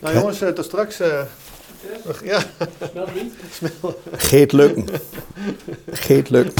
[0.00, 1.00] Nou jongens, eh, tot straks.
[1.00, 1.20] eh,
[2.22, 2.42] ja,
[4.28, 4.86] Geet lukken.
[5.90, 6.54] Geet lukken.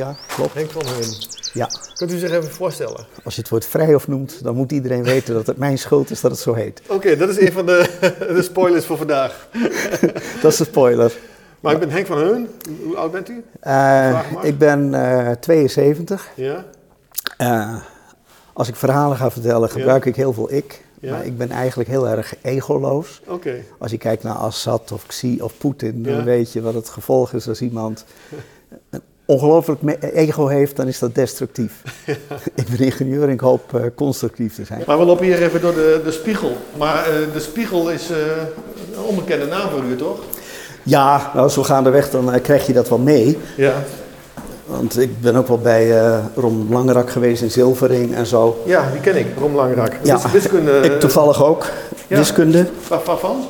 [0.00, 0.54] Ja, klopt.
[0.54, 1.14] Henk van Hun.
[1.52, 1.68] Ja.
[1.94, 3.06] Kunt u zich even voorstellen?
[3.24, 6.20] Als je het woord Vrijhof noemt, dan moet iedereen weten dat het mijn schuld is
[6.20, 6.82] dat het zo heet.
[6.88, 7.90] Oké, dat is een van de,
[8.36, 9.48] de spoilers voor vandaag.
[10.42, 11.12] Dat is een spoiler.
[11.60, 12.48] Maar ik ben Henk van Heun.
[12.84, 13.44] Hoe oud bent u?
[13.60, 16.28] Eh, ik ben eh 72.
[16.34, 16.64] Ja.
[17.36, 17.76] Eh,
[18.52, 20.84] als ik verhalen ga vertellen, gebruik ik heel veel ik.
[21.00, 21.10] Ja.
[21.10, 23.20] Maar ik ben eigenlijk heel erg egoloos.
[23.26, 23.54] Oké.
[23.78, 26.24] Als je kijkt naar Assad of Xi of Poetin, dan Ja.
[26.24, 28.04] weet je wat het gevolg is als iemand
[28.90, 29.80] een ongelooflijk
[30.14, 31.72] ego heeft, dan is dat destructief.
[32.54, 34.82] ik ben ingenieur en ik hoop eh, constructief te zijn.
[34.86, 36.56] Maar we lopen hier even door de, de spiegel.
[36.76, 38.16] Maar eh, de spiegel is eh,
[38.96, 40.18] een onbekende naam voor u, toch?
[40.82, 43.38] Ja, nou, zo gaandeweg dan krijg je dat wel mee.
[43.56, 43.72] Ja.
[44.66, 45.92] Want ik ben ook wel bij
[46.34, 48.62] Ron Langerak geweest in Zilvering en zo.
[48.66, 49.26] Ja, die ken ik.
[49.38, 49.92] Rom Langrak.
[50.02, 50.80] Ja, Wis- Wiskunde.
[50.80, 51.66] ik toevallig ook.
[52.06, 52.16] ja.
[52.16, 52.66] Wiskunde.
[52.88, 53.44] Waar, waarvan?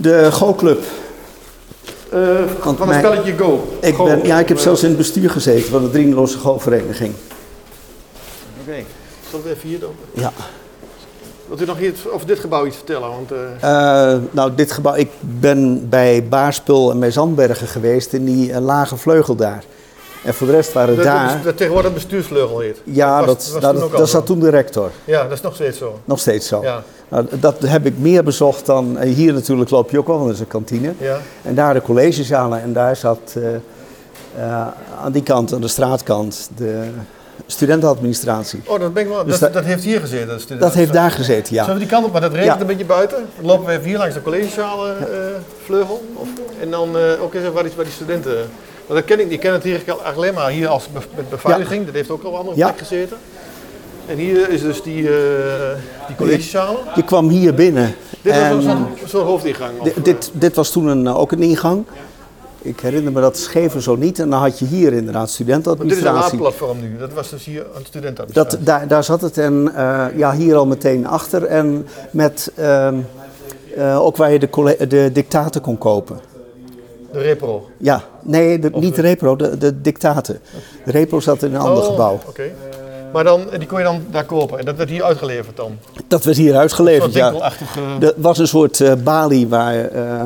[0.00, 0.78] De Go-club.
[0.78, 1.01] Eh,
[2.12, 3.68] Want van een mijn- spelletje Go.
[3.80, 4.04] Ik Go.
[4.04, 7.14] ben, ja, ik heb Eh, zelfs in het bestuur gezeten van de Drieloze Go-vereniging.
[8.60, 8.74] Oké.
[9.30, 9.90] Zal ik even hier dan?
[10.12, 10.32] Ja.
[11.48, 13.08] Wilt u nog iets over dit gebouw iets vertellen?
[13.08, 18.24] Want, eh, Eh, nou, dit gebouw, ik ben bij Baarspul en bij Zandbergen geweest in
[18.24, 19.64] die eh, lage vleugel daar.
[20.24, 21.28] En voor de rest waren dat, daar.
[21.34, 22.80] dat, dat tegenwoordig bestuursvleugel heet.
[22.84, 24.90] ja, was- dat, was dat, zat toen de rector.
[25.04, 25.98] Ja, dat is nog steeds zo.
[26.04, 26.62] Nog steeds zo.
[26.62, 26.82] Ja.
[27.08, 28.98] Nou, dat heb ik meer bezocht dan.
[28.98, 30.92] eh, hier natuurlijk loop je ook wel, want dat is een kantine.
[30.98, 31.18] Ja.
[31.42, 34.66] En daar de collegezalen en daar zat eh, eh,
[35.02, 36.82] aan die kant, aan de straatkant, de
[37.46, 38.60] studentenadministratie.
[38.66, 40.58] Oh, dat, ben ik wel, Dus dat, heeft hier gezeten.
[40.58, 41.72] Dat, heeft daar gezeten, Zullen ja.
[41.72, 42.60] we die kant op, maar dat regent Ja.
[42.60, 43.18] een beetje buiten.
[43.36, 44.96] Dan lopen we even hier langs de collegezalen
[45.64, 46.02] vleugel.
[46.14, 46.28] Of,
[46.60, 46.88] en dan
[47.20, 48.36] ook eens even waar die, waar die studenten...
[48.86, 49.32] Want dat ken ik niet.
[49.34, 51.84] Ik ken het hier alleen maar hier als met beveiliging.
[51.86, 52.66] Dat heeft ook al andere Ja.
[52.66, 53.16] plek gezeten.
[54.06, 55.14] En hier is dus die, eh
[56.06, 56.76] die collegezalen.
[56.94, 57.94] Je kwam hier binnen.
[58.22, 59.78] Dit was en soort- soort hoofdingang.
[59.78, 61.84] of, di- eh, dit, dit was toen een, ook een ingang.
[62.62, 64.18] Ik herinner me dat scheven zo niet.
[64.18, 66.38] En dan had je hier inderdaad want dit is een studentenadministratie.
[66.40, 66.96] laadplatform nu.
[66.98, 68.64] Dat was dus hier een Dat, studentenadministratie.
[68.64, 71.44] daar, daar zat het en eh, ja, hier al meteen achter.
[71.44, 72.94] En met ehm,
[73.76, 76.20] eh, ook waar je de, de dictaten kon kopen.
[77.12, 77.70] De repro.
[77.76, 80.40] Ja, nee, de, niet de repro, de, de dictaten.
[80.84, 82.20] De repro zat in een ander Oh, gebouw.
[82.26, 82.50] Oké.
[83.12, 84.58] Maar dan, die kon je dan daar kopen.
[84.58, 85.78] En dat werd hier uitgeleverd dan.
[86.06, 87.52] Dat werd hier uitgeleverd, ja.
[88.00, 90.20] Er was een soort eh, balie waar eh,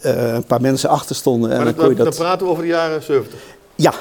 [0.00, 1.50] eh, een paar mensen achter stonden.
[1.50, 2.16] En Maar dan dat, kon je dan dat...
[2.16, 3.38] praten we over de jaren 70.
[3.74, 3.92] Ja,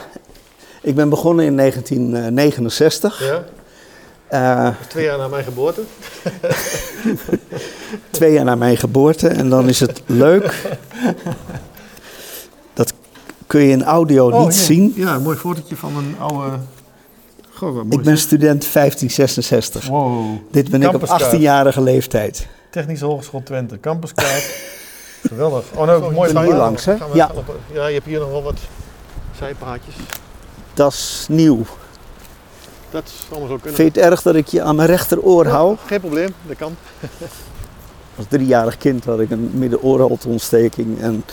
[0.82, 3.24] ik ben begonnen in 1969.
[3.24, 3.44] Ja?
[4.64, 5.82] Dat twee jaar na mijn geboorte.
[8.10, 9.28] twee jaar na mijn geboorte.
[9.28, 10.54] En dan is het leuk.
[13.52, 14.66] Kun je in audio niet hier.
[14.66, 14.94] zien.
[14.96, 16.58] Ja, een mooi fotootje van een oude...
[17.54, 17.88] Goh, mooi.
[17.90, 19.88] Ik ben student 1566.
[19.88, 20.38] Wow.
[20.52, 21.36] Dit ben ik op Campuskaart.
[21.36, 22.48] 18-jarige leeftijd.
[22.70, 23.80] Technische Hogeschool Twente.
[23.80, 24.54] Campuskaart.
[25.30, 25.66] Geweldig.
[25.76, 26.58] Oh, nou, mooi hier verhaal.
[26.58, 26.96] langs, hè?
[27.14, 27.32] Ja.
[27.74, 28.60] ja, je hebt hier nog wel wat
[29.38, 29.96] zijpaadjes.
[30.74, 31.66] Dat is nieuw.
[32.90, 33.76] Dat is allemaal zo kunnen.
[33.76, 35.76] Vind je het erg dat ik je aan mijn rechteroor hou?
[35.86, 36.76] Geen probleem, dat kan.
[38.18, 41.02] Als driejarig kind had ik een middenoorontsteking.
[41.02, 41.24] En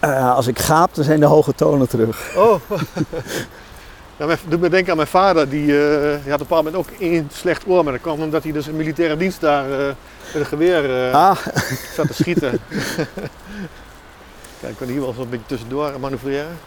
[0.00, 2.36] eh, als ik gaap, dan zijn de hoge tonen terug.
[2.36, 2.54] Oh.
[4.16, 5.48] Ja, mijn, doet me denken aan mijn vader.
[5.48, 7.84] Die, eh, die had op een bepaald moment ook één slecht oor.
[7.84, 11.14] Maar dat kwam omdat hij dus in militaire dienst daar eh, met een geweer eh,
[11.14, 11.36] Ah,
[11.96, 12.50] zat te schieten.
[14.60, 16.58] Kijk, ik kan hier wel zo'n beetje tussendoor manoeuvreren.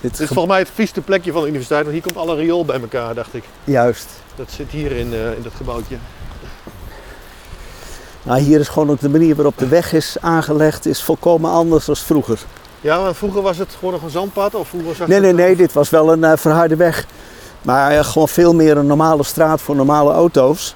[0.00, 2.34] Dit is ge- volgens mij het vieste plekje van de universiteit, want hier komt alle
[2.36, 3.44] riool bij elkaar, dacht ik.
[3.64, 4.08] juist.
[4.36, 5.96] Dat zit hier in, in dat gebouwtje.
[8.22, 11.84] Nou, hier is gewoon ook de manier waarop de weg is aangelegd, is volkomen anders
[11.84, 12.38] dan vroeger.
[12.80, 15.56] Ja, maar vroeger was het gewoon nog een zandpad, of vroeger zag Nee, nee, nee,
[15.56, 17.06] dit was wel een eh, verharde weg.
[17.62, 20.74] Maar eh, gewoon veel meer een normale straat voor normale auto's.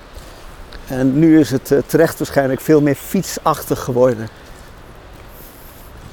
[0.87, 4.28] En nu is het eh, terecht waarschijnlijk veel meer fietsachtig geworden.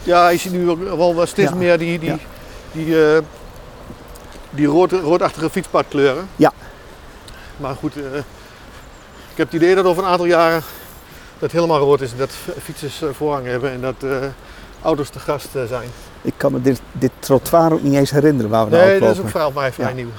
[0.03, 1.55] Ja, je ziet nu ook wel steeds Ja.
[1.55, 2.17] meer die, die, Ja.
[2.71, 2.95] die,
[4.49, 6.27] die rood, roodachtige fietspadkleuren.
[6.35, 6.51] Ja.
[7.57, 10.63] Maar goed, ik heb het idee dat over een aantal jaren
[11.41, 12.15] dat het helemaal rood is.
[12.17, 12.31] Dat
[12.63, 14.09] fietsers eh, voorrang hebben en dat eh,
[14.81, 15.89] auto's te gast eh, zijn.
[16.21, 19.11] Ik kan me dit, dit trottoir ook niet eens herinneren waar we Nee, op dat
[19.11, 19.93] is ook vooral mij vrij Ja.
[19.95, 20.09] nieuw.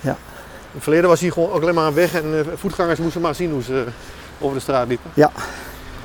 [0.00, 0.10] Ja.
[0.10, 3.34] In het verleden was hier gewoon ook alleen maar een weg en voetgangers moesten maar
[3.34, 3.84] zien hoe ze
[4.38, 5.10] over de straat liepen.
[5.14, 5.30] Ja.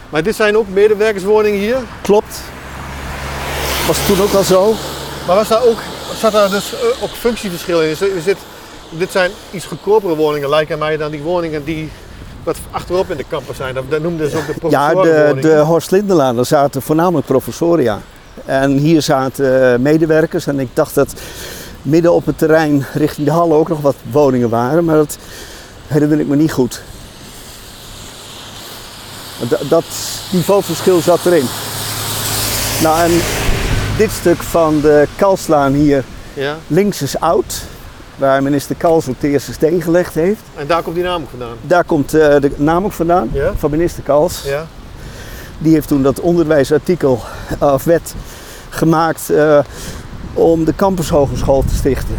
[0.09, 1.77] Maar dit zijn ook medewerkerswoningen hier.
[2.01, 2.41] Klopt.
[3.87, 4.73] Was toen ook al zo?
[5.27, 5.79] Maar was daar ook,
[6.15, 7.89] zat daar dus ook functieverschil in?
[7.89, 8.37] Is dit,
[8.89, 11.91] dit zijn iets goedkopere woningen, lijken mij, dan die woningen die
[12.43, 13.75] wat achterop in de campus zijn.
[13.89, 18.01] Dat, noemden ze ook de Ja, de, de Horst Lindelaan, daar zaten voornamelijk professoria.
[18.45, 20.47] En hier zaten eh, medewerkers.
[20.47, 21.13] En ik dacht dat
[21.81, 24.85] midden op het terrein richting de Halle ook nog wat woningen waren.
[24.85, 25.17] Maar dat
[25.87, 26.81] herinner ik me niet goed.
[29.49, 29.85] Dat, dat
[30.31, 31.45] niveauverschil zat erin.
[32.81, 33.11] Nou, en
[33.97, 36.03] dit stuk van de Kalslaan hier
[36.33, 37.63] Ja, links is oud.
[38.21, 40.41] Waar minister Kals ook de eerste steen gelegd heeft.
[40.55, 41.55] en daar komt die naam ook vandaan.
[41.61, 43.51] Daar komt eh, de naam ook vandaan, Ja.
[43.57, 44.43] van minister Kals.
[44.45, 44.65] Ja,
[45.57, 47.19] Die heeft toen dat onderwijsartikel
[47.59, 48.15] eh, of wet
[48.69, 49.59] gemaakt eh,
[50.33, 52.15] om de campushogeschool te stichten.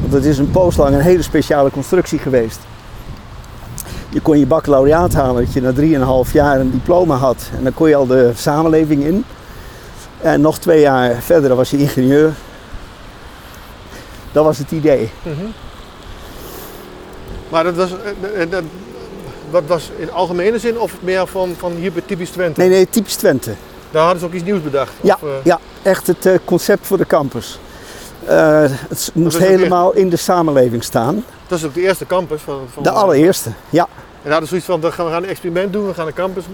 [0.00, 2.58] Want het is een poos lang een hele speciale constructie geweest.
[4.08, 7.50] Je kon je baccalaureaat halen dat je na 3,5 jaar een diploma had.
[7.56, 9.24] En dan kon je al de samenleving in.
[10.20, 12.32] En nog twee jaar verder was je ingenieur.
[14.32, 15.10] Dat was het idee.
[15.22, 15.34] Mhm.
[17.48, 18.62] Maar dat was, eh, eh, dat,
[19.50, 22.60] wat was in algemene zin of meer van, van hier bij typisch Twente?
[22.60, 23.54] Nee, nee, typisch Twente.
[23.90, 24.92] Daar hadden ze ook iets nieuws bedacht.
[25.00, 27.58] Ja, Of, eh, ja echt het eh, concept voor de campus.
[28.26, 31.24] Eh, het moest helemaal in de samenleving staan.
[31.46, 33.88] Dat is ook de eerste campus van, van De allereerste, ja.
[34.22, 36.44] En hadden zoiets van, we gaan een experiment doen, we gaan een campus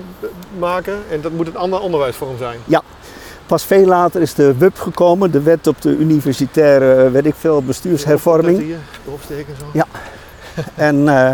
[0.59, 2.59] maken en dat moet een ander onderwijsvorm zijn.
[3.47, 7.35] Pas veel later is de WUP gekomen, de wet op de universitaire, eh, weet ik
[7.39, 8.59] veel, Dat bestuurshervorming.
[8.59, 8.77] hier,
[9.07, 9.65] erop steken zo.
[9.73, 9.87] Ja.
[10.75, 11.31] En eh,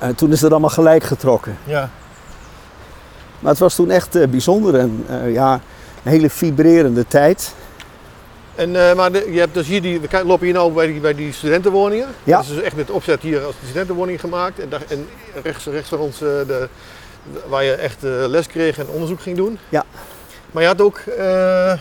[0.00, 1.58] eh, toen is het allemaal gelijk getrokken.
[1.64, 1.90] Ja.
[3.38, 5.52] Maar het was toen echt bijzonder en ja,
[6.02, 7.54] een hele vibrerende tijd.
[8.54, 11.14] En, maar de- je hebt dus hier die, we lopen hier nou bij die, bij
[11.14, 12.06] die studentenwoningen.
[12.24, 12.36] Ja.
[12.36, 14.58] Dat is dus echt met opzet hier als studentenwoning gemaakt.
[14.58, 15.06] En, daar, en
[15.42, 16.68] rechts, rechts van ons, de,
[17.48, 19.58] waar je echt eh, les kreeg en onderzoek ging doen.
[19.68, 19.84] Ja.
[20.50, 21.78] Maar je had ook, eh, eh,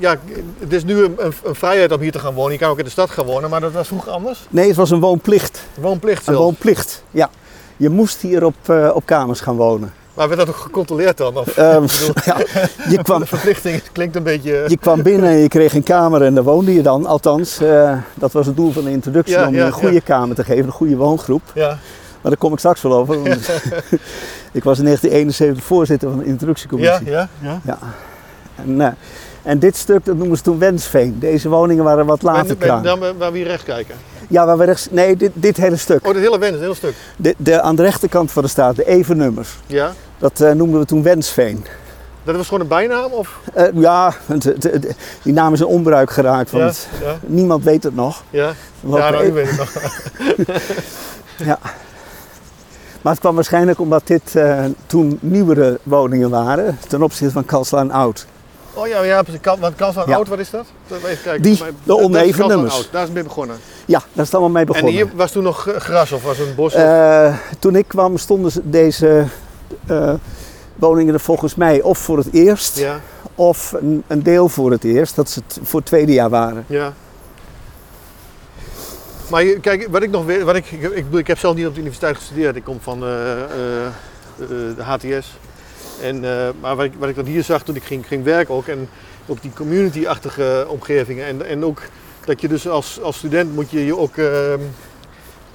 [0.00, 0.16] ja,
[0.58, 2.52] het is nu een, een, een vrijheid om hier te gaan wonen.
[2.52, 4.46] Je kan ook in de stad gaan wonen, maar dat was vroeger anders.
[4.48, 5.62] Nee, het was een woonplicht.
[5.74, 6.40] Woonplicht Een zelfs.
[6.40, 7.30] woonplicht, ja.
[7.76, 9.92] Je moest hier op, op kamers gaan wonen.
[10.14, 11.36] Maar werd dat ook gecontroleerd dan?
[11.36, 12.36] Of, bedoel, ja,
[12.88, 14.64] je, kwam, de verplichting het klinkt een beetje...
[14.66, 17.06] je kwam binnen en je kreeg een kamer en daar woonde je dan.
[17.06, 17.58] Althans,
[18.14, 20.44] dat was het doel van de introductie, Ja, om je ja, een goede kamer te
[20.44, 21.42] geven, een goede woongroep.
[21.54, 21.78] Ja,
[22.22, 23.22] Maar daar kom ik straks wel over.
[23.22, 23.48] want
[24.58, 27.10] ik was in 1971 voorzitter van de introductiecommissie.
[27.10, 27.60] ja, ja.
[27.64, 27.78] Ja.
[28.54, 28.88] En, eh,
[29.42, 31.18] en dit stuk, dat noemen ze toen Wensveen.
[31.18, 32.82] Deze woningen waren wat later klaar.
[32.82, 33.94] dan waar we hier rechts kijken.
[34.28, 34.88] Ja, waar we rechts...
[34.90, 36.06] Nee, dit, dit hele stuk.
[36.06, 36.94] Oh, dat hele wens, een heel stuk.
[37.16, 39.56] De, de, aan de rechterkant van de straat, de evennummers.
[39.66, 39.92] Ja.
[40.18, 41.64] Dat eh, noemden we toen Wensveen.
[42.24, 43.10] Dat was gewoon een bijnaam?
[43.12, 43.38] Of?
[43.54, 44.14] Eh, ja,
[45.22, 48.22] die naam is in onbruik geraakt, want Ja, ja, niemand weet het nog.
[48.30, 48.52] ja.
[48.80, 49.72] Ja nou, ik weet het nog.
[51.36, 51.58] Ja.
[53.02, 57.90] Maar het kwam waarschijnlijk omdat dit eh, toen nieuwere woningen waren ten opzichte van Kalslaan
[57.90, 58.26] Oud.
[58.74, 59.22] Oh ja, ja
[59.60, 60.16] Want Kanslaan Ja.
[60.16, 60.66] Oud, wat is dat?
[60.90, 61.42] Even kijken.
[61.42, 62.74] Die, de oneven nummers.
[62.74, 63.56] Oud, Daar is het mee begonnen.
[63.84, 64.90] Ja, daar is het allemaal mee begonnen.
[64.92, 66.74] En hier was toen nog gras of was het een bos?
[66.74, 69.24] Eh, toen ik kwam stonden ze- deze
[69.86, 70.12] eh,
[70.76, 73.00] woningen er volgens mij of voor het eerst ja,
[73.34, 76.64] of een, een deel voor het eerst, dat ze het voor het tweede jaar waren.
[76.68, 76.92] ja.
[79.32, 81.66] Maar kijk, wat ik nog weet, wat ik, ik, ik, bedoel, ik heb zelf niet
[81.66, 82.56] op de universiteit gestudeerd.
[82.56, 85.36] Ik kom van eh, eh, eh, de HTS.
[86.02, 86.20] En,
[86.60, 88.88] maar wat ik, wat ik dan hier zag toen ik ging, ging werken ook, en
[89.26, 91.26] ook die community-achtige omgevingen.
[91.26, 91.82] En, en ook
[92.24, 94.60] dat je dus als, als student moet je je ook ehm,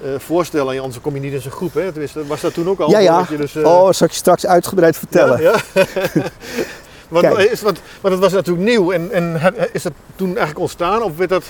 [0.02, 1.74] eh, voorstellen, en anders kom je niet in zo'n groep.
[1.74, 1.90] Hè?
[1.90, 2.90] Tenminste, was dat toen ook al?
[2.90, 3.18] Ja, ja.
[3.18, 5.40] Dat je dus, Oh, zal ik je straks uitgebreid vertellen.
[5.42, 5.84] Ja, ja.
[7.08, 9.40] want, is, want, want het was natuurlijk nieuw en, en
[9.72, 11.44] is dat toen eigenlijk ontstaan of werd dat,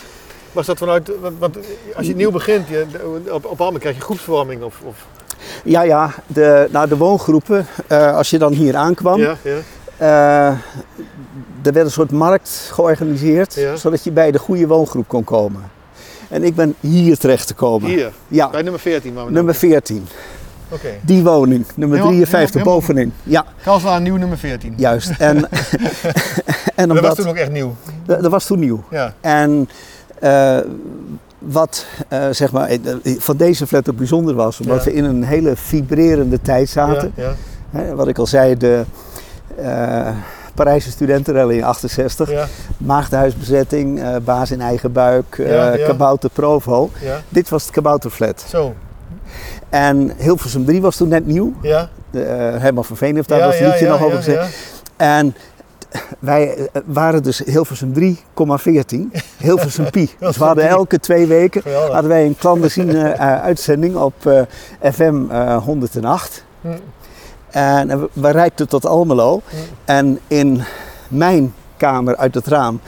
[0.59, 1.57] was dat vanuit, want, want
[1.97, 2.87] als je nieuw begint, je,
[3.31, 5.07] op, op krijg je groepsvorming of, of
[5.65, 9.59] Ja, ja, de, nou, de woongroepen, eh, als je dan hier aankwam, ja, ja,
[9.97, 10.57] eh,
[11.63, 13.77] er werd een soort markt georganiseerd, Ja.
[13.77, 15.63] zodat je bij de goede woongroep kon komen.
[16.29, 17.89] En ik ben hier terecht te komen.
[17.89, 20.07] hier, Ja, bij nummer 14 waar we nummer 14.
[20.71, 20.89] Oké.
[21.03, 23.13] Die woning, nummer Helemaal- 53 helemaal- bovenin.
[23.23, 24.75] Ja, Kalslaan nieuw nummer 14.
[24.77, 25.11] juist.
[25.19, 25.37] En,
[26.75, 27.75] en dat was omdat, toen ook echt nieuw.
[28.07, 28.85] dat, dat was toen nieuw.
[28.91, 29.69] Ja, En
[31.39, 32.79] wat eh, zeg maar, eh,
[33.19, 34.91] van deze flat ook bijzonder was, omdat Ja.
[34.91, 37.13] we in een hele vibrerende tijd zaten.
[37.17, 38.85] ja, wat ik al zei, de
[39.57, 40.09] eh,
[40.55, 42.47] Parijse studentenrally in 68, ja,
[42.79, 46.91] maagdenhuisbezetting, eh, baas in eigen buik, eh kabouter Provo.
[47.29, 48.45] Dit was het kabouterflat.
[48.49, 48.75] zo,
[49.69, 51.53] En Hilversum 3 was toen net nieuw.
[51.63, 51.89] ja.
[52.11, 54.57] De, eh, Herman van Veen heeft daar ja, liedje nog over gezegd.
[54.97, 55.35] En
[56.19, 60.11] wij eh, waren dus Hilversum 3,14, Hilversum Pi.
[60.19, 61.93] Dus we hadden elke twee weken Geweldig.
[61.93, 64.43] hadden wij een clandestine eh, uitzending op eh,
[64.93, 66.45] FM eh, 108.
[66.61, 66.69] Hm,
[67.51, 69.41] En eh, we- we reikten tot Almelo.
[69.49, 69.57] hm.
[69.85, 70.63] En in
[71.09, 72.81] mijn kamer uit het raam,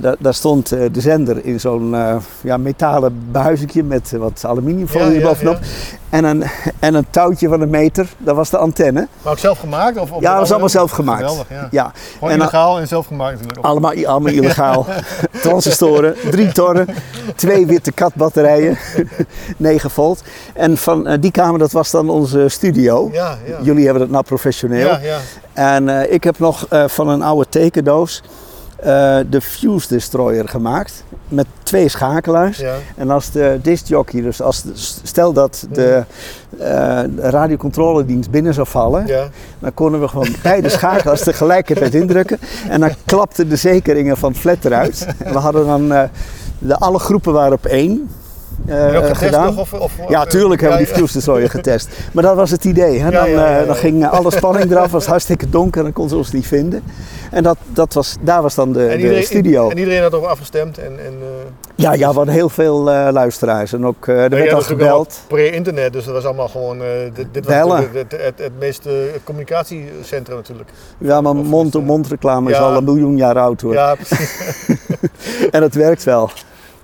[0.00, 4.42] da- daar stond eh, de zender in zo'n eh, ja, metalen buizetje met eh, wat
[4.46, 5.58] aluminiumfolie Ja, bovenop.
[6.10, 6.44] En, een,
[6.78, 9.08] en een touwtje van een meter, dat was de antenne.
[9.22, 9.98] Maar ook zelf gemaakt?
[9.98, 11.20] Of, of Ja, dat was allemaal zelf gemaakt.
[11.20, 11.68] Geweldig, ja.
[11.70, 13.66] Ja, Gewoon En dan- illegaal en zelf gemaakt natuurlijk.
[13.66, 14.86] allemaal, allemaal illegaal.
[15.42, 16.86] Transistoren, drie tonnen,
[17.36, 18.78] twee witte katbatterijen,
[19.56, 20.22] 9 volt.
[20.54, 23.08] En van die kamer, dat was dan onze studio.
[23.12, 23.56] Ja, ja.
[23.62, 24.88] Jullie hebben het nou professioneel.
[24.88, 25.18] Ja, ja.
[25.52, 28.22] En ik heb nog van een oude tekendoos
[29.30, 31.04] de Fuse Destroyer gemaakt.
[31.28, 32.58] Met twee schakelaars.
[32.58, 32.74] ja.
[32.96, 34.70] En als de discjockey, dus als de-
[35.02, 36.04] stel dat de,
[36.58, 39.28] eh, de radiocontroledienst binnen zou vallen, ja.
[39.58, 42.38] dan konden we gewoon beide schakelaars tegelijkertijd indrukken.
[42.68, 45.06] En dan klapten de zekeringen van het flat eruit.
[45.24, 46.02] En we hadden dan, eh,
[46.58, 48.08] de, alle groepen waren op één
[48.66, 49.44] eh, En ook getest gedaan.
[49.54, 49.58] nog?
[49.58, 51.88] Of, of, Ja, tuurlijk hebben we die Destroyer getest.
[52.12, 53.00] Maar dat was het idee.
[53.00, 53.10] Hè?
[53.10, 56.32] Dan, eh, dan ging alle spanning eraf, was het hartstikke donker, dan kon ze ons
[56.32, 56.82] niet vinden.
[57.30, 59.70] En dat, dat was, daar was dan de, En de studio.
[59.70, 60.78] En iedereen had erop afgestemd.
[60.78, 61.26] En, en, eh,
[61.74, 63.72] Ja, ja, we hadden heel veel eh, luisteraars.
[63.72, 65.20] En ook, eh, er werd al gebeld.
[65.26, 66.82] Pre-internet, dus dat was allemaal gewoon.
[66.82, 70.70] eh, dit, dit was het, het, het meest eh, het communicatiecentrum natuurlijk.
[70.98, 73.72] Ja, maar Of is, mond-to-mond reclame is al een miljoen jaar oud hoor.
[73.72, 74.36] Ja, precies.
[75.50, 76.30] En het werkt wel.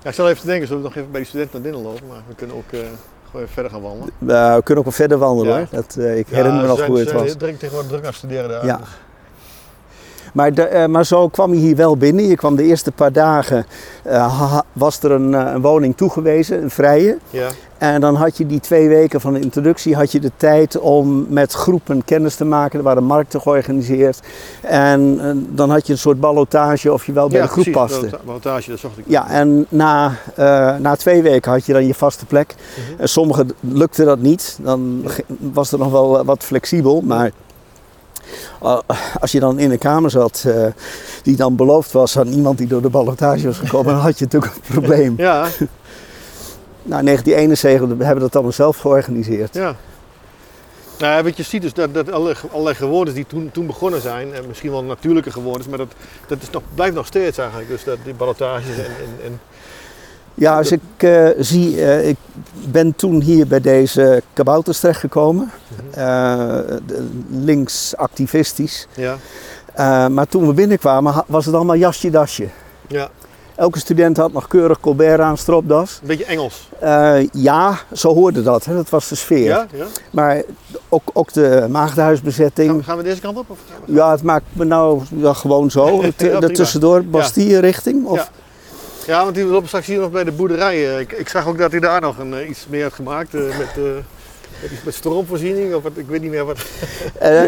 [0.05, 1.91] Ja, ik zal even te denken, zullen we nog even bij die studenten naar binnen
[1.91, 2.07] lopen?
[2.07, 2.79] Maar we kunnen ook eh,
[3.25, 4.13] gewoon even verder gaan wandelen.
[4.19, 5.67] Eh, we kunnen ook wel verder wandelen hoor.
[5.71, 7.31] Dat, eh, ik herinner me nog hoe het was.
[7.31, 8.65] Ik druk tegenwoordig druk aan studeren daar.
[8.65, 8.77] Ja.
[8.77, 8.87] dus-
[10.35, 12.27] Maar, de, eh, maar zo kwam je hier wel binnen.
[12.27, 13.65] Je kwam de eerste paar dagen,
[14.03, 17.17] eh, was er een, eh, een woning toegewezen, een vrije.
[17.29, 17.47] ja.
[17.77, 21.25] En dan had je die twee weken van de introductie had je de tijd om
[21.29, 22.77] met groepen kennis te maken.
[22.77, 24.19] Er waren markten georganiseerd.
[24.61, 27.99] En dan had je een soort ballotage of je wel bij de groep precies.
[27.99, 28.19] paste.
[28.25, 29.03] Ballotage, dat zocht ik.
[29.07, 30.11] Ja, en na,
[30.79, 32.55] na twee weken had je dan je vaste plek.
[32.55, 33.01] Mhm.
[33.01, 34.57] En sommigen lukte dat niet.
[34.61, 35.05] Dan
[35.53, 37.01] was er nog wel wat flexibel.
[37.01, 37.31] Maar
[39.19, 40.65] als je dan in een kamer zat eh,
[41.23, 44.23] die dan beloofd was aan iemand die door de ballotage was gekomen, dan had je
[44.23, 45.13] natuurlijk een probleem.
[45.17, 45.47] Ja,
[46.87, 49.53] Nou, 1971 hebben we dat allemaal zelf georganiseerd.
[49.53, 49.75] ja.
[50.99, 54.33] Nou, wat je ziet is dat, dat alle, allerlei gewoontes die toen, toen begonnen zijn,
[54.33, 55.93] en misschien wel natuurlijke gewoontes, maar dat,
[56.27, 57.69] dat is nog, blijft nog steeds eigenlijk.
[57.69, 59.39] Dus dat, die ballotages en, en, en
[60.35, 62.15] Ja, als ik eh, zie, eh, ik
[62.71, 65.51] ben toen hier bij deze kabouters terechtgekomen.
[65.91, 65.99] Mhm.
[65.99, 66.77] Eh,
[67.31, 68.87] links activistisch.
[68.95, 69.17] ja,
[70.09, 72.47] maar toen we binnenkwamen was het allemaal jasje dasje.
[72.87, 73.09] ja,
[73.55, 75.99] Elke student had nog keurig Colbert aan, stropdas.
[76.01, 76.69] een beetje Engels.
[77.31, 78.65] Ja, zo hoorde dat.
[78.65, 78.75] Hè.
[78.75, 79.43] Dat was de sfeer.
[79.43, 79.85] Ja, ja.
[80.11, 80.41] Maar
[80.89, 82.67] ook, ook de maagdenhuisbezetting.
[82.69, 83.49] Gaan, we- gaan we deze kant op?
[83.49, 83.57] Of?
[83.85, 86.03] Ja, het maakt me nou ja, gewoon zo.
[86.17, 88.05] Ja, tussendoor, Bastille richting.
[88.05, 88.31] Of,
[89.07, 89.23] Ja.
[89.23, 90.93] Want die lopen straks hier nog bij de boerderij.
[90.93, 93.33] eh, Ik, ik zag ook dat hij daar nog een, eh, iets meer had gemaakt
[93.33, 93.75] eh, met,
[94.83, 96.57] met, stroomvoorziening of wat, ik weet niet meer wat.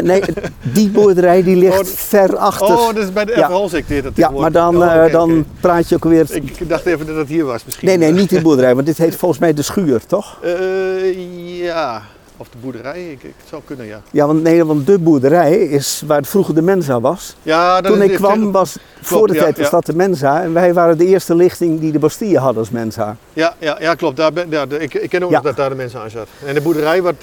[0.02, 0.22] Nee,
[0.62, 2.66] die boerderij die ligt Oh, ver achter.
[2.66, 3.68] Oh, dat is bij de Ja.
[3.86, 4.02] Dit.
[4.02, 6.26] dat ja, maar dan, Oh, dan praat je ook weer...
[6.34, 7.88] Ik, dacht even dat het hier was misschien.
[7.88, 10.38] Nee, nee, niet de boerderij, want dit heet volgens mij de schuur, toch?
[10.42, 12.02] Eh, ja,
[12.40, 14.00] of de boerderij, ik, ik, het zou kunnen, ja.
[14.10, 17.36] Ja, want, nee, want de boerderij is waar vroeger de Mensa was.
[17.42, 19.70] ja Toen ik kwam was, voor de ja, tijd was ja.
[19.70, 20.42] dat de Mensa.
[20.42, 23.16] En wij waren de eerste lichting die de Bastille hadden als Mensa.
[23.32, 24.16] Ja, ja, ja klopt.
[24.16, 26.28] Daar ben, ja, de- ik, ik ken ook nog dat daar de mensen aan zat.
[26.46, 27.14] En de boerderij wat,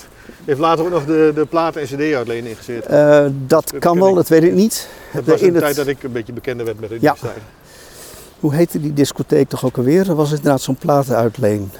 [0.45, 2.85] heeft later ook nog de, de platen en cd-uitleen ingezet.
[2.85, 4.15] Eh, dat Dat kan wel, ik.
[4.15, 4.87] dat weet ik niet.
[5.13, 7.15] dat was in de het- tijd dat ik een beetje bekender werd met de Ja.
[8.39, 10.05] Hoe heette die discotheek toch ook alweer?
[10.05, 11.71] Dat was inderdaad zo'n platenuitleen.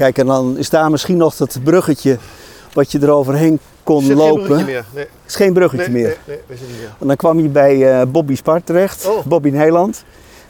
[0.00, 2.18] Kijk, en dan is daar misschien nog dat bruggetje
[2.72, 4.42] wat je eroverheen kon Zit geen lopen.
[4.44, 4.84] bruggetje meer.
[4.94, 6.16] Nee, is geen bruggetje nee, meer.
[6.26, 6.90] Nee, nee, het niet meer.
[7.00, 9.24] En dan kwam je bij eh, Bobby Spar terecht, Oh.
[9.24, 10.04] Bobby Nederland,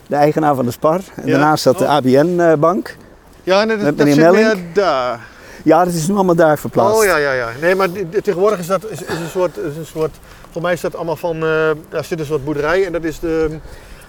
[0.06, 1.00] de eigenaar van de Spar.
[1.14, 1.30] En Ja.
[1.32, 1.90] daarnaast zat de Oh.
[1.90, 2.96] ABN-bank.
[3.42, 5.20] Ja, nee, Met dat, dat zit meer daar.
[5.64, 6.98] Ja, dat is nu allemaal daar verplaatst.
[7.00, 7.48] Oh ja, ja, ja.
[7.60, 7.88] Nee, maar
[8.22, 10.16] tegenwoordig is dat is, is een soort, is een soort,
[10.50, 13.18] voor mij is dat allemaal van, eh, daar zit een soort boerderij en dat is
[13.18, 13.48] de,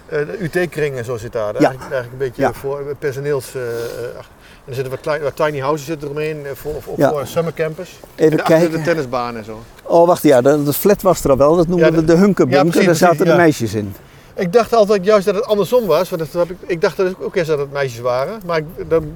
[0.06, 1.54] eh, de UT-kring en zo zit daar.
[1.54, 1.60] Ja.
[1.60, 2.54] Eigenlijk, eigenlijk een beetje Ja.
[2.54, 4.24] voor eh, personeels, eh, eh, en
[4.66, 7.10] er zitten wat, klein, wat tiny houses zitten eromheen eh, voor, voor, Ja.
[7.10, 8.00] voor summer campus.
[8.16, 8.72] Even en kijken.
[8.72, 9.60] de tennisbaan en zo.
[9.84, 11.56] Oh, wacht, ja, de, de flat was er al wel.
[11.56, 12.80] Dat noemden Ja, we de- de Hunkerbunker.
[12.80, 13.96] ja, Daar zaten de meisjes in.
[14.36, 17.06] Ik dacht altijd juist dat het andersom was, want dat heb ik, ik dacht dat
[17.08, 19.12] het ook eerst dat het meisjes waren, maar ik, dan,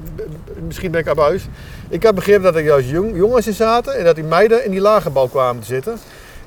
[0.65, 1.43] misschien ben ik abuis.
[1.89, 4.71] Ik had begrepen dat er juist jong, jongens in zaten en dat die meiden in
[4.71, 5.97] die lage bouw kwamen te zitten.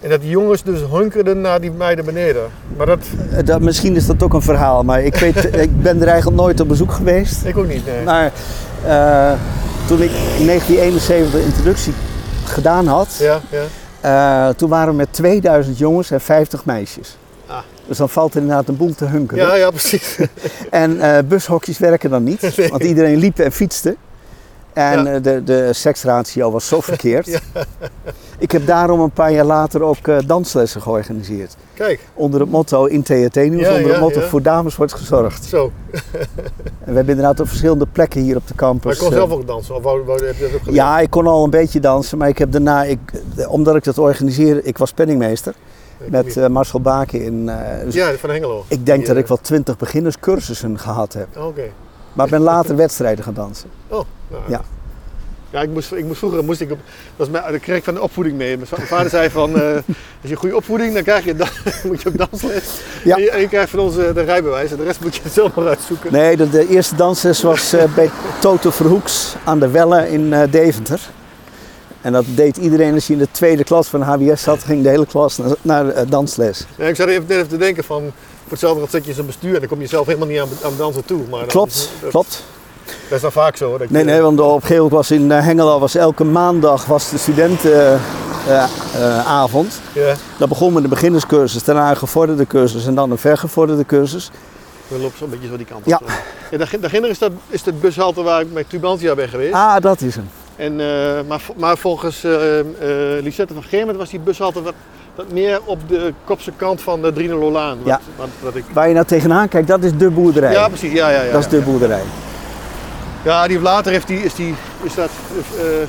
[0.00, 2.42] En dat die jongens dus hunkerden naar die meiden beneden.
[2.76, 2.98] Maar dat,
[3.30, 6.40] Eh, Dat, misschien is dat ook een verhaal, maar ik, weet, ik ben er eigenlijk
[6.40, 7.44] nooit op bezoek geweest.
[7.44, 8.04] ik ook niet, nee.
[8.04, 8.32] Maar
[8.86, 9.32] eh,
[9.86, 11.92] toen ik in 1971 de introductie
[12.44, 14.48] gedaan had, Ja, ja.
[14.48, 17.16] eh, toen waren we met 2000 jongens en 50 meisjes.
[17.46, 17.56] Ah.
[17.86, 19.46] Dus dan valt er inderdaad een boel te hunkeren.
[19.46, 20.18] Ja, ja, precies.
[20.70, 22.68] En bushokjes werken dan niet, Nee.
[22.68, 23.96] want iedereen liep en fietste.
[24.78, 25.12] En Ja.
[25.14, 27.26] eh, de, de seksratio was zo verkeerd.
[27.26, 27.38] Ja.
[28.38, 31.56] Ik heb daarom een paar jaar later ook eh, danslessen georganiseerd.
[31.74, 35.44] Kijk, Onder het motto in THT Nieuws, Ja, onder het motto voor dames wordt gezorgd.
[35.44, 35.72] zo.
[35.92, 36.00] En
[36.84, 38.92] we hebben inderdaad op verschillende plekken hier op de Maar campus.
[38.96, 41.10] je kon eh, zelf ook dansen, of wou, wou, heb je dat ook ja, ik
[41.10, 42.98] kon al een beetje dansen, maar ik heb daarna, ik,
[43.48, 45.54] omdat ik dat organiseerde, ik was penningmeester
[45.98, 47.50] Ik met eh, Marcel Baken in.
[47.84, 48.64] dus ja, van Hengelo.
[48.68, 51.26] Ik denk dat ik wel twintig beginnerscursussen gehad heb.
[51.36, 51.62] Oké.
[52.18, 53.70] Maar ik ben later wedstrijden gaan dansen.
[53.88, 54.60] Oh, nou, Ja.
[55.50, 56.78] Ja, ik moest, ik moest vroeger moest ik op,
[57.16, 58.56] dat is mijn, daar kreeg ik van de opvoeding mee.
[58.56, 59.82] Mijn va- vader zei van, eh, als
[60.20, 61.48] je een goede opvoeding, dan krijg je, dan,
[61.86, 62.80] moet je ook dansles.
[63.04, 63.16] Ja.
[63.16, 65.22] En, je, en je krijgt van ons eh, de rijbewijs en de rest moet je
[65.40, 66.12] zelf maar uitzoeken.
[66.12, 68.10] Nee, de, de eerste dansles was eh, bij
[68.40, 71.00] Toto Verhoeks aan de Welle in Deventer.
[72.00, 74.88] En dat deed iedereen als je in de tweede klas van HBS zat, ging de
[74.88, 76.64] hele klas naar, naar dansles.
[76.76, 78.12] Ja, ik zat even, net even te denken van,
[78.48, 80.72] voor hetzelfde zet je zo'n bestuur en dan kom je zelf helemaal niet aan, aan
[80.76, 81.20] dansen toe.
[81.30, 82.42] Maar Klopt, dat, klopt.
[82.84, 83.68] dat is dan vaak zo.
[83.68, 85.94] hoor, Dat Nee, je- nee, want op een gegeven moment was in eh, Hengelo was
[85.94, 89.80] elke maandag was de studentenavond.
[89.94, 94.30] Ja, dat begon met de beginnerscursus, daarna een gevorderde cursus en dan een vergevorderde cursus.
[94.88, 95.86] dan loopt zo'n beetje zo die kant op.
[95.86, 96.00] Ja.
[96.50, 99.52] ja daarginder is dat, is dat bushalte waar ik met Tubantia ben geweest.
[99.54, 100.28] Ah, dat is hem.
[100.56, 100.86] En, eh,
[101.28, 102.66] maar, maar volgens eh eh
[103.22, 104.74] Lisette van Geermet was die bushalte wat,
[105.32, 107.78] meer op de kopse kant van de Driene Lolaan.
[107.78, 108.00] Wat, Ja.
[108.16, 108.64] wat, wat ik...
[108.72, 110.52] Waar je nou tegenaan kijkt, dat is de boerderij.
[110.52, 110.92] ja, precies.
[110.92, 112.02] Ja, ja, ja, dat is de boerderij.
[113.24, 115.10] Ja, die later heeft die, is, die, is dat
[115.58, 115.88] eh,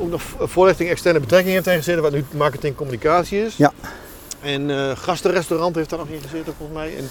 [0.00, 3.56] ook nog voorlichting externe betrekking heeft ingezeten, wat nu marketing communicatie is.
[3.56, 3.72] Ja.
[4.40, 6.96] En eh gastenrestaurant heeft daar nog in gezeten volgens mij.
[6.96, 7.04] En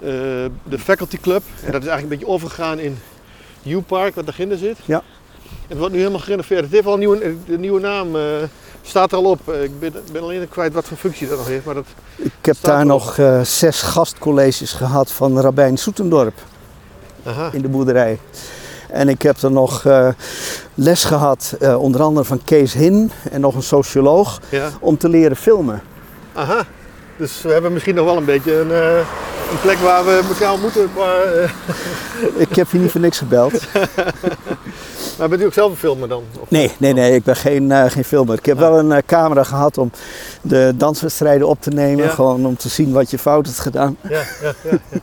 [0.00, 1.42] eh, de faculty club.
[1.64, 2.98] En dat is eigenlijk een beetje overgegaan in
[3.66, 4.76] U-Park, wat daarginder zit.
[4.84, 5.02] Ja.
[5.68, 6.62] Het wordt nu helemaal gerenoveerd.
[6.62, 8.16] Het heeft al een nieuwe, de nieuwe naam.
[8.16, 8.22] eh,
[8.82, 9.48] staat er al op.
[9.48, 11.64] Eh, Ik ben, ben alleen kwijt wat voor functie dat nog heeft.
[11.64, 16.34] Maar dat, Ik heb daar nog eh, zes gastcolleges gehad van Rabijn Soetendorp
[17.24, 17.48] aha.
[17.52, 18.18] in de boerderij.
[18.88, 19.84] En ik heb er nog
[20.74, 24.68] les gehad, eh, onder andere van Kees Hin en nog een socioloog, Ja.
[24.80, 25.82] om te leren filmen.
[26.32, 26.64] Aha.
[27.16, 28.70] Dus we hebben misschien nog wel een beetje een,
[29.50, 30.90] een plek waar we elkaar moeten.
[32.36, 33.52] Ik heb je niet voor niks gebeld.
[35.20, 36.22] Maar bent u ook zelf een filmer dan?
[36.40, 38.38] Of- Nee, nee, nee, ik ben geen, eh, geen filmer.
[38.38, 39.90] Ik heb wel een eh, camera gehad om
[40.42, 42.04] de danswedstrijden op te nemen.
[42.04, 42.10] Ja.
[42.10, 43.96] Gewoon om te zien wat je fout hebt gedaan.
[44.08, 44.52] Ja, ja, ja.
[44.90, 44.98] ja.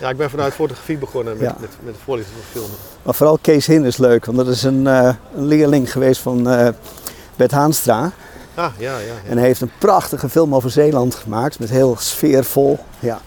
[0.00, 1.56] ja, ik ben vanuit fotografie begonnen met, Ja.
[1.60, 2.76] met, met het voorlichten van filmen.
[3.02, 6.42] Maar vooral Kees Hin is leuk, want dat is een, eh, een leerling geweest van
[7.36, 8.10] Bert Haanstra.
[8.54, 8.98] Ah, ja, ja.
[8.98, 9.30] ja.
[9.30, 12.78] En hij heeft een prachtige film over Zeeland gemaakt, met heel sfeervol.
[12.98, 13.20] Ja.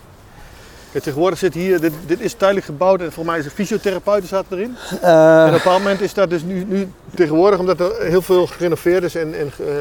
[0.96, 4.32] Ja, tegenwoordig zit hier, dit, dit is tijdelijk gebouwd en voor mij is een fysiotherapeut
[4.50, 4.76] erin.
[5.02, 8.22] Eh, en op een bepaald moment is dat dus nu, nu tegenwoordig, omdat er heel
[8.22, 9.74] veel gerenoveerd is en, en eh,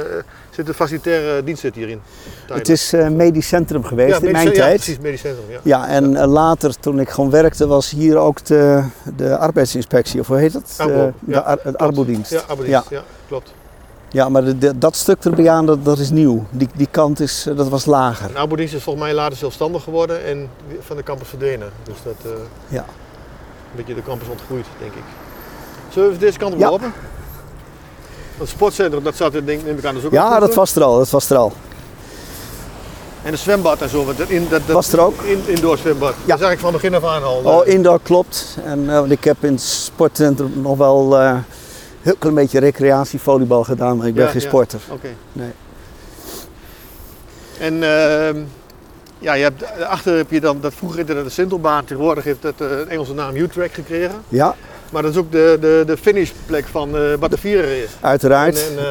[0.51, 2.01] zit de facilitaire dienst zit hierin.
[2.05, 2.69] het Tijdelijk.
[2.69, 4.75] is een medisch centrum geweest in medisch- mijn ja, tijd.
[4.77, 5.45] precies, medisch centrum.
[5.51, 5.59] Ja.
[5.63, 8.83] Ja, en later toen ik gewoon werkte was hier ook de,
[9.17, 10.75] de arbeidsinspectie, of hoe heet het?
[10.79, 12.31] Arbo, De, ar- het arbodienst.
[12.31, 13.03] Ja, arbeidsdienst, ja.
[13.29, 13.53] klopt.
[14.11, 16.45] Ja, maar de- de- dat stuk erbij aan, dat, dat is nieuw.
[16.51, 18.25] Die, die kant is, eh, dat was lager.
[18.31, 20.49] En arbeidsdienst is volgens mij later zelfstandig geworden en
[20.81, 21.69] van de campus verdwenen.
[21.83, 22.39] Dus dat eh,
[22.69, 22.79] Ja.
[22.79, 25.03] een beetje de campus ontgroeid, denk ik.
[25.93, 26.71] Zullen we deze kant op Ja.
[26.71, 26.93] lopen?
[28.39, 30.83] Het sportcentrum, dat zat er denk neem ik aan dus ook Ja, dat was er
[30.83, 31.53] al, dat was er al.
[33.23, 35.23] En een zwembad en zo, dat, in, dat, dat Was er ook?
[35.23, 36.15] In, indoor zwembad.
[36.25, 37.41] Dat zag ik van begin af aan al.
[37.45, 38.57] Oh, indoor klopt.
[38.65, 41.37] En eh, ik heb in het sportcentrum nog wel eh,
[42.05, 44.81] heel klein beetje recreatievolleybal gedaan, maar ik ben Ja, geen sporter.
[44.91, 45.09] Oké.
[45.33, 45.51] Nee.
[47.61, 48.37] En ehm,
[49.19, 52.67] ja, je hebt, achter heb je dan, dat vroeger de Sintelbaan, tegenwoordig heeft dat eh,
[52.71, 54.15] een Engelse naam U-Track gekregen.
[54.29, 54.55] Ja,
[54.93, 57.91] Maar dat is ook de, de, de finishplek van eh wat de vieren is.
[58.01, 58.69] uiteraard.
[58.69, 58.85] En, en,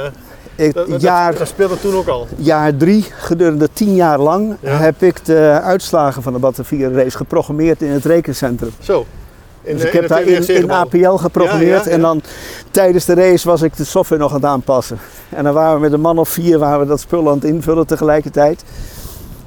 [0.55, 2.27] eh, Ik- dat, jaar, dat speelde toen ook al.
[2.37, 4.69] jaar drie, gedurende tien jaar lang, Ja.
[4.77, 8.71] heb ik de uitslagen van de Battenvier race geprogrammeerd in het rekencentrum.
[8.79, 9.05] Zo.
[9.63, 10.71] In, dus ik heb daar in, in.
[10.71, 11.91] APL geprogrammeerd Ja, ja, ja.
[11.91, 12.21] en dan
[12.71, 14.99] tijdens de race was ik de software nog aan het aanpassen.
[15.29, 17.43] En dan waren we met een man of vier waren we dat spul aan het
[17.43, 18.63] invullen tegelijkertijd.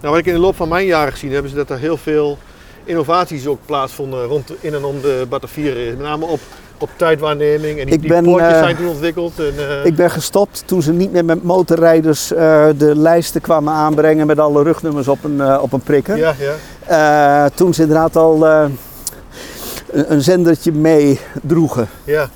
[0.01, 1.97] Nou, wat ik in de loop van mijn jaren gezien heb, is dat er heel
[1.97, 2.39] veel
[2.85, 5.97] innovaties ook plaatsvonden rond in en om de Batavieren.
[5.97, 6.41] Met name op,
[6.79, 9.39] op tijdwaarneming en die, Ik die poortjes eh, zijn toen ontwikkeld.
[9.39, 13.73] En, eh, Ik ben gestopt toen ze niet meer met motorrijders eh, de lijsten kwamen
[13.73, 16.17] aanbrengen met alle rugnummers op een, op een prikker.
[16.17, 16.35] ja,
[16.89, 18.47] ja, toen ze inderdaad al
[19.91, 21.89] een, een zendertje meedroegen.
[22.05, 22.29] ja,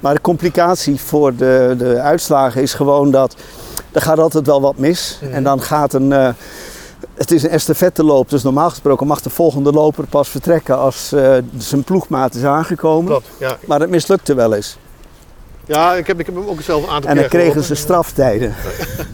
[0.00, 3.36] Maar de complicatie voor de, de uitslagen is gewoon dat
[3.92, 5.18] er gaat altijd wel wat mis.
[5.22, 5.32] Mhm.
[5.32, 6.12] En dan gaat een.
[6.12, 6.28] eh,
[7.14, 11.36] het is een estafetteloop, dus normaal gesproken mag de volgende loper pas vertrekken als eh,
[11.58, 13.06] zijn ploegmaat is aangekomen.
[13.10, 13.26] klopt.
[13.38, 13.56] Ja.
[13.66, 14.76] Maar het mislukte wel eens.
[15.66, 17.74] Ja, ik heb, ik heb hem ook zelf een aantal En dan keer kregen ze
[17.74, 18.54] straftijden.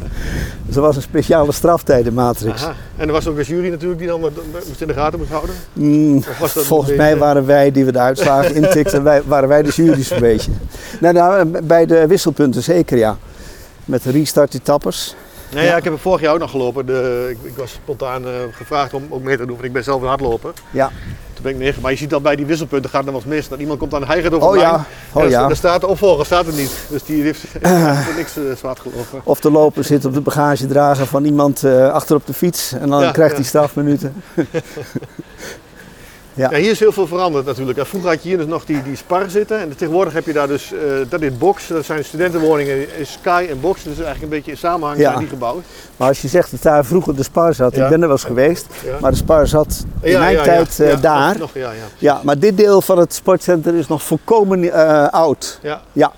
[0.67, 2.63] dus er was een speciale straftijdenmatrix.
[2.63, 2.75] Aha.
[2.97, 4.21] En er was ook een jury natuurlijk die dan
[4.69, 5.55] moest in de gaten moest houden.
[5.73, 10.11] Mm, volgens mij waren wij, die we de uitslagen intikten, wij, waren wij de jury's
[10.11, 10.51] een beetje.
[11.01, 13.17] Nou, nou, bij de wisselpunten zeker ja.
[13.85, 15.17] Met de restart etappes.
[15.55, 15.77] Nee, ja.
[15.77, 16.87] ik heb vorig jaar ook nog gelopen.
[16.87, 19.85] De, ik, ik was spontaan eh, gevraagd om ook mee te doen, want ik ben
[19.85, 20.53] zelf een hardloper.
[20.71, 20.91] Ja.
[21.33, 21.83] Toen ben ik negen.
[21.83, 23.49] Maar je ziet al bij die wisselpunten gaat er eens mis.
[23.49, 24.69] Dat iemand komt aan, hij gaat over Oh lijn.
[24.69, 25.49] ja, oh ja.
[25.49, 26.73] Er staat de opvolger, staat er niet.
[26.89, 29.21] Dus die heeft, heeft niks uh, zwart gelopen.
[29.25, 32.89] Of de loper zit op de bagagedrager van iemand eh, achter op de fiets en
[32.89, 34.15] dan Ja, krijgt hij strafminuten.
[36.41, 36.59] Ja.
[36.59, 37.79] Hier is heel veel veranderd natuurlijk.
[37.79, 39.59] En vroeger had je hier dus nog die, die spar zitten.
[39.59, 41.69] En tegenwoordig heb je daar dus, eh, dat is box.
[41.69, 43.83] Dat zijn studentenwoningen, Sky en box.
[43.83, 45.65] Dus eigenlijk een beetje in samenhang zijn die gebouwd.
[45.97, 48.25] Maar als je zegt dat daar vroeger de spar zat, ik ben er wel eens
[48.25, 48.67] geweest,
[49.01, 51.39] maar de spar zat in mijn tijd eh, daar.
[51.39, 51.85] Nog, ja, ja.
[51.99, 55.59] Ja, maar dit deel van het sportcentrum is nog volkomen eh, oud.
[55.63, 55.81] Ja.
[55.93, 56.13] Ja,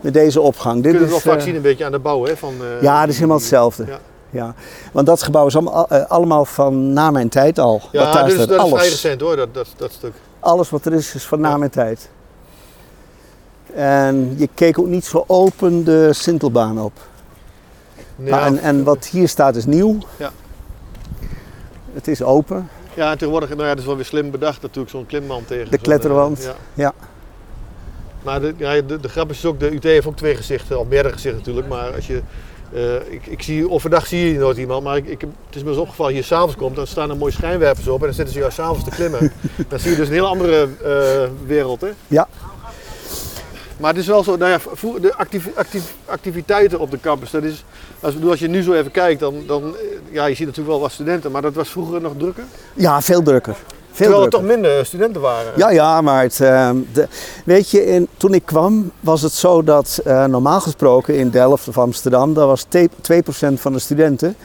[0.00, 0.76] met deze opgang.
[0.76, 2.24] Je Dit kunt het wel vaak eh, zien een beetje aan de bouw.
[2.24, 3.84] Hè, van, eh, ja, het is helemaal hetzelfde.
[4.32, 4.54] Ja.
[4.92, 7.78] Want dat gebouw is allemaal, eh, allemaal van na mijn tijd al.
[7.80, 8.48] wat Ja, daar dus staat.
[8.48, 10.12] dat is vrij recent hoor, dat, dat, dat stuk.
[10.40, 12.08] Alles wat er is, is van na mijn tijd.
[13.74, 16.92] En je keek ook niet zo open de Sintelbaan op.
[18.16, 19.98] Ja, Maar en, en wat hier staat is nieuw.
[20.16, 20.30] Ja.
[21.92, 22.68] Het is open.
[22.94, 25.70] ja, en tegenwoordig, nou ja, dat is wel weer slim bedacht natuurlijk, zo'n klimwand tegen.
[25.70, 26.38] De kletterwand.
[26.38, 26.54] eh, ja.
[26.74, 26.92] Ja.
[28.22, 30.84] Maar de, ja, de, de grap is ook, de UT heeft ook twee gezichten, al
[30.84, 31.68] meerdere gezichten natuurlijk.
[31.68, 32.22] Maar als je,
[32.74, 35.78] eh, ik, ik zie, overdag zie je nooit iemand, maar ik, het is me eens
[35.78, 38.56] opgevallen, hier s'avonds komt, dan staan er mooie schijnwerpers op en dan zitten ze juist
[38.56, 39.32] s'avonds te klimmen.
[39.68, 41.80] dan zie je dus een heel andere eh, wereld.
[41.80, 41.88] Hè?
[42.06, 42.28] Ja.
[43.76, 44.58] Maar het is wel zo, nou ja,
[45.00, 47.64] de actief, actief- activiteiten op de campus, dat is,
[48.00, 50.80] als, als je nu zo even kijkt, dan, dan eh, ja, je ziet natuurlijk wel
[50.80, 52.44] wat studenten, maar dat was vroeger nog drukker.
[52.74, 53.56] Ja, veel drukker.
[53.94, 55.52] Terwijl er toch minder studenten waren.
[55.56, 57.08] Ja, ja, maar het, de,
[57.44, 61.68] weet je, in, toen ik kwam was het zo dat eh, normaal gesproken in Delft
[61.68, 62.90] of Amsterdam, daar was te-
[63.50, 64.36] 2% van de studenten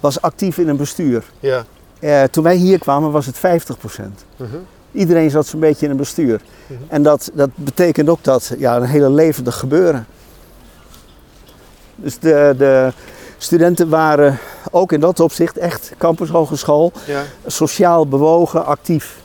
[0.00, 1.24] was actief in een bestuur.
[1.40, 1.64] Ja.
[1.98, 4.24] Eh, toen wij hier kwamen was het 50%.
[4.36, 4.56] Mhm.
[4.92, 6.40] Iedereen zat zo'n beetje in een bestuur.
[6.66, 6.80] Mhm.
[6.88, 10.06] En dat, dat betekent ook dat ja, een hele levendig gebeuren.
[11.96, 12.92] Dus de, de
[13.38, 14.38] studenten waren
[14.76, 17.22] ook in dat opzicht echt campushogeschool, ja.
[17.46, 19.16] sociaal bewogen, actief.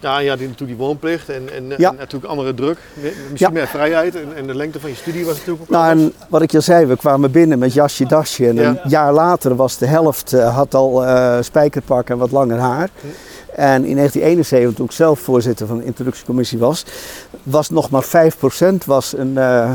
[0.00, 1.90] Ja, ja die, natuurlijk die woonplicht en, en, Ja.
[1.90, 2.78] en natuurlijk andere druk.
[2.94, 3.50] Misschien Ja.
[3.50, 6.42] meer vrijheid en, en de lengte van je studie was natuurlijk ook Nou, en wat
[6.42, 8.48] ik je zei, we kwamen binnen met jasje, dasje.
[8.48, 12.58] En een jaar later was de helft, eh, had al eh, spijkerpak en wat langer
[12.58, 12.88] haar.
[13.00, 13.06] Hm.
[13.54, 16.84] En in 1971, toen ik zelf voorzitter van de introductiecommissie was,
[17.42, 18.06] was nog maar 5%
[18.86, 19.70] was, een, eh,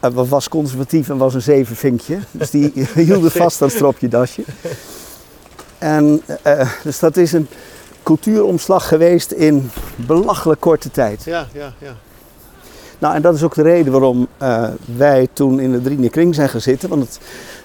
[0.00, 2.18] eh, was conservatief en was een zevenvinkje.
[2.30, 4.42] Dus die hielden vast aan het stropje dasje.
[5.78, 7.48] En eh, dus dat is een
[8.02, 11.24] cultuuromslag geweest in belachelijk korte tijd.
[11.24, 11.94] Ja, ja, ja.
[12.98, 16.34] Nou, en dat is ook de reden waarom eh, wij toen in de Driene Kring
[16.34, 16.88] zijn gaan zitten.
[16.88, 17.20] Want het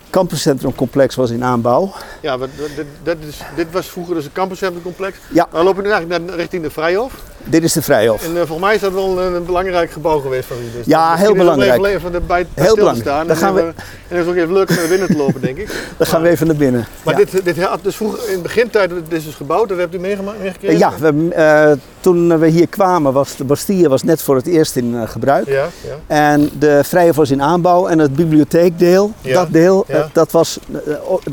[0.09, 1.93] campuscentrumcomplex was in aanbouw.
[2.21, 5.17] ja dit, dat is, dit was vroeger dus een campuscentrumcomplex.
[5.29, 5.47] Ja.
[5.51, 7.13] We lopen nu eigenlijk naar, richting de Vrijhof.
[7.49, 8.23] Dit is de Vrijhof.
[8.23, 10.77] En eh, volgens mij is dat wel een, een belangrijk gebouw geweest van u.
[10.77, 11.73] Dus Ja, heel het belangrijk.
[11.85, 13.07] Even, even bij, bij Heel belangrijk.
[13.07, 13.27] staan.
[13.27, 15.41] Dan en, gaan we- en het is ook even leuk om naar binnen te lopen,
[15.41, 15.67] denk ik.
[15.97, 16.85] Dan gaan we even naar binnen.
[17.03, 17.25] Maar ja.
[17.25, 19.99] dit, dit had dus vroeger, in de begintijd, dit is dus gebouwd, dat hebt u
[19.99, 20.77] meegemaakt, meegekregen?
[20.77, 24.75] Ja, we, eh, toen we hier kwamen was de Bastille was net voor het eerst
[24.75, 25.47] in eh, gebruik.
[25.47, 26.15] Ja, ja.
[26.15, 30.59] En de Vrijhof was in aanbouw en het bibliotheekdeel, Ja, dat deel, dat, was,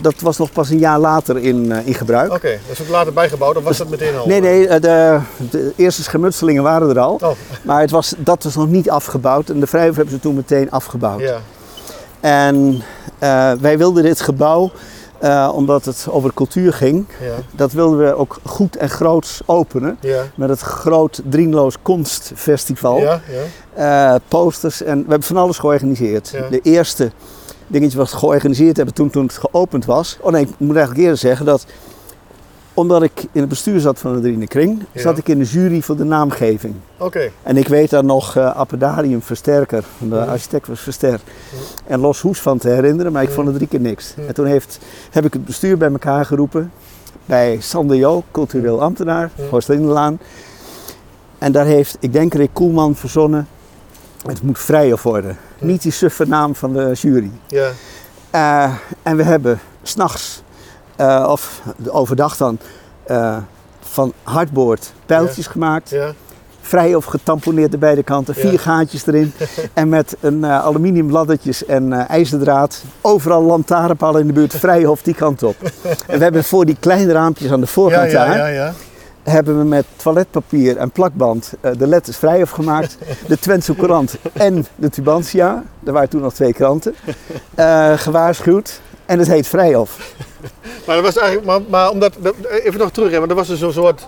[0.00, 2.32] dat was nog pas een jaar later in, in gebruik.
[2.32, 4.26] Oké, dat is ook later bijgebouwd, of was dat meteen al?
[4.26, 5.18] Nee, nee, de,
[5.50, 7.18] de eerste schermutselingen waren er al.
[7.22, 7.30] Oh,
[7.62, 10.70] Maar het was, dat was nog niet afgebouwd en de Vrijhof hebben ze toen meteen
[10.70, 11.20] afgebouwd.
[11.20, 11.38] ja.
[12.20, 12.82] En
[13.18, 14.70] eh, wij wilden dit gebouw,
[15.18, 19.96] eh, omdat het over cultuur ging, Ja, dat wilden we ook goed en groots openen.
[20.00, 20.22] ja.
[20.34, 22.98] Met het groot Drienloos Kunstfestival.
[23.00, 23.20] Ja.
[23.74, 26.34] Eh, posters en we hebben van alles georganiseerd.
[26.50, 27.10] De eerste
[27.66, 30.18] dingetje wat we georganiseerd hebben toen, toen het geopend was.
[30.20, 31.64] Oh nee, ik moet eigenlijk eerder zeggen dat
[32.74, 35.00] omdat ik in het bestuur zat van de Driene Kring, Ja.
[35.00, 36.74] zat ik in de jury voor de naamgeving.
[36.98, 37.30] Oké.
[37.42, 40.24] En ik weet daar nog Apodarium Versterker, de Ja.
[40.24, 41.20] architect was Verster,
[41.86, 44.14] en Los Hoes van te herinneren, maar ik vond het drie keer niks.
[44.26, 44.78] En toen heeft,
[45.10, 46.72] heb ik het bestuur bij elkaar geroepen,
[47.26, 49.30] bij Sander Jo, cultureel ambtenaar.
[49.50, 50.18] Horst Lindelaan.
[51.38, 53.48] En daar heeft, ik denk Rick Koelman verzonnen,
[54.26, 55.36] het moet Vrijhof worden.
[55.60, 57.30] Niet die suffe naam van de jury.
[57.46, 57.70] Ja,
[58.30, 60.42] Eh, en we hebben s'nachts,
[60.96, 62.58] eh of overdag dan,
[63.06, 63.36] eh,
[63.80, 66.12] van hardboord pijltjes gemaakt ja.
[66.60, 68.58] vrij of getamponeerd aan beide kanten, vier Ja.
[68.58, 69.32] gaatjes erin.
[69.74, 72.82] en met een eh, aluminium laddertjes en ijzerdraad.
[73.00, 75.56] Overal lantaarnpalen in de buurt, vrij of die kant op.
[76.06, 78.72] en we hebben voor die kleine raampjes aan de voorkant daar, ja, ja.
[79.22, 82.98] hebben we met toiletpapier en plakband de letters Vrijhof gemaakt.
[83.28, 85.62] De Twentse Courant en de Tubantia.
[85.84, 86.94] Er waren toen nog twee kranten.
[87.96, 88.80] gewaarschuwd.
[89.06, 89.98] En het heet Vrijhof.
[90.86, 93.58] Maar, dat was eigenlijk, maar, maar omdat, dat- even nog terug, want er was dus
[93.58, 94.06] zo'n soort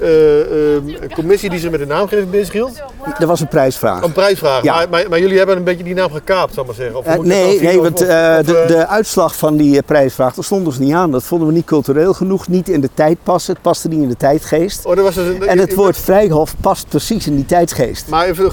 [0.00, 2.82] eh, commissie die zich met de naamgeving bezighield.
[3.18, 4.02] Er was een prijsvraag.
[4.02, 4.62] Een prijsvraag.
[4.62, 4.74] Ja.
[4.74, 6.96] Maar, maar, maar jullie hebben een beetje die naam gekaapt, zal ik maar zeggen.
[6.98, 10.34] Of Eh, dat nee, nee, Of- want of- eh, de, de uitslag van die prijsvraag,
[10.34, 11.10] dat stond ons niet aan.
[11.10, 13.52] Dat vonden we niet cultureel genoeg, niet in de tijd passen.
[13.52, 14.84] Het paste niet in de tijdgeest.
[14.86, 18.08] Oh, er was dus een, En het woord Vrijhof past precies in die tijdsgeest.
[18.08, 18.52] Maar even eh,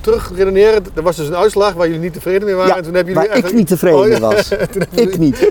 [0.00, 2.70] terug redeneren, er was dus een uitslag waar jullie niet tevreden mee waren.
[2.70, 4.18] Ja, en toen hebben jullie waar ik niet tevreden Oh, ja.
[4.18, 4.48] was.
[4.94, 5.50] Ik niet.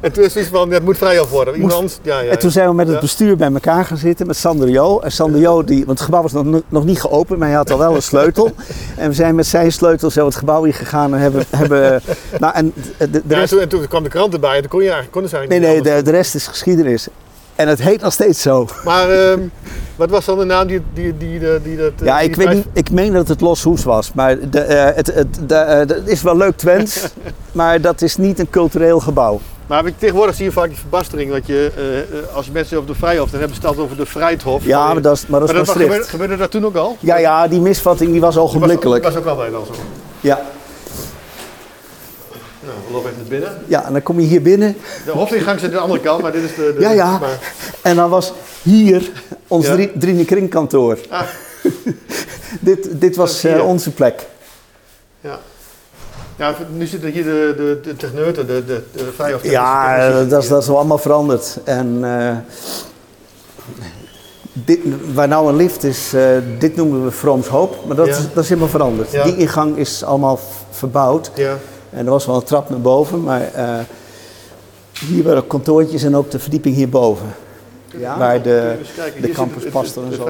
[0.00, 1.54] En toen is het iets van, het moet vrij af worden.
[1.54, 4.26] Iemand Moest- ja, ja, En toen zijn we met het bestuur bij elkaar gaan zitten
[4.36, 4.98] Sander Jo.
[5.00, 7.70] En Sander Jo, die, want het gebouw was nog, nog niet geopend, maar hij had
[7.70, 8.50] al wel een sleutel.
[8.96, 11.44] En we zijn met zijn sleutel zo het gebouw ingegaan en hebben...
[11.50, 12.02] hebben
[12.38, 14.60] nou, en de, de Ja, en rest, toen, en toen kwam de krant erbij en
[14.60, 17.08] toen kon je eigenlijk, ze nee, eigenlijk nee, niet de, de rest is geschiedenis.
[17.56, 18.68] En het heet nog steeds zo.
[18.84, 19.40] Maar ehm,
[19.96, 21.92] wat was dan de naam die, die, die, die, die dat...
[22.02, 24.12] Ja, die ik weet niet, ik meen dat het Los Hoes was.
[24.12, 27.08] Maar de, eh, het, het, de, eh, het is wel leuk Twents,
[27.52, 29.40] maar dat is niet een cultureel gebouw.
[29.66, 31.30] Maar tegenwoordig zie je vaak die verbastering.
[31.32, 34.04] Dat je, eh, eh, als mensen over de Vrijhof, dan hebben ze het altijd over
[34.04, 34.64] de Vrijthof.
[34.64, 36.96] Ja, maar dat is, maar dat Maar is dat gebeurde, gebeurde dat toen ook al?
[37.00, 38.62] Ja, ja, die misvatting die was Dat was,
[39.02, 39.72] was ook altijd al zo.
[40.20, 40.40] Ja.
[42.60, 43.62] Nou, we lopen even naar binnen.
[43.66, 44.76] ja, en dan kom je hier binnen.
[45.04, 46.74] De hoofdingang zit aan de andere kant, maar dit is de...
[46.76, 47.18] de Ja, ja.
[47.18, 47.38] Maar,
[47.82, 49.10] En dan was hier
[49.46, 49.86] ons Ja.
[49.94, 50.98] drie, Kringkantoor.
[51.10, 51.22] ah,
[52.60, 54.26] Dit, dit was eh, onze plek.
[55.20, 55.38] ja.
[56.36, 59.42] Ja, nu zitten hier de, de, de techneuten, de, de, de Vrijhof.
[59.44, 61.58] Ja, dat is, dat is wel allemaal veranderd.
[61.64, 62.36] En eh,
[64.52, 64.78] dit,
[65.14, 66.26] waar nou een lift is, eh,
[66.58, 67.76] dit noemen we Vrooms Hoop.
[67.86, 68.12] Maar dat, Ja.
[68.12, 69.12] is, dat is helemaal veranderd.
[69.12, 69.24] Ja.
[69.24, 70.38] Die ingang is allemaal
[70.70, 71.30] verbouwd.
[71.34, 71.56] Ja,
[71.90, 73.78] En er was wel een trap naar boven, maar eh,
[75.08, 77.26] hier waren kantoortjes en ook de verdieping hierboven.
[77.98, 78.18] Ja.
[78.18, 80.28] Waar de, kijken, de campus pastor en zo.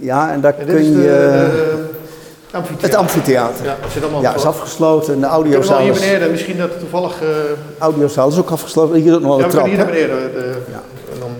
[0.00, 1.94] Ja, en daar En kun je...
[2.50, 2.88] de, amfitheater.
[2.88, 3.64] het amfitheater.
[3.64, 5.14] Ja, dat zit allemaal Ja, is afgesloten.
[5.14, 7.22] En de audiozaal hier is, beneden, misschien dat toevallig...
[7.22, 7.28] eh
[7.78, 8.96] audiozaal is ook afgesloten.
[9.00, 9.90] Hier ook nog ja, een we kunnen trap.
[9.94, 10.32] hier naar beneden.
[10.42, 10.82] De, Ja.
[11.12, 11.30] en dan...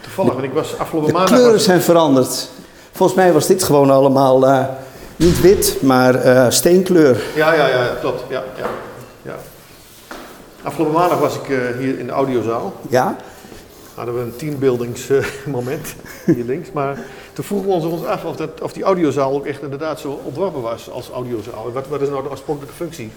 [0.00, 1.32] Toevallig, want ik was afgelopen De maandag...
[1.34, 2.48] kleuren was- zijn veranderd.
[2.92, 4.64] Volgens mij was dit gewoon allemaal eh,
[5.16, 7.16] niet wit, maar eh, steenkleur.
[7.34, 8.22] Ja, ja, ja, klopt.
[8.28, 8.66] Ja, ja,
[9.22, 9.34] ja.
[10.62, 12.72] Afgelopen maandag was ik eh, hier in de audiozaal.
[12.88, 13.16] Ja?
[13.94, 15.94] Hadden we een teambuildingsmoment
[16.34, 16.68] hier links.
[16.72, 16.98] Maar
[17.36, 20.20] toen vroegen we ons, ons af of, dat, of die audiozaal ook echt inderdaad zo
[20.24, 21.72] ontworpen was als audiozaal.
[21.72, 23.10] Wat, wat is nou de oorspronkelijke functie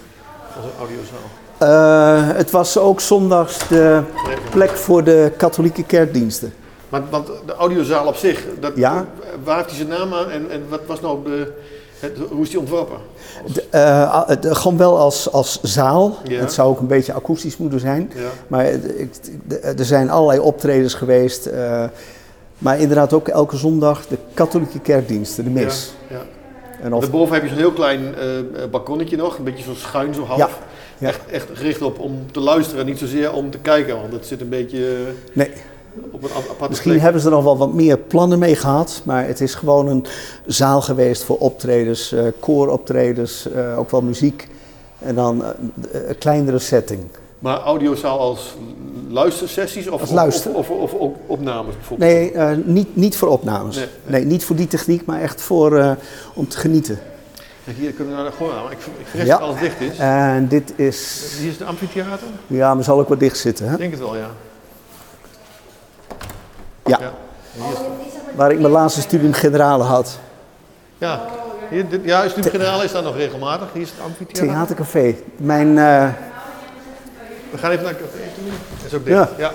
[0.52, 1.28] van zo'n audiozaal?
[1.58, 4.02] Eh, het was ook zondags de
[4.50, 6.52] plek voor de katholieke kerkdiensten.
[6.88, 9.06] Maar, want de audiozaal op zich, dat, Ja.
[9.44, 11.52] waar heeft hij zijn naam aan en, en wat was nou de,
[11.98, 12.96] het, hoe is die ontworpen?
[13.52, 13.64] De,
[14.26, 16.16] het- gewoon wel als, als zaal.
[16.24, 16.40] Ja.
[16.40, 18.12] Het zou ook een beetje akoestisch moeten zijn.
[18.14, 18.20] Ja.
[18.48, 19.10] Maar ik-
[19.78, 21.46] er zijn allerlei optredens geweest.
[21.46, 21.84] eh,
[22.60, 25.92] maar inderdaad ook elke zondag de katholieke kerkdiensten, de mis.
[26.08, 26.22] Ja, ja.
[26.82, 30.14] En of, Daarboven heb je zo'n heel klein eh, balkonnetje nog, een beetje zo schuin,
[30.14, 30.38] zo half.
[30.38, 30.48] Ja,
[30.98, 31.08] ja.
[31.08, 34.40] Echt, echt gericht op om te luisteren, niet zozeer om te kijken, want het zit
[34.40, 35.50] een beetje eh, nee,
[36.10, 37.02] op een aparte misschien plek.
[37.02, 39.02] hebben ze er nog wel wat meer plannen mee gehad.
[39.04, 40.06] Maar het is gewoon een
[40.46, 44.48] zaal geweest voor optredens, eh kooroptredens, ook wel muziek.
[44.98, 45.44] En dan
[45.92, 47.00] een kleinere setting.
[47.38, 48.54] Maar audiozaal als
[49.12, 50.54] luistersessies of, of- luister.
[50.54, 50.92] of, of,
[51.26, 52.10] opnames bijvoorbeeld?
[52.10, 53.76] Nee, eh, niet, niet voor opnames.
[53.76, 55.90] Nee, Nee, niet voor die techniek, maar echt voor, eh,
[56.34, 56.98] om te genieten.
[57.64, 59.38] Kijk, Hier kunnen we nou gewoon aan, maar ik, ik vrees Ja.
[59.38, 59.98] dat alles dicht is.
[59.98, 62.26] En dit is, Hier is de amfitheater?
[62.46, 63.66] ja, maar zal ook wel dicht zitten.
[63.66, 63.72] Hè?
[63.72, 64.30] Ik denk het wel, ja.
[66.84, 67.12] Ja, Ja,
[67.52, 67.78] hier is,
[68.36, 70.18] waar ik mijn laatste studium generale had.
[70.98, 71.20] ja.
[71.70, 73.68] Hier, dit, ja, Studium Generaal is daar nog regelmatig.
[73.72, 74.46] Hier is het amfitheater.
[74.46, 75.14] Theatercafé.
[75.36, 76.08] Mijn, eh,
[77.50, 78.44] We gaan even naar het café toe.
[78.76, 79.16] Dat is ook dicht.
[79.16, 79.28] Ja.
[79.38, 79.52] Ja,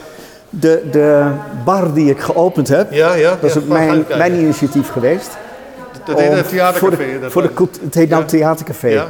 [0.50, 1.32] de, de
[1.66, 3.14] bar die ik geopend heb, ja.
[3.14, 5.30] ja, dat is ook mijn, mijn initiatief geweest.
[6.06, 6.96] Dat heet het theatercafé.
[6.96, 8.26] Voor de, dat voor de, cult- het heet nou.
[8.26, 8.88] Theatercafé.
[8.88, 9.08] Ja.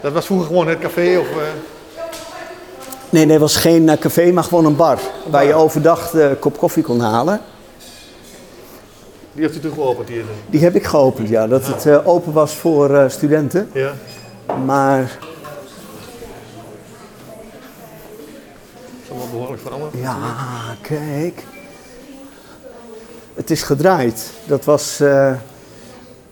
[0.00, 1.26] Dat was vroeger gewoon het café of...
[1.26, 1.42] eh,
[3.10, 4.98] Nee, nee, het was geen eh, café, maar gewoon een bar.
[5.30, 7.40] Waar je overdag de kop koffie kon halen.
[9.32, 10.24] die heeft u toen geopend hier.
[10.50, 11.46] Die heb ik geopend, ja.
[11.46, 13.68] Dat het eh, open was voor studenten.
[13.72, 13.92] Ja.
[14.64, 15.18] Maar
[19.12, 19.92] Allemaal behoorlijk veranderd.
[20.00, 20.16] ja,
[20.80, 21.44] kijk.
[23.34, 24.30] Het is gedraaid.
[24.44, 25.00] Dat was...
[25.00, 25.32] eh,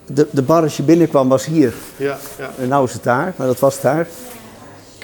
[0.06, 1.74] de, de bar als je binnenkwam was hier.
[1.96, 2.50] Ja, ja.
[2.58, 4.00] En nou is het daar, maar dat was daar.
[4.00, 4.06] Ik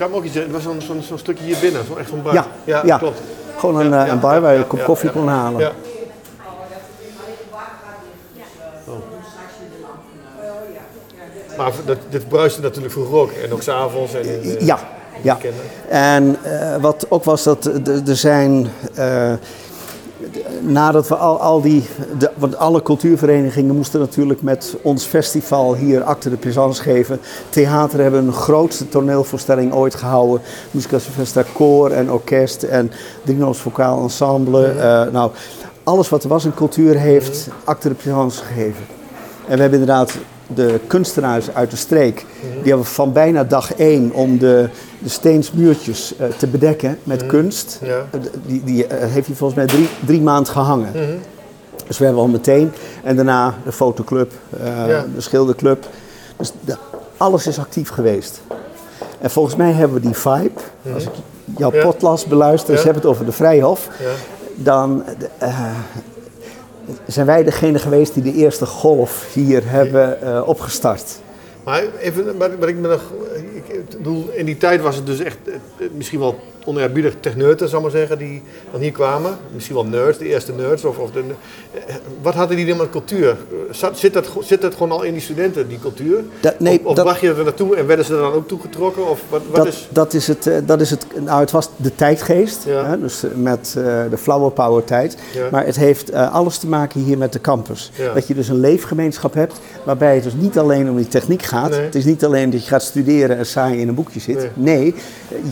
[0.03, 0.53] kan me ook iets zeggen.
[0.55, 1.85] Het was zo'n zo'n zo'n stukje hier binnen.
[1.87, 2.35] Zo echt zo'n bar.
[2.35, 2.99] Ja, ja, ja.
[2.99, 3.21] klopt.
[3.59, 5.15] Gewoon een, Ja, eh, een bar ja, waar je ja, een kop ja, koffie ja.
[5.15, 5.61] kon halen.
[5.61, 5.73] Ja.
[8.87, 8.95] Oh.
[11.57, 13.31] Maar dat, dit bruiste natuurlijk vroeger ook.
[13.31, 14.15] En ook s'avonds.
[14.15, 14.79] En, in, eh, Ja,
[15.23, 15.39] ja.
[15.89, 18.67] En eh, wat ook was dat er- zijn.
[18.95, 19.33] eh,
[20.61, 21.85] nadat we al, al die,
[22.19, 27.21] de, want alle cultuurverenigingen moesten natuurlijk met ons festival hier acte de présence geven.
[27.49, 30.41] Theater hebben een grootste toneelvoorstelling ooit gehouden.
[30.71, 32.91] Musica Silvestra koor en orkest en
[33.25, 34.67] Drino's vocaal ensemble.
[34.69, 35.31] Eh, nou,
[35.85, 38.85] alles wat er was in cultuur heeft acte de présence gegeven.
[39.49, 40.13] En we hebben inderdaad
[40.55, 42.27] de kunstenaars uit de streek,
[42.63, 47.81] die hebben van bijna dag één om de, de steensmuurtjes uh, te bedekken met kunst.
[47.83, 47.97] Ja.
[48.15, 50.91] Uh, die die uh, heeft hij volgens mij drie, drie maanden gehangen.
[50.95, 51.05] Mhm.
[51.87, 52.73] Dus we hebben al meteen.
[53.05, 54.33] En daarna de fotoclub,
[54.65, 55.05] Ja.
[55.15, 55.87] de schilderclub.
[56.37, 56.77] Dus de-
[57.17, 58.41] alles is actief geweest.
[59.21, 60.61] En volgens mij hebben we die vibe.
[60.95, 61.11] Als ik
[61.57, 61.79] jouw Mhm.
[61.79, 61.85] Ja.
[61.85, 63.89] potlas beluister, ze hebben het over de Vrijhof.
[64.55, 65.03] Dan
[65.39, 65.71] eh,
[67.07, 71.19] zijn wij degene geweest die de eerste golf hier hebben eh, opgestart.
[71.65, 73.13] Maar even, wat ik me nog,
[73.55, 77.79] ik bedoel, in die tijd was het dus echt eh, misschien wel oneerbiedig techneuten, zal
[77.79, 79.37] ik maar zeggen, die dan hier kwamen.
[79.55, 80.85] Misschien wel nerds, de eerste nerds.
[80.85, 81.23] Of, of de,
[81.87, 83.37] eh, wat hadden die dan met cultuur?
[83.93, 86.25] Zit, dat, zit dat gewoon al in die studenten, die cultuur?
[86.41, 88.49] Dat- nee, of of dat- bracht je er naartoe en werden ze er dan ook
[88.49, 89.09] toegetrokken?
[89.11, 89.89] Of wat, wat Dat, is...
[89.91, 92.85] dat is het, eh, dat is het, nou het was de tijdgeest, Ja.
[92.87, 93.71] hè, dus eh, met
[94.11, 95.17] de flower power tijd.
[95.35, 95.49] Ja.
[95.51, 97.91] Maar het heeft alles te maken hier met de campus.
[97.95, 98.13] Ja.
[98.15, 101.71] Dat je dus een leefgemeenschap hebt waarbij het dus niet alleen om die techniek gaat.
[101.71, 101.81] Nee.
[101.81, 104.37] Het is niet alleen dat je gaat studeren en saai in een boekje zit.
[104.55, 104.77] Nee.
[104.77, 104.95] Nee,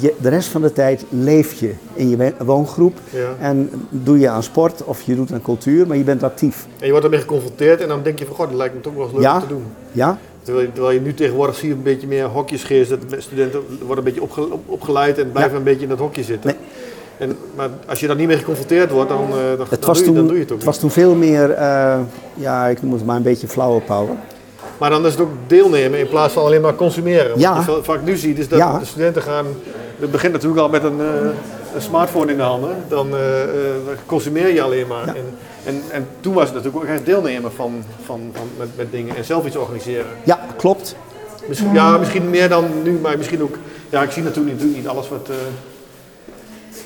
[0.00, 2.96] je, de rest van de tijd leef je in je woongroep.
[3.10, 3.34] Ja.
[3.40, 6.66] En doe je aan sport of je doet aan cultuur, maar je bent actief.
[6.78, 8.94] En je wordt ermee geconfronteerd en dan denk je van, god, dat lijkt me toch
[8.94, 9.34] wel eens leuk Ja.
[9.34, 9.64] om te doen.
[9.92, 10.18] Ja?
[10.42, 12.90] Terwijl je, terwijl je nu tegenwoordig zie je een beetje meer hokjesgeest.
[12.90, 15.58] Dat de studenten worden een beetje opge- op- opgeleid en blijven Ja.
[15.58, 16.50] een beetje in dat hokje zitten.
[16.50, 17.28] Nee.
[17.28, 19.98] En, maar als je daar niet mee geconfronteerd wordt, dan, eh, dan, Het dan was
[19.98, 21.98] doe, je, dan toen, doe je het ook het was toen veel meer, eh,
[22.34, 24.14] ja, ik noem het maar een beetje flower power.
[24.78, 27.38] Maar dan is het ook deelnemen in plaats van alleen maar consumeren.
[27.38, 27.48] Ja.
[27.50, 28.78] Wat je veel- vaak nu ziet is dat Ja.
[28.78, 29.46] de studenten gaan...
[29.98, 32.76] Het begint natuurlijk al met een, eh, een smartphone in de handen.
[32.88, 33.20] Dan eh,
[34.06, 35.06] consumeer je alleen maar.
[35.06, 35.14] Ja.
[35.14, 35.24] En,
[35.64, 39.16] en, en toen was het natuurlijk ook echt deelnemen van, van, van, met, met dingen
[39.16, 40.06] en zelf iets organiseren.
[40.24, 40.96] Ja, klopt.
[41.48, 43.56] Misschien, ja, misschien meer dan nu, maar misschien ook...
[43.90, 45.28] Ja, ik zie natuurlijk niet, niet alles wat...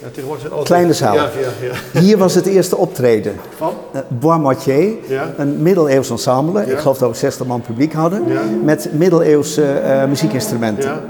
[0.01, 0.63] ja, tegenwoordig zijn.
[0.65, 1.15] Kleine zaal.
[1.15, 1.31] Ja,
[1.63, 2.01] ja, ja.
[2.01, 3.37] Hier was het eerste optreden.
[3.57, 3.75] Van?
[3.95, 4.97] Uh, Bois Moitié,
[5.37, 6.67] een middeleeuws ensemble.
[6.67, 8.25] Ik geloof dat we 60 man publiek hadden.
[8.65, 11.01] Met middeleeuwse eh, muziekinstrumenten.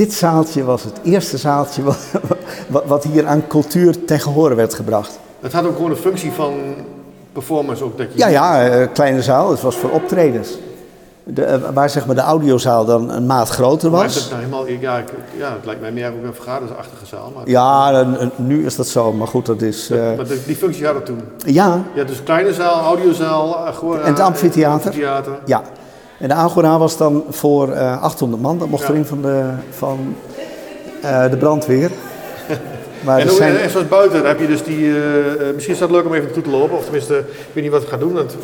[0.00, 1.96] Dit zaaltje was het eerste zaaltje wat,
[2.68, 4.20] wat- hier aan cultuur ten
[4.56, 5.18] werd gebracht.
[5.40, 6.54] Het had ook gewoon een functie van
[7.32, 7.98] performance ook.
[7.98, 9.50] Dat je Ja, ja, eh, kleine zaal.
[9.50, 10.58] Het was voor optredens.
[11.24, 14.14] De, eh, waar zeg maar de audiozaal dan een maat groter was.
[14.14, 15.08] het nou helemaal, ja, ik,
[15.38, 17.32] ja, het lijkt mij meer ook een vergadersachtige zaal.
[17.34, 19.12] Maar, Ja, nu is dat zo.
[19.12, 19.90] Maar goed, dat is...
[19.90, 21.20] eh, maar die functie had het toen.
[21.46, 24.00] ja, Ja, dus kleine zaal, audiozaal, agora.
[24.00, 24.86] En het amfitheater.
[24.86, 25.38] amfitheater.
[25.44, 25.62] Ja,
[26.20, 28.58] en de Agora was dan voor eh 800 man.
[28.58, 28.88] Dat mocht Ja.
[28.88, 30.14] erin van de, van,
[31.02, 31.90] eh, de brandweer.
[33.04, 35.80] Maar En, er zijn, en zoals buiten, heb je dus die, eh, eh, misschien is
[35.80, 37.96] dat leuk om even naartoe te lopen, of tenminste, ik weet niet wat ik ga
[37.96, 38.12] doen.
[38.12, 38.36] Want,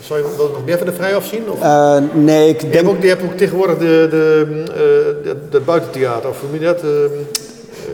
[0.00, 1.42] zou je je nog meer van de Vrijhof zien?
[1.50, 1.60] Of?
[1.62, 2.74] eh, nee, ik je, denk...
[2.86, 6.58] hebt ook, je hebt ook tegenwoordig de, de, eh, dat- dat buitentheater, of hoe noem
[6.60, 6.82] je dat?
[6.82, 6.88] Eh,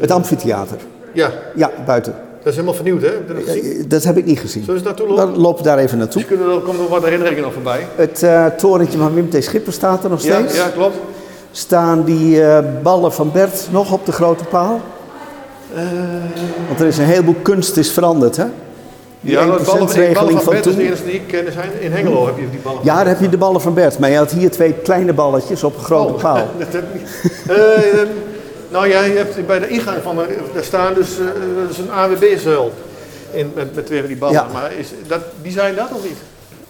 [0.01, 0.77] Het amfitheater.
[1.13, 2.15] ja, Ja, buiten.
[2.43, 3.09] Dat is helemaal vernieuwd, hè?
[3.09, 4.65] Heb dat heb ik niet gezien.
[4.65, 5.33] Zullen we eens naartoe lopen?
[5.33, 6.21] Dan lopen we daar even naartoe.
[6.21, 7.87] Dus kunnen er, komen er wat herinneringen nog voorbij.
[7.95, 9.45] Het eh, torentje van Wim T.
[9.45, 10.57] Schipper staat er nog Ja, steeds.
[10.57, 10.97] ja, klopt.
[11.53, 14.81] Staan die eh, ballen van Bert nog op de grote paal?
[15.75, 15.83] Eh,
[16.69, 18.45] Want er is een heleboel kunst is veranderd, hè?
[19.21, 21.13] Die ja, de ballen, 1% de ballen regeling van van Bert is de enige die
[21.13, 21.53] ik ken.
[21.53, 21.69] Zijn.
[21.81, 22.81] In Hengelo heb je die ballen.
[22.83, 23.99] Ja, daar heb je de ballen van Bert.
[23.99, 26.47] Maar je had hier twee kleine balletjes op een grote Oh, paal.
[26.59, 27.11] dat heb ik niet.
[28.71, 31.09] Nou ja, je hebt bij de ingang van de, daar staan dus,
[31.61, 32.73] dat is een AWB-zuil.
[33.33, 34.35] In, met, met twee van die ballen.
[34.35, 34.47] Ja.
[34.53, 36.17] Maar is dat, die zijn dat of niet?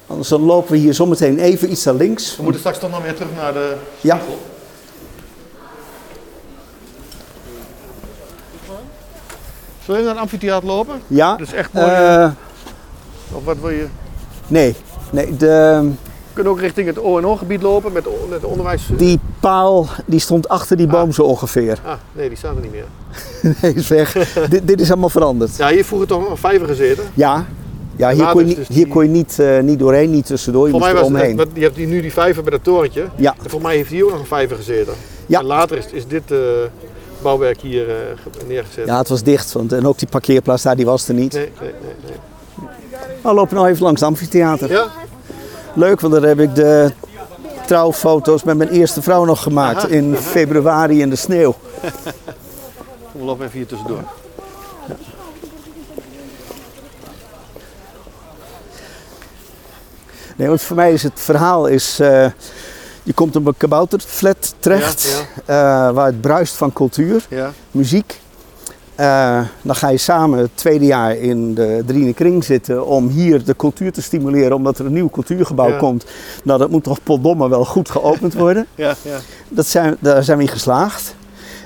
[0.07, 2.37] Anders dan lopen we hier zometeen even iets naar links.
[2.37, 4.15] We moeten straks toch nog weer terug naar de Ja.
[4.17, 4.39] spiegel.
[9.85, 11.01] Zullen we naar het amfitheater lopen?
[11.07, 11.37] Ja.
[11.37, 11.87] Dat is echt mooi.
[11.93, 12.31] eh,
[13.33, 13.87] Of wat wil je?
[14.47, 14.75] nee,
[15.13, 15.91] nee de,
[16.33, 18.89] kunnen ook richting het O&O-gebied lopen met met onderwijs.
[18.97, 21.79] die paal die stond achter die boom zo ongeveer.
[21.85, 22.85] Ah, nee, die staat er niet meer.
[23.63, 24.13] Nee, is weg.
[24.51, 25.57] dit, dit is allemaal veranderd.
[25.57, 27.05] Ja, hier vroeger toch een vijver gezeten.
[27.15, 27.47] Ja,
[27.97, 30.67] ja hier, kon je, dus hier die- kon je niet, eh, niet doorheen, niet tussendoor.
[30.67, 31.37] Je moest er was het, omheen.
[31.37, 33.05] wat- je hebt hier nu die vijver bij dat torentje.
[33.17, 33.35] Ja.
[33.45, 34.93] En voor mij heeft hier ook nog een vijver gezeten.
[35.27, 35.39] Ja.
[35.39, 36.39] En later is, is dit eh,
[37.23, 38.87] bouwwerk hier eh, ge- neergezet.
[38.87, 39.53] Ja, het was dicht.
[39.53, 41.33] Want, en ook die parkeerplaats daar, die was er niet.
[41.33, 42.69] Nee, nee, nee, nee.
[43.23, 44.71] We lopen nou even langs het amfitheater.
[44.71, 44.87] Ja?
[45.81, 46.93] Leuk, want daar heb ik de
[47.67, 49.77] trouwfoto's met mijn eerste vrouw nog gemaakt.
[49.85, 49.89] Aha.
[49.89, 51.55] In februari in de sneeuw.
[53.13, 54.03] We lopen even hier tussendoor.
[60.37, 61.99] Nee, want voor mij is het verhaal is...
[62.01, 62.27] eh,
[63.03, 65.25] je komt op een kabouterflat terecht.
[65.47, 67.53] Ja, eh, waar het bruist van cultuur, Ja.
[67.71, 68.21] muziek.
[69.01, 73.45] Eh, dan ga je samen het tweede jaar in de Driene Kring zitten om hier
[73.45, 75.77] de cultuur te stimuleren, omdat er een nieuw cultuurgebouw Ja.
[75.77, 76.05] komt.
[76.45, 78.67] Nou, dat moet toch potdomme wel goed geopend worden.
[78.75, 79.19] Ja, ja.
[79.49, 81.15] Dat zijn, daar zijn we in geslaagd.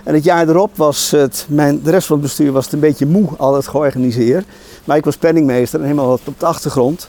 [0.04, 2.80] En het jaar erop was het, mijn, de rest van het bestuur was het een
[2.80, 4.44] beetje moe, al het georganiseerd.
[4.84, 7.08] Maar ik was penningmeester en helemaal op de achtergrond.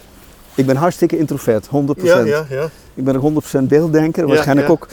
[0.55, 1.69] Ik ben hartstikke introvert, 100%.
[2.03, 2.69] Ja, ja, ja.
[2.93, 4.87] Ik ben ook 100% beelddenker, waarschijnlijk ook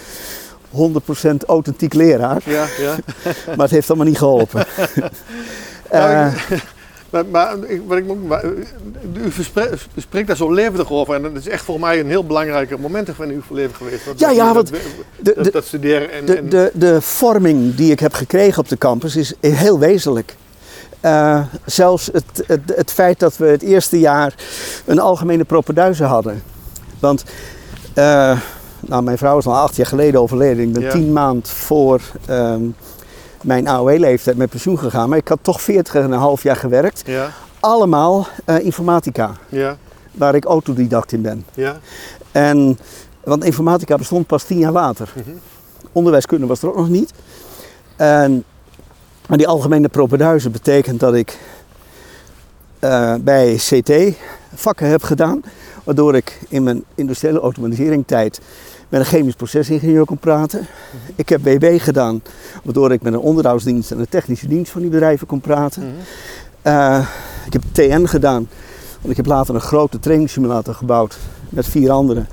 [0.72, 2.42] 100% authentiek leraar.
[2.44, 2.94] ja, ja.
[3.56, 4.64] Maar het heeft allemaal niet geholpen.
[5.90, 6.32] Nou, Eh,
[7.10, 8.44] Maar, maar, ik- wat ik, moet- maar,
[9.14, 9.32] u
[9.96, 13.08] spreekt daar zo levendig over en dat is echt voor mij een heel belangrijk moment
[13.18, 14.04] in uw leven geweest.
[14.16, 14.80] Ja, dat- ja, want dat,
[15.18, 18.58] de, dat, de, dat studeren en, de, en de, de vorming die ik heb gekregen
[18.58, 20.34] op de campus is heel wezenlijk.
[21.00, 24.34] Eh, zelfs het, het, het feit dat we het eerste jaar
[24.84, 26.42] een algemene propenduizen hadden.
[26.98, 27.24] Want
[27.94, 28.38] eh,
[28.86, 30.64] nou, mijn vrouw is al acht jaar geleden overleden.
[30.64, 30.90] Ik ben Ja.
[30.90, 32.62] tien maand voor ehm,
[33.42, 35.08] mijn AOW-leeftijd met pensioen gegaan.
[35.08, 37.02] Maar ik had toch veertig en een half jaar gewerkt.
[37.06, 37.30] ja,
[37.60, 39.76] Allemaal eh, informatica, ja,
[40.12, 41.44] waar ik autodidact in ben.
[41.54, 41.78] ja,
[42.32, 42.78] En,
[43.24, 45.12] want informatica bestond pas tien jaar later.
[45.16, 45.30] Mhm.
[45.92, 47.12] Onderwijskunde was er ook nog niet.
[47.96, 48.44] En,
[49.28, 51.38] maar die algemene propenduize betekent dat ik
[52.78, 53.92] eh, bij CT
[54.54, 55.42] vakken heb gedaan.
[55.84, 58.40] Waardoor ik in mijn industriële automatisering-tijd
[58.92, 60.66] met een chemisch procesingenieur kon praten.
[61.14, 62.22] Ik heb BB gedaan,
[62.62, 65.82] waardoor ik met een onderhoudsdienst en een technische dienst van die bedrijven kon praten.
[65.82, 65.92] Mhm.
[66.62, 67.06] Eh,
[67.46, 68.48] ik heb TN gedaan,
[69.00, 71.18] want ik heb later een grote trainingssimulator gebouwd
[71.48, 72.28] met vier anderen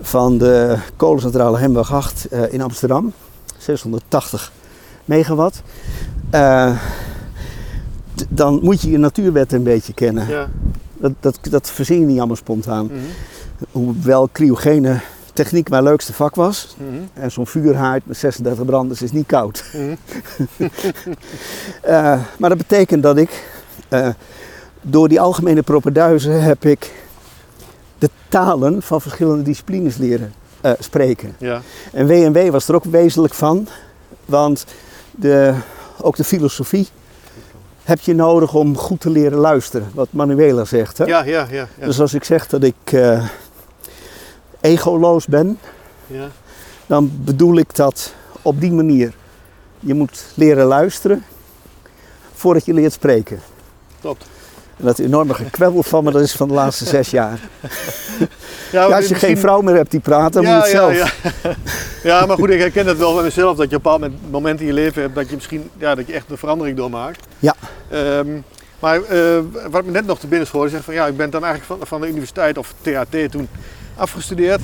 [0.00, 3.12] van de kolencentrale Hemweg 8 eh, in Amsterdam.
[3.58, 4.52] 680
[5.04, 5.62] megawatt.
[6.30, 6.76] Eh,
[8.28, 10.28] dan moet je je natuurwetten een beetje kennen.
[10.28, 10.48] ja.
[10.96, 12.84] Dat, dat, dat verzin je niet allemaal spontaan.
[12.84, 12.94] Mhm.
[13.70, 15.00] Hoewel cryogene
[15.34, 16.76] techniek mijn leukste vak was.
[16.78, 17.02] Mhm.
[17.12, 19.64] En zo'n vuurhaard met 36 branders is niet koud.
[19.72, 19.94] Mhm.
[21.80, 23.44] Eh, maar dat betekent dat ik
[23.88, 24.08] eh,
[24.80, 26.92] door die algemene propenduizen heb ik
[27.98, 31.34] de talen van verschillende disciplines leren eh, spreken.
[31.38, 31.60] Ja,
[31.92, 33.68] En WNW was er ook wezenlijk van,
[34.24, 34.64] want
[35.10, 35.54] de,
[36.00, 36.88] ook de filosofie
[37.82, 40.98] heb je nodig om goed te leren luisteren, wat Manuela zegt.
[40.98, 41.04] Hè?
[41.04, 41.86] ja, ja, ja, ja.
[41.86, 42.92] Dus als ik zeg dat ik
[44.64, 45.58] egoloos ben,
[46.06, 46.28] ja.
[46.86, 49.12] dan bedoel ik dat op die manier.
[49.80, 51.24] Je moet leren luisteren
[52.34, 53.40] voordat je leert spreken.
[54.00, 54.26] Klopt.
[54.76, 57.38] En dat enorme gekwebbel van me, dat is van de laatste zes jaar.
[58.18, 58.26] Ja,
[58.72, 60.94] Ja, als je geen misschien- vrouw meer hebt die praat, dan ja, moet je het
[60.94, 61.22] ja, zelf.
[61.42, 61.54] Ja.
[62.10, 64.60] ja, maar goed, ik herken het wel bij mezelf dat je op een bepaald moment-
[64.60, 67.26] in je leven hebt dat je misschien ja, dat je echt een verandering doormaakt.
[67.38, 67.54] Ja.
[67.90, 68.26] Ehm,
[68.78, 69.38] maar eh,
[69.70, 71.86] wat me net nog te binnen schoot, zeg van ja, ik ben dan eigenlijk van,
[71.88, 73.48] van de universiteit of THT toen
[73.96, 74.60] afgestudeerd.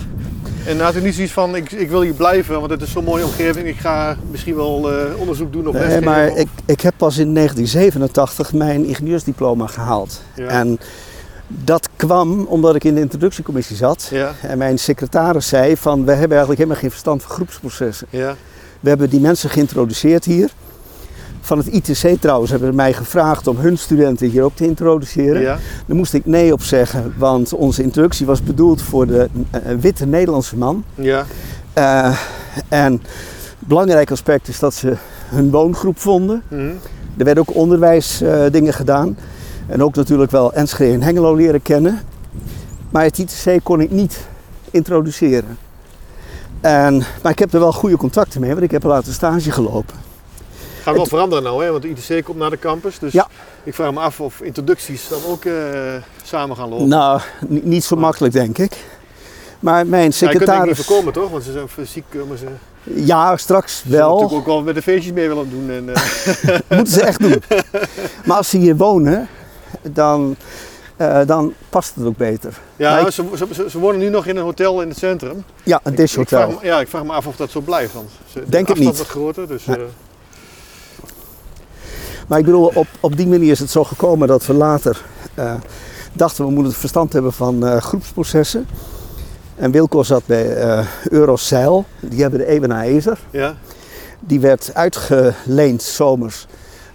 [0.66, 2.90] En dan had ik niet zoiets van ik, ik wil hier blijven, want het is
[2.92, 3.66] zo'n mooie omgeving.
[3.68, 6.94] Ik ga misschien wel eh, onderzoek doen of Nee, lesgeven maar of- ik, ik heb
[6.96, 10.22] pas in 1987 mijn ingenieursdiploma gehaald.
[10.36, 10.46] Ja.
[10.46, 10.78] En
[11.46, 14.08] dat kwam omdat ik in de introductiecommissie zat.
[14.10, 18.06] Ja, En mijn secretaris zei van, we hebben eigenlijk helemaal geen verstand van groepsprocessen.
[18.10, 18.34] ja,
[18.80, 20.50] We hebben die mensen geïntroduceerd hier.
[21.40, 25.40] Van het ITC trouwens hebben mij gevraagd om hun studenten hier ook te introduceren.
[25.42, 29.60] ja, Daar moest ik nee op zeggen, want onze introductie was bedoeld voor de eh,
[29.80, 30.84] witte Nederlandse man.
[30.94, 31.24] ja,
[31.72, 32.16] Eh,
[32.68, 33.02] en
[33.58, 34.96] belangrijk aspect is dat ze
[35.28, 36.42] hun woongroep vonden.
[36.48, 36.70] mhm,
[37.16, 39.16] Er werden ook onderwijsdingen gedaan.
[39.66, 42.00] En ook natuurlijk wel Enschede en Hengelo leren kennen.
[42.90, 44.18] Maar het ITC kon ik niet
[44.70, 45.58] introduceren.
[46.60, 49.50] En, maar ik heb er wel goede contacten mee, want ik heb er later stage
[49.50, 49.94] gelopen.
[50.90, 51.70] Gaat wel veranderen nou, hè?
[51.70, 52.98] want de ITC komt naar de campus.
[52.98, 53.28] Dus Ja.
[53.64, 55.52] ik vraag me af of introducties dan ook eh,
[56.24, 56.88] samen gaan lopen.
[56.88, 58.72] Nou, ni- niet zo makkelijk denk ik.
[59.60, 60.86] Maar mijn Ja, je kunt het niet secretaris...
[60.86, 61.30] voorkomen toch?
[61.30, 62.46] Want ze zijn fysiek komen ze.
[62.82, 64.08] Ja, straks Ze wel.
[64.12, 65.70] natuurlijk ook wel met de feestjes mee willen doen.
[65.70, 67.42] En, eh, moeten ze echt doen.
[68.24, 69.28] Maar als ze hier wonen,
[69.82, 70.36] dan,
[70.96, 72.58] eh, dan past het ook beter.
[72.76, 74.98] ja, Maar ik- ze, ze, ze- ze wonen nu nog in een hotel in het
[74.98, 75.44] centrum.
[75.62, 76.58] Ja, een dishhotel.
[76.62, 77.92] ja, ik vraag me af of dat zo blijft.
[77.94, 78.96] Want ze, de Denk het afstand niet.
[78.96, 79.48] wordt groter.
[79.48, 79.74] Dus, eh,
[82.30, 85.04] Maar ik bedoel, op, op die manier is het zo gekomen dat we later
[85.34, 85.54] eh,
[86.12, 88.66] dachten we moeten verstand hebben van eh, groepsprocessen.
[89.56, 90.56] En Wilco zat bij
[91.08, 93.18] Eurozeil, die hebben de Ebenaar Ezer.
[93.30, 93.54] ja,
[94.20, 96.46] Die werd uitgeleend zomers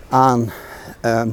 [0.10, 0.52] aan
[1.02, 1.30] ehm,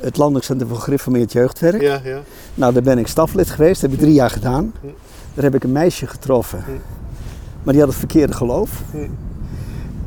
[0.00, 1.80] het Landelijk Centrum voor Gereformeerd Jeugdwerk.
[1.80, 2.20] ja, ja.
[2.54, 4.72] Nou, daar ben ik staflid geweest, dat heb ik drie jaar gedaan.
[4.80, 4.86] Hm.
[5.34, 6.70] Daar heb ik een meisje getroffen, Hm.
[7.62, 8.70] maar die had het verkeerde geloof.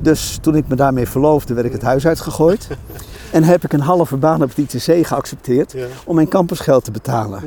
[0.04, 2.68] Dus toen ik me daarmee verloofde, werd ik het huis uitgegooid.
[3.32, 6.91] en heb ik een halve baan op het ITC geaccepteerd ja, om mijn campusgeld te
[6.91, 7.41] betalen.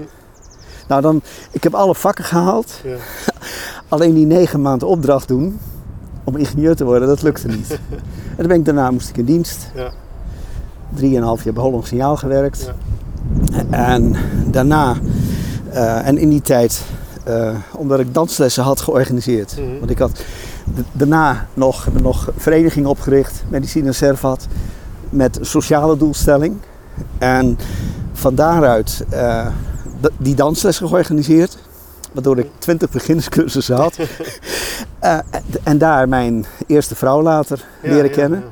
[0.88, 2.80] Nou, dan, ik heb alle vakken gehaald.
[2.84, 2.96] ja.
[3.88, 5.58] Alleen die negen maanden opdracht doen
[6.24, 7.70] om ingenieur te worden, dat lukte niet.
[8.00, 9.70] en dan ben ik, daarna moest ik in dienst.
[9.74, 9.90] Ja.
[10.94, 12.72] drieënhalf jaar bij Holland Signaal gewerkt.
[13.70, 14.96] En daarna,
[15.70, 16.82] eh, en in die tijd,
[17.24, 19.56] eh, omdat ik danslessen had georganiseerd.
[19.58, 19.78] Mhm.
[19.78, 20.22] Want ik had
[20.92, 24.46] daarna nog, nog een vereniging opgericht, Medicine Servat,
[25.10, 26.56] met sociale doelstelling.
[27.18, 27.58] En
[28.12, 29.46] van daaruit eh,
[30.16, 31.58] die dansles georganiseerd.
[32.12, 33.98] Waardoor ik 20 beginnerscursussen had.
[34.98, 35.18] Eh,
[35.62, 38.44] en daar mijn eerste vrouw later Ja, leren ja, kennen.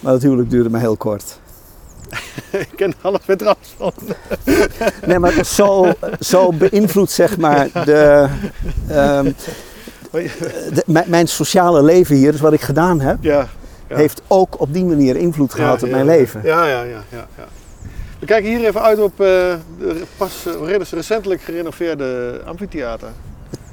[0.00, 1.38] Maar het huwelijk duurde maar heel kort.
[2.50, 3.92] Ik ken alles met van.
[5.06, 8.28] Nee, maar zo, zo beïnvloed, zeg maar, de,
[8.88, 9.32] ehm,
[10.22, 13.48] de- mijn, mijn sociale leven hier, dus wat ik gedaan heb, Ja.
[13.88, 13.96] ja.
[13.96, 16.40] heeft ook op die manier invloed gehad op mijn leven.
[16.44, 17.46] Ja, ja, ja, ja, ja.
[18.18, 19.26] We kijken hier even uit op eh,
[19.78, 23.08] de pas uh, recentelijk gerenoveerde amfitheater.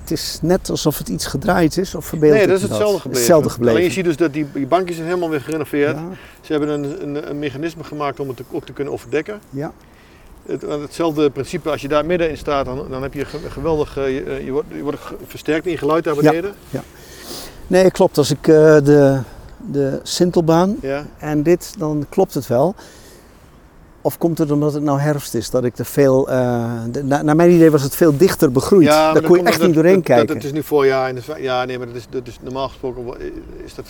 [0.02, 3.20] Het is net alsof het iets gedraaid is, of verbeeld Nee, dat is hetzelfde gebleven.
[3.20, 3.76] Hetzelfde gebleven.
[3.76, 5.98] Alleen je ziet dus dat die, die bankjes zijn helemaal weer gerenoveerd.
[6.42, 9.40] Ze hebben een, een, een mechanisme gemaakt om het ook te kunnen overdekken.
[9.50, 9.72] ja.
[10.46, 14.16] Het, hetzelfde principe, als je daar middenin staat, dan, dan heb je ge- geweldig, eh,
[14.16, 16.22] je, eh, je, wordt, je wordt versterkt in je geluid daar Ja.
[16.22, 16.54] beneden.
[17.68, 18.18] Nee, klopt.
[18.18, 19.20] Als ik eh, de,
[19.72, 21.06] de Sintelbaan Ja.
[21.18, 22.76] en dit, dan klopt het wel.
[24.02, 26.26] Of komt het omdat het nou herfst is, dat ik er veel...
[26.26, 28.88] de- na- naar mijn idee was het veel dichter begroeid.
[28.88, 30.36] Daar kon je echt dat- niet doorheen dat- dat- kijken.
[30.36, 33.04] Het is nu voorjaar en dus, ja, nee, maar dat is, dat is normaal gesproken
[33.66, 33.86] is dat,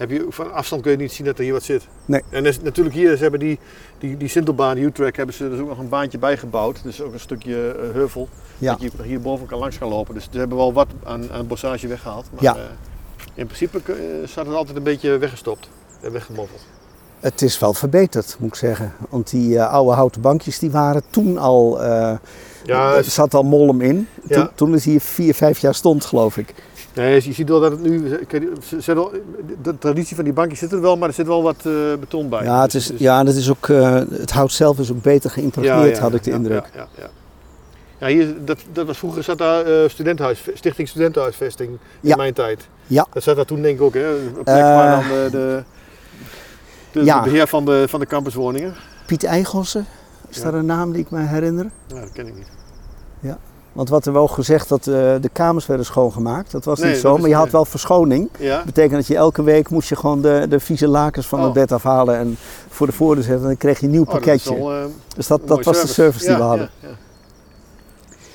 [0.00, 1.86] heb je, van afstand kun je niet zien dat er hier wat zit.
[2.04, 2.22] Nee.
[2.30, 3.58] En dus, natuurlijk hier, ze hebben die,
[3.98, 6.82] die, die Sintelbaan, die U-track, hebben ze dus ook nog een baantje bijgebouwd.
[6.82, 8.28] Dus ook een stukje eh, heuvel,
[8.58, 8.70] Ja.
[8.72, 10.14] dat je hierboven kan langs gaan lopen.
[10.14, 12.26] Dus ze hebben wel wat aan, aan bossage weggehaald.
[12.32, 12.54] Maar Ja.
[12.56, 12.60] eh,
[13.34, 13.94] in principe eh,
[14.24, 15.68] staat het altijd een beetje weggestopt
[16.00, 16.60] en weggemoffeld.
[17.20, 18.92] Het is wel verbeterd, moet ik zeggen.
[19.10, 21.82] Want die oude houten bankjes die waren toen al...
[22.64, 24.08] Ja, er zat al molm in.
[24.28, 24.36] Ja.
[24.36, 26.54] Toen, toen het hier vier, vijf jaar stond, geloof ik.
[26.94, 28.18] Nee, je ziet wel dat het nu.
[29.62, 32.28] De traditie van die bankjes zit er wel, maar er zit wel wat eh, beton
[32.28, 32.42] bij.
[32.42, 35.02] Ja, het, Dus- is, dus- ja, dat is ook, eh, het hout zelf is ook
[35.02, 36.64] beter geïmpregneerd, had ik de ja, indruk.
[36.74, 37.08] Ja, ja, ja.
[37.98, 42.16] Ja, hier, dat, dat was vroeger zat daar eh studentenhuis, Stichting Studentenhuisvesting in Ja.
[42.16, 42.68] mijn tijd.
[42.86, 43.06] Ja.
[43.12, 44.16] Dat zat daar toen denk ik ook, hè?
[44.18, 45.62] Een plek waar dan de, de,
[46.92, 47.20] de, ja.
[47.22, 48.74] de beheer van de, van de campuswoningen.
[49.06, 49.86] Piet Eigelsen,
[50.28, 50.42] is Ja.
[50.42, 51.70] daar een naam die ik me herinner?
[51.88, 52.48] Nou, dat ken ik niet.
[53.72, 57.00] Want wat er wel gezegd dat eh, de kamers werden schoongemaakt, dat was Nee, niet
[57.00, 57.18] zo.
[57.18, 58.28] maar je had wel verschoning.
[58.38, 58.56] Ja?
[58.56, 61.44] Dat betekent dat je elke week moest je gewoon de, de vieze lakens van Oh.
[61.44, 62.36] het bed afhalen en
[62.68, 63.42] voor de voordeur zetten.
[63.42, 64.54] En dan kreeg je een nieuw Oh, dat pakketje.
[64.58, 64.84] wel, eh,
[65.16, 66.70] dus dat, dat was de service die Ja, we hadden.
[66.80, 66.88] ja.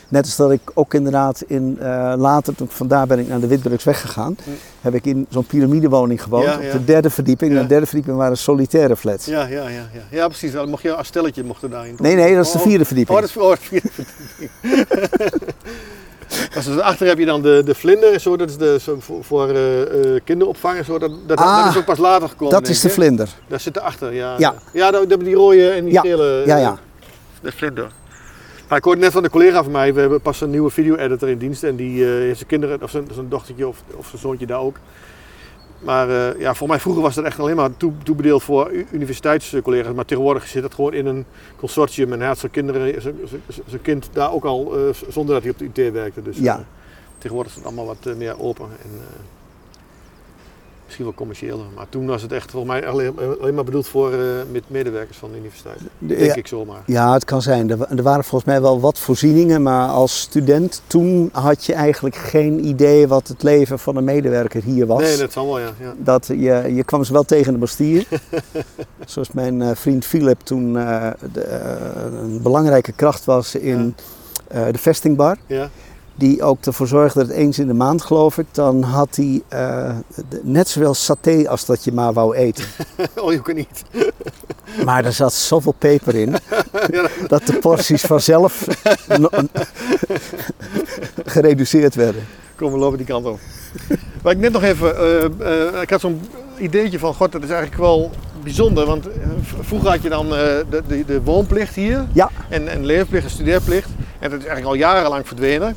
[0.07, 3.39] Net als dat ik ook inderdaad in, eh, later, toen ik vandaar ben ik naar
[3.39, 4.37] de Witbrugs weggegaan,
[4.81, 6.45] heb ik in zo'n piramidewoning gewoond.
[6.45, 7.51] Ja, Op de derde verdieping.
[7.51, 7.57] Ja.
[7.57, 9.25] En de derde verdieping waren solitaire flats.
[9.25, 10.01] Ja, ja, ja, ja.
[10.09, 10.51] ja, precies.
[10.51, 11.91] Dan mocht je als stelletje mocht er daarin.
[11.95, 12.05] toch?
[12.05, 13.17] Nee, nee, dat is de Oh, vierde verdieping.
[13.17, 14.85] Oh, dat is oh, dat is vierde verdieping.
[16.55, 18.97] Als dus achter heb je dan de, de vlinder, en zo, dat is de, zo
[18.99, 19.81] voor, voor eh,
[20.15, 20.97] eh, kinderopvang en zo.
[20.99, 22.53] Dat, dat, Ah, dat is ook pas later gekomen.
[22.53, 23.29] dat is de vlinder.
[23.47, 24.35] Daar zit erachter, ja.
[24.37, 24.53] Ja.
[24.73, 26.43] Ja, daar, daar hebben die rode en die Ja, gele.
[26.45, 26.77] Ja, ja.
[27.41, 27.91] De vlinder.
[28.67, 31.29] Maar ik hoorde net van een collega van mij, we hebben pas een nieuwe video-editor
[31.29, 34.21] in dienst en die eh, heeft zijn kinderen, of zijn, zijn dochtertje of, of zijn
[34.21, 34.75] zoontje daar ook.
[35.79, 39.93] Maar eh, ja, voor mij vroeger was dat echt alleen maar toe, toebedeeld voor universiteitscollega's.
[39.93, 43.15] Maar tegenwoordig zit het gewoon in een consortium en hij had zijn, kinderen, zijn,
[43.67, 46.21] zijn- kind daar ook al eh, zonder dat hij op de IT werkte.
[46.21, 46.55] Dus Ja.
[46.57, 46.61] eh,
[47.17, 49.19] tegenwoordig is het allemaal wat eh, meer open en eh,
[50.85, 51.65] misschien wel commerciëler.
[51.75, 54.19] Maar toen was het echt volgens mij alleen, alleen maar bedoeld voor eh,
[54.51, 55.79] met medewerkers van de universiteit.
[55.79, 56.81] De- Denk ja, ik zomaar.
[56.85, 57.69] ja, het kan zijn.
[57.69, 59.61] Er, wa- er waren volgens mij wel wat voorzieningen.
[59.61, 64.63] Maar als student toen had je eigenlijk geen idee wat het leven van een medewerker
[64.63, 65.01] hier was.
[65.01, 65.71] Nee, dat zal wel, ja.
[65.79, 65.93] ja.
[65.97, 68.05] Dat je, je kwam ze wel tegen de Bastille.
[69.05, 71.45] Zoals mijn eh, vriend Philip toen eh, de,
[72.21, 73.95] een belangrijke kracht was in
[74.47, 75.37] de vestingbar.
[75.47, 75.69] ja.
[76.17, 79.95] Die ook ervoor zorgde dat eens in de maand, geloof ik, dan had hij eh,
[80.41, 82.65] net zoveel saté als dat je maar wou eten.
[83.21, 83.83] oh, je kan niet.
[84.85, 86.35] Maar er zat zoveel peper in
[87.27, 88.67] dat de porties vanzelf
[91.25, 92.27] gereduceerd werden.
[92.55, 93.39] Kom, we lopen die kant op.
[94.23, 95.23] Maar ik net nog even, eh,
[95.75, 96.21] eh, ik had zo'n
[96.57, 98.11] ideetje van, god, dat is eigenlijk wel
[98.43, 98.85] bijzonder.
[98.85, 99.07] Want
[99.61, 102.29] vroeger had je dan de, de, de woonplicht hier Ja.
[102.49, 103.89] en, en leerplicht en studeerplicht.
[104.19, 105.75] En dat is eigenlijk al jarenlang verdwenen.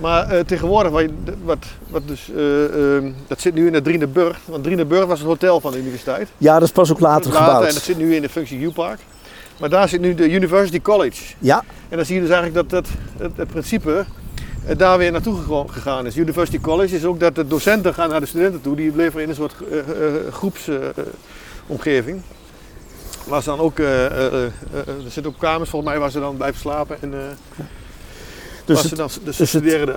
[0.00, 1.08] Maar eh, tegenwoordig, wat,
[1.44, 4.38] wat, wat dus, eh, eh, dat zit nu in de Drieneburg.
[4.44, 6.28] Want Drieneburg was het hotel van de universiteit.
[6.38, 7.72] Ja, dat is pas ook later, en dat gebouwd.
[7.74, 9.00] zit nu in de functie U-Park.
[9.58, 11.34] Maar daar zit nu de University College.
[11.38, 14.04] Ja, En dan zie je dus eigenlijk dat, dat het, het principe
[14.66, 16.16] eh, daar weer naartoe gegaan is.
[16.16, 18.76] University College is ook dat de docenten gaan naar de studenten toe.
[18.76, 19.54] Die leveren in een soort
[20.30, 22.22] groepsomgeving.
[23.26, 24.52] waar ze dan ook, er
[25.08, 26.96] zitten ook kamers volgens mij waar ze dan blijven slapen.
[27.00, 27.14] En,
[28.74, 29.38] dus het, dan, dus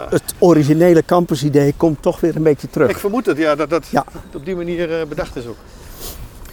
[0.09, 2.89] het- originele campusidee komt toch weer een beetje terug.
[2.89, 4.05] Ik vermoed het, ja, dat dat Ja.
[4.33, 5.57] op die manier eh, bedacht is ook.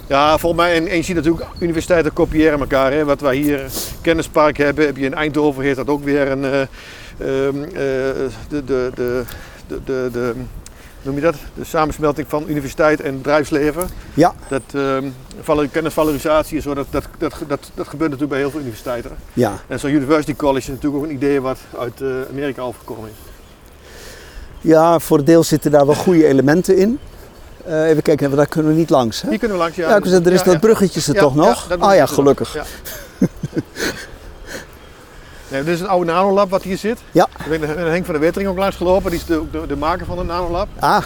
[0.09, 2.93] Ja, volgens mij, en, en je ziet natuurlijk, universiteiten kopiëren elkaar.
[2.93, 3.05] Hè.
[3.05, 3.61] Wat wij hier
[4.01, 7.73] kennispark hebben, heb je in Eindhoven, heeft dat ook weer een, eh, ehm, eh,
[8.49, 9.23] de, de, de,
[9.67, 10.33] de, de, de,
[11.03, 11.35] noem je dat?
[11.55, 13.89] De samensmelting van universiteit en bedrijfsleven.
[14.15, 14.63] Ja, Dat
[15.41, 19.11] valo- kennisvalorisatie en zo, dat, dat, dat, dat, dat gebeurt natuurlijk bij heel veel universiteiten.
[19.33, 19.53] ja.
[19.67, 23.17] En zo'n University College is natuurlijk ook een idee wat uit eh, Amerika overgekomen is.
[24.61, 26.99] ja, voor een deel zitten daar wel goede elementen in.
[27.65, 29.23] Eh, even kijken, daar kunnen we niet langs.
[29.23, 29.29] Hè?
[29.29, 29.89] Hier kunnen we langs, ja.
[29.89, 30.59] Ja, ik er is Ja, dat ja.
[30.61, 31.49] bruggetje er Ja, toch ja, nog?
[31.49, 32.57] ah ja, bruggetje er gelukkig.
[35.51, 36.99] Nee, dit is een oude nanolab wat hier zit.
[37.13, 37.29] Ja.
[37.51, 39.11] Ik ben Henk van der Wetering ook langs gelopen.
[39.11, 40.69] Die is de, de, de maker van de nanolab.
[40.79, 41.03] Ah,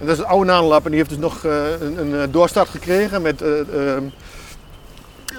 [0.00, 2.26] En dat is een oude nanolab en die heeft dus nog eh, een, een eh,
[2.30, 3.42] doorstart gekregen met...
[3.42, 4.02] eh, ehm,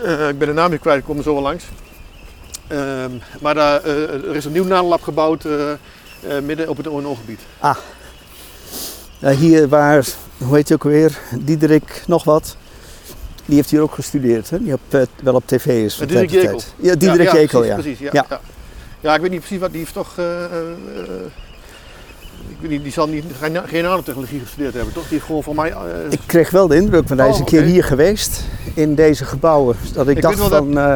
[0.04, 1.64] eh, ik ben de naam niet kwijt, ik kom er zo wel langs.
[2.68, 3.12] Ehm,
[3.42, 5.44] maar daar, er is een nieuw nanolab gebouwd
[6.44, 7.40] midden op het ONO-gebied.
[9.20, 10.06] ja, hier waar,
[10.38, 11.18] hoe heet je ook alweer?
[11.40, 12.56] Diederik nog wat.
[13.48, 14.64] Die heeft hier ook gestudeerd, hè?
[14.64, 15.96] Die op, eh, wel op tv is.
[15.96, 16.62] van Eh, Diederik tijd Jekel.
[16.76, 17.82] Ja, Diederik ja, Jekel, precies, ja.
[17.82, 18.40] Precies, ja, Ja.
[19.00, 19.16] ja.
[19.16, 20.14] Ik weet niet precies wat die heeft toch.
[20.18, 20.26] eh,
[22.50, 25.08] ik weet niet, die zal niet, geen, geen nanotechnologie gestudeerd hebben, toch?
[25.08, 25.74] Die gewoon voor mij.
[26.10, 28.44] Ik kreeg wel de indruk, want hij is Oh, een keer hier geweest
[28.74, 29.76] in deze gebouwen.
[29.94, 30.96] Dat ik, Ik dacht van, eh,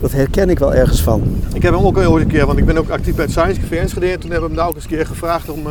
[0.00, 1.42] dat herken ik wel ergens van.
[1.54, 3.60] ik heb hem ook ooit een keer, want ik ben ook actief bij het Science
[3.60, 4.06] Café Enschede.
[4.10, 5.66] En toen hebben we hem daar ook eens een keer gevraagd om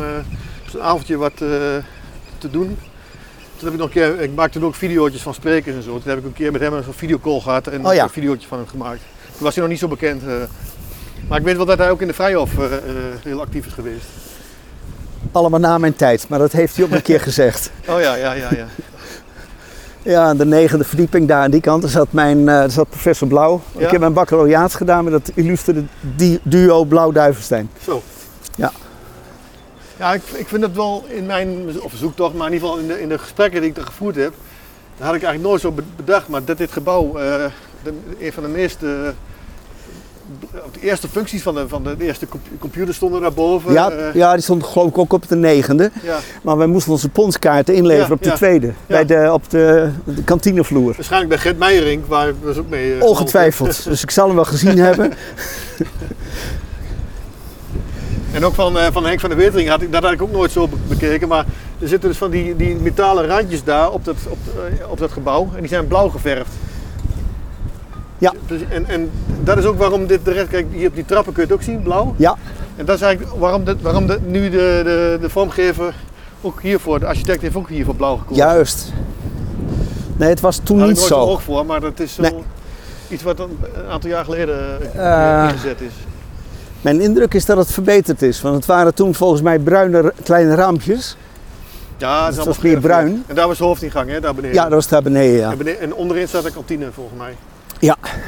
[0.70, 2.76] zo'n avondje wat te doen.
[3.64, 5.90] Heb ik nog een keer, ik maakte toen ook videootjes van sprekers en zo.
[5.98, 8.02] Toen heb ik een keer met hem een videocall gehad en Oh ja.
[8.02, 9.00] een videootje van hem gemaakt.
[9.36, 10.22] Toen was hij nog niet zo bekend.
[10.22, 10.34] eh.
[11.28, 12.80] maar ik weet wel dat hij ook in de Vrijhof eh, eh,
[13.22, 14.04] heel actief is geweest.
[15.32, 17.70] Allemaal na mijn tijd, maar dat heeft hij ook een keer gezegd.
[17.88, 18.48] Oh ja, ja, ja.
[18.56, 18.66] ja.
[20.02, 23.62] Ja, aan de negende verdieping daar aan die kant, zat, mijn, zat professor Blauw.
[23.76, 23.84] Ja.
[23.84, 25.82] Ik heb mijn baccalaureaat gedaan met dat illustere
[26.42, 27.70] duo Blauw-Duivenstein.
[27.84, 28.02] Zo.
[28.56, 28.72] Ja.
[30.04, 32.88] Ja, ik, ik vind het wel in mijn, of zoektocht, maar in ieder geval in
[32.88, 34.32] de, in de gesprekken die ik er gevoerd heb,
[34.98, 37.44] had ik eigenlijk nooit zo be- bedacht, maar dat dit gebouw eh,
[37.82, 39.12] de, een van de meeste,
[40.72, 43.72] de eerste functies van de, van de, eerste compu- computers stonden daarboven.
[43.72, 45.90] Ja, eh, ja, die stond geloof ik ook op de negende.
[46.02, 46.18] ja.
[46.42, 48.34] Maar wij moesten onze ponskaarten inleveren Ja, op de ja.
[48.34, 48.72] tweede.
[48.86, 50.92] Bij de, op de, de kantinevloer.
[50.94, 52.96] Waarschijnlijk bij Gert Meijering, waar ik dus ook mee...
[52.98, 53.84] eh, Ongetwijfeld.
[53.84, 55.12] Dus ik zal hem wel gezien hebben.
[58.34, 60.32] En ook van, eh, van Henk van der Wetering had ik, dat had ik ook
[60.32, 61.28] nooit zo be- bekeken.
[61.28, 61.44] Maar
[61.78, 64.38] er zitten dus van die, die metalen randjes daar op dat, op,
[64.78, 65.48] eh, op dat gebouw.
[65.54, 66.50] En die zijn blauw geverfd.
[68.18, 68.32] Ja.
[68.46, 69.10] Dus, en, en
[69.42, 71.58] dat is ook waarom dit de rest, kijk hier op die trappen kun je het
[71.58, 72.14] ook zien, blauw.
[72.16, 72.36] Ja,
[72.76, 75.94] En dat is eigenlijk waarom, dit, waarom de, nu de, de, de vormgever
[76.40, 78.44] ook hiervoor, de architect heeft ook hiervoor blauw gekozen.
[78.44, 78.92] juist.
[80.16, 81.30] Nee, het was toen Daar had niet ik nooit zo.
[81.30, 82.32] oog voor, maar dat is zo Nee.
[83.08, 85.92] iets wat een een aantal jaar geleden eh, ingezet is.
[86.84, 88.40] Mijn indruk is dat het verbeterd is.
[88.40, 91.16] Want het waren toen volgens mij bruine kleine raampjes.
[91.96, 93.24] Ja, het is was meer bruin.
[93.26, 94.56] En daar was de hoofdingang, hè, daar beneden.
[94.56, 95.50] Ja, dat was daar beneden, ja.
[95.50, 97.34] En, beneden- en onderin staat een kantine volgens mij.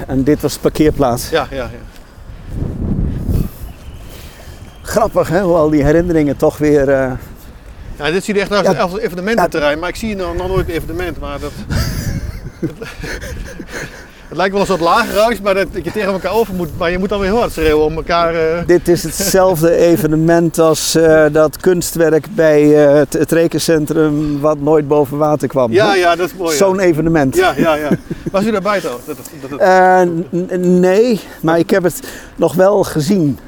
[0.06, 1.30] En dit was de parkeerplaats.
[1.30, 1.68] Ja, ja, ja.
[4.82, 5.40] Grappig, hè?
[5.42, 6.88] Hoe al die herinneringen toch weer...
[6.88, 7.12] eh,
[7.96, 8.72] ja dit ziet echt uit Ja.
[8.72, 11.20] als een evenemententerrein, maar ik zie nog, nog nooit een evenement.
[11.20, 11.52] Maar dat,
[14.28, 16.68] het lijkt wel een soort lagerhuis, maar dat, dat je tegen elkaar over moet.
[16.78, 18.34] Maar je moet dan weer heel hard schreeuwen om elkaar...
[18.34, 24.60] eh, Dit is hetzelfde evenement als eh, dat kunstwerk bij eh, het, het rekencentrum wat
[24.60, 25.72] nooit boven water kwam.
[25.72, 26.50] ja, ja, dat is mooi.
[26.50, 26.56] ja.
[26.56, 27.36] Zo'n evenement.
[27.36, 27.88] Ja, ja, ja.
[28.32, 29.00] Was u daarbij toch?
[29.04, 29.58] Dat, dat, dat,
[30.30, 32.00] dat- nee, maar ik heb het
[32.36, 33.38] nog wel gezien.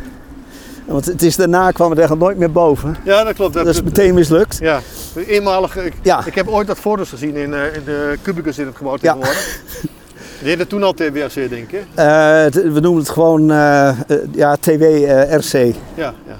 [0.86, 2.96] Want het is daarna kwam het echt nooit meer boven.
[3.04, 3.54] ja, dat klopt.
[3.54, 4.58] Dat, Dat is meteen mislukt.
[4.60, 4.80] Ja,
[5.26, 5.76] eenmalig.
[5.76, 6.22] Ik, Ja.
[6.26, 9.58] ik heb ooit wat foto's gezien in, in de Cubicus in het gebouw tegenwoordig.
[10.46, 11.84] heette toen al TWRC, denk ik.
[11.94, 12.04] Eh,
[12.46, 13.96] we noemen het gewoon eh, eh,
[14.32, 15.52] ja, TW-RC.
[15.94, 16.36] Ja, ja.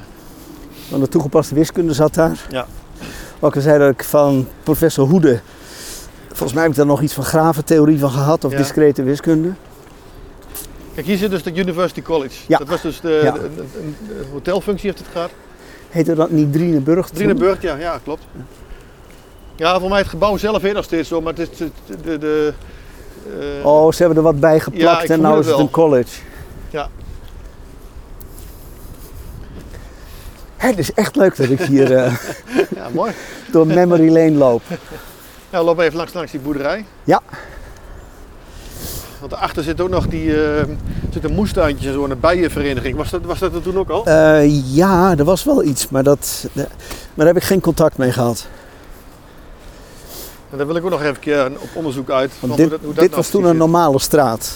[0.91, 2.47] Want de toegepaste wiskunde zat daar.
[2.51, 2.67] Ja.
[3.39, 5.41] Wat ik zei dat ik van professor Hoede.
[6.29, 8.59] Volgens mij heb ik daar nog iets van graventheorie van gehad of Ja.
[8.59, 9.49] discrete wiskunde.
[10.95, 12.35] Kijk, hier zit dus de University College.
[12.47, 12.59] Ja.
[12.59, 13.31] Dat was dus de, Ja.
[13.33, 13.65] de- de-
[14.33, 15.31] hotelfunctie heeft het gehad.
[15.91, 17.09] Heette dat niet Drieneburg?
[17.09, 18.23] Drieneburg, ja, ja, klopt.
[19.57, 21.59] Ja, voor mij het gebouw zelf heet nog steeds zo, maar het is
[22.19, 22.53] de...
[23.41, 26.21] eh, Oh, ze hebben er wat bij geplakt en nou is het een college.
[26.71, 26.89] Ja.
[30.57, 32.17] Het is echt leuk dat ik hier eh,
[32.77, 33.13] ja, mooi.
[33.53, 34.63] door Memory Lane loop.
[35.51, 36.85] We lopen even langs, langs die boerderij.
[37.05, 37.21] Ja.
[39.19, 40.65] Want daarachter zit ook nog die, eh,
[41.11, 42.97] zit een moestuintje, zo een bijenvereniging.
[42.97, 44.11] Was dat, was dat er toen ook al?
[44.65, 46.67] Ja, er was wel iets, maar, dat, maar
[47.15, 48.47] daar heb ik geen contact mee gehad.
[50.51, 52.33] En daar wil ik ook nog even keer op onderzoek uit.
[52.41, 53.59] Want dit, hoe dat, hoe dat dit nou was toen een is.
[53.59, 54.53] normale straat.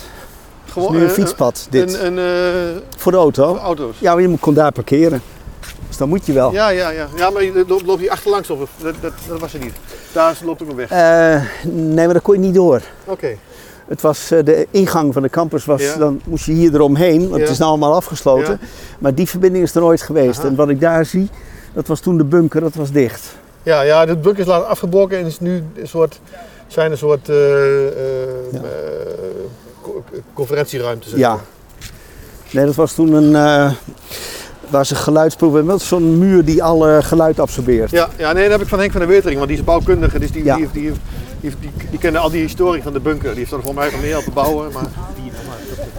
[0.64, 1.94] Gewoon, nu een eh, fietspad, dit.
[2.00, 2.18] Een, een,
[2.74, 3.56] eh, Voor de auto.
[3.56, 3.96] auto's.
[3.98, 5.22] Ja, maar je kon daar parkeren.
[5.88, 6.52] Dus dan moet je wel.
[6.52, 7.06] Ja, ja, ja.
[7.16, 8.68] Ja, maar je loopt loop je achterlangs op.
[8.82, 9.74] Dat, dat, dat was er niet.
[10.12, 10.90] Daar loopt ook een weg.
[10.90, 12.80] Eh, nee, maar daar kon je niet door.
[13.04, 13.36] Oké.
[13.86, 15.96] Het was, de ingang van de campus was, Ja.
[15.96, 17.40] dan moest je hier eromheen, want Ja.
[17.40, 18.60] het is nou allemaal afgesloten.
[18.98, 20.38] Maar die verbinding is er nooit geweest.
[20.38, 20.48] Aha.
[20.48, 21.28] En wat ik daar zie,
[21.72, 23.22] dat was toen de bunker, dat was dicht.
[23.62, 26.20] Ja, ja, de bunker is later afgebroken en is nu een soort,
[26.66, 27.92] zijn een soort eh, eh,
[28.52, 28.58] Ja.
[28.58, 28.64] eh,
[29.82, 30.02] co-
[30.34, 31.08] conferentieruimte.
[31.08, 31.38] zeg Ja.
[32.50, 33.32] Nee, dat was toen een,
[34.68, 35.74] waar ze geluidsproeven hebben.
[35.74, 37.90] Dat is zo'n muur die alle geluid absorbeert.
[37.90, 40.18] Ja, ja, nee, dat heb ik van Henk van der Wetering, want die is bouwkundige.
[40.18, 40.56] Dus die, Ja.
[40.56, 40.92] die, die,
[41.40, 43.28] die, die, die kende al die historie van de bunker.
[43.30, 44.72] Die heeft er voor mij van meer te bouwen.
[44.72, 44.86] Maar,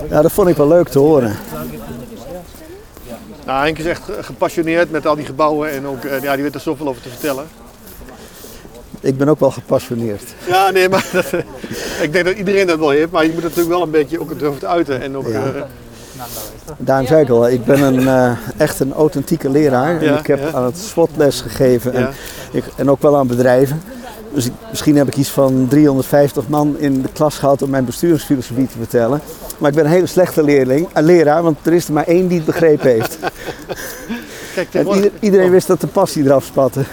[0.10, 1.36] Ja, dat vond ik wel leuk te horen.
[3.46, 6.54] Nou, Henk is echt gepassioneerd met al die gebouwen en ook, eh, ja, die weet
[6.56, 7.46] er zoveel over te vertellen.
[9.00, 10.24] Ik ben ook wel gepassioneerd.
[10.48, 11.40] Ja, nee, maar dat, eh,
[12.02, 14.20] ik denk dat iedereen dat wel heeft, maar je moet het natuurlijk wel een beetje
[14.22, 15.02] ook durven te uiten.
[15.02, 15.34] En ook, Ja.
[15.44, 15.62] eh,
[16.78, 19.98] Daarom zei ik al, ik ben een, echt een authentieke leraar.
[19.98, 20.52] En Ja, ik heb ja.
[20.58, 22.10] aan het SWOT les gegeven en,
[22.52, 23.82] ik, en ook wel aan bedrijven.
[24.34, 27.86] Dus ik- misschien heb ik iets van 350 man in de klas gehad om mijn
[27.86, 29.22] bestuursfilosofie te vertellen.
[29.58, 32.28] Maar ik ben een hele slechte leerling, een leraar, want er is er maar één
[32.28, 33.18] die het begrepen heeft.
[34.56, 36.84] Kijk, En ieder- iedereen wist dat de passie eraf spatte.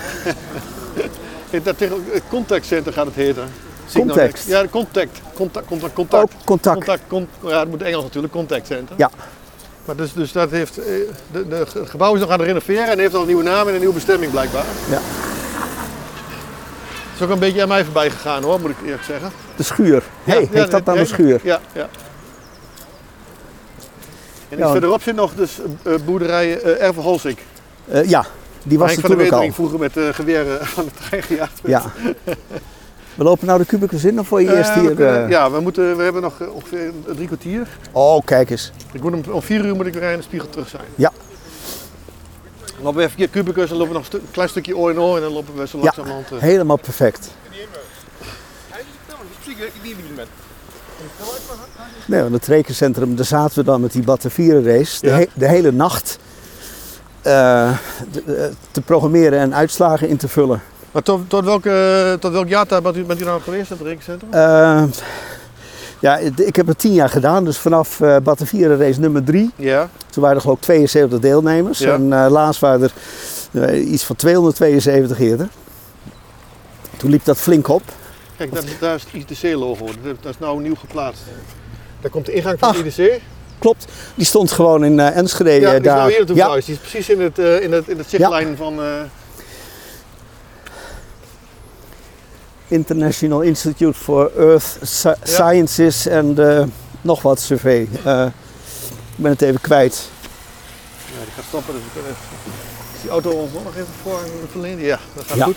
[1.51, 3.45] Eh, Dat tegen, het contactcenter gaat het heten.
[3.95, 4.49] Nou Context.
[4.49, 4.57] net.
[4.61, 5.20] Ja, contact.
[5.34, 6.32] Contact, contact, contact.
[6.45, 6.76] Contact.
[6.76, 8.95] Contact, con- ja, dat moet Engels natuurlijk, contact center.
[8.99, 9.11] Ja.
[9.84, 10.84] Maar dus, dus dat heeft, eh,
[11.32, 13.66] de, de, het gebouw is nog aan het renoveren en heeft al een nieuwe naam
[13.68, 14.64] en een nieuwe bestemming blijkbaar.
[14.91, 14.99] Ja.
[17.20, 19.30] Is ook een beetje aan mij voorbij gegaan hoor, moet ik eerlijk zeggen.
[19.56, 20.02] De schuur.
[20.24, 21.40] Hé, Ja, heeft dat dan een schuur?
[21.42, 21.88] Ja, ja.
[24.48, 27.44] En iets verderop zit nog dus eh, boerderij eh Erve Holsik.
[27.88, 28.26] Eh, ja,
[28.62, 29.28] die was Henk er toen ook al.
[29.28, 31.82] Wetering vroeger met eh geweren van het trein gejaagd werd.
[31.82, 31.92] Ja.
[33.14, 35.28] We lopen nou de kubicus in of voor je eerst hier?
[35.28, 37.68] Ja, we, moeten, we hebben nog ongeveer drie kwartier.
[37.92, 38.72] Oh, kijk eens.
[38.92, 40.84] Ik moet om, om vier uur moet ik weer in de spiegel terug zijn.
[40.94, 41.12] Ja.
[42.83, 44.97] Dan lopen we even een kubicus, dan lopen we nog een klein stukje O en
[44.97, 45.83] en dan lopen we zo Ja.
[45.85, 46.31] langzamerhand.
[46.33, 47.31] eh, Helemaal perfect.
[52.07, 55.01] Nee, want het rekencentrum, daar zaten we dan met die Batavieren race.
[55.01, 55.14] De, Ja.
[55.16, 56.18] he- de hele nacht
[57.22, 57.72] eh,
[58.12, 60.62] de- te programmeren en uitslagen in te vullen.
[60.93, 64.33] Maar tot, tot, welke, tot welk jaartijd bent u, bent u nou geweest, het rekencentrum?
[64.33, 64.83] Eh,
[66.01, 69.51] ja, ik heb het tien jaar gedaan, dus vanaf Batavieren race nummer drie.
[69.57, 69.88] Ja.
[70.11, 71.78] Toen waren er geloof ik 72 deelnemers.
[71.78, 71.94] Ja.
[71.94, 72.92] En eh, laatst waren er
[73.68, 75.48] eh, iets van 272 eerder.
[76.96, 77.82] Toen liep dat flink op.
[78.36, 79.84] Kijk, daar, daar is het ITC-logo.
[79.86, 81.22] Dat, dat is nou nieuw geplaatst.
[82.01, 82.76] Daar komt de ingang van Ah.
[82.76, 83.20] het ITC.
[83.59, 83.84] Klopt,
[84.14, 85.96] die stond gewoon in eh, Enschede Ja, die is daar.
[85.96, 86.55] nou hier naartoe ja.
[86.55, 88.78] Die is precies in het, in het, in het zichtlijn van...
[92.70, 96.64] International Institute for Earth Sci- Sciences en eh,
[97.02, 97.88] nog wat survey.
[98.04, 98.24] Eh,
[99.16, 100.08] ik ben het even kwijt.
[101.18, 102.10] ja, die gaat stoppen, dus kunnen...
[102.94, 104.18] Is die auto ons nog even voor
[104.50, 104.84] verlenen?
[104.84, 105.44] Ja, dat gaat Ja.
[105.44, 105.56] goed.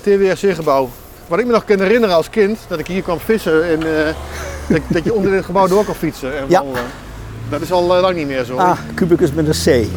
[0.00, 0.90] TWRC-gebouw.
[1.28, 4.14] Wat ik me nog kan herinneren als kind, dat ik hier kwam vissen en eh,
[4.68, 6.62] dat, dat je onder dit gebouw door kon fietsen en Ja.
[6.62, 6.88] wandelen.
[7.50, 8.56] Dat is al lang niet meer zo.
[8.56, 9.88] Ah, Cubicus met een C.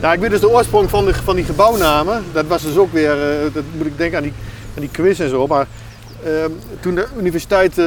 [0.00, 2.24] Ja, ik weet dus de oorsprong van, de, van die gebouwnamen.
[2.32, 4.32] Dat was dus ook weer, eh, dat moet ik denken aan die,
[4.74, 5.46] aan die quiz en zo.
[5.46, 5.66] Maar
[6.24, 7.84] ehm, toen de universiteit, eh,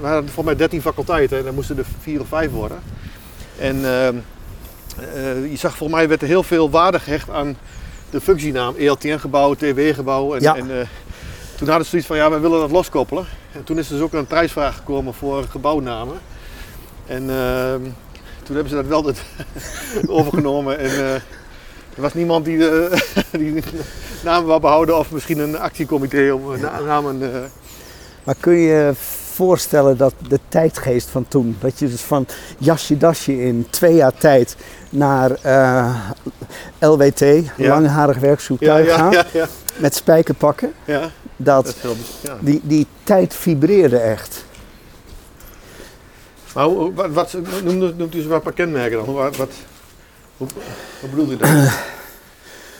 [0.00, 2.78] we hadden volgens mij 13 faculteiten en dan moesten er vier of vijf worden.
[3.58, 4.14] En ehm,
[5.14, 7.56] eh, je zag volgens mij werd er heel veel waarde gehecht aan
[8.10, 8.74] de functienaam.
[8.78, 10.34] ELTN-gebouw, TW-gebouw.
[10.34, 10.56] En, Ja.
[10.56, 10.88] en
[11.56, 13.26] toen hadden ze zoiets van, ja, we willen dat loskoppelen.
[13.52, 16.16] En toen is er dus ook een prijsvraag gekomen voor gebouwnamen.
[17.06, 17.80] En ehm,
[18.46, 19.18] toen hebben ze dat wel dat
[20.18, 20.78] overgenomen.
[20.78, 21.14] En eh,
[21.94, 23.00] er was niemand die, eh,
[23.40, 23.62] die de
[24.24, 27.34] namen wou behouden of misschien een actiecomité om eh, na- namen...
[27.34, 27.40] eh,
[28.24, 28.92] Maar kun je je
[29.34, 32.26] voorstellen dat de tijdgeest van toen, dat je dus van
[32.58, 34.56] jasje dasje in twee jaar tijd
[34.90, 35.94] naar eh,
[36.78, 37.24] LWT,
[37.56, 41.96] langharig werkzoektuig ja, gaat, ja, ja, met spijkerpakken, ja, dat dat.
[42.20, 42.36] Ja.
[42.40, 44.44] die, die tijd vibreerde echt.
[46.56, 49.14] Maar hoe, wat, wat, noemt, noemt u eens wat paar kenmerken dan?
[49.14, 49.50] Wat, wat,
[50.36, 50.48] hoe,
[51.00, 51.48] wat bedoelt u dan?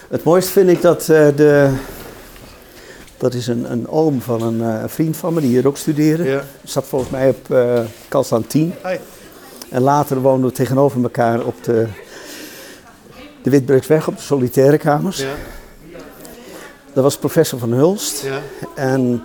[0.09, 1.75] Het mooiste vind ik dat eh, de.
[3.17, 6.25] Dat is een, een oom van een eh, vriend van me die hier ook studeerde.
[6.25, 6.45] Ja.
[6.65, 8.75] Zat volgens mij op eh Kalstaan 10.
[8.85, 8.97] Hi.
[9.71, 11.87] En later woonden we tegenover elkaar op de,
[13.43, 13.51] de
[14.07, 15.19] op de solitaire kamers.
[15.19, 15.35] Ja,
[16.93, 18.23] Dat was professor van Hulst.
[18.23, 18.41] ja,
[18.75, 19.23] En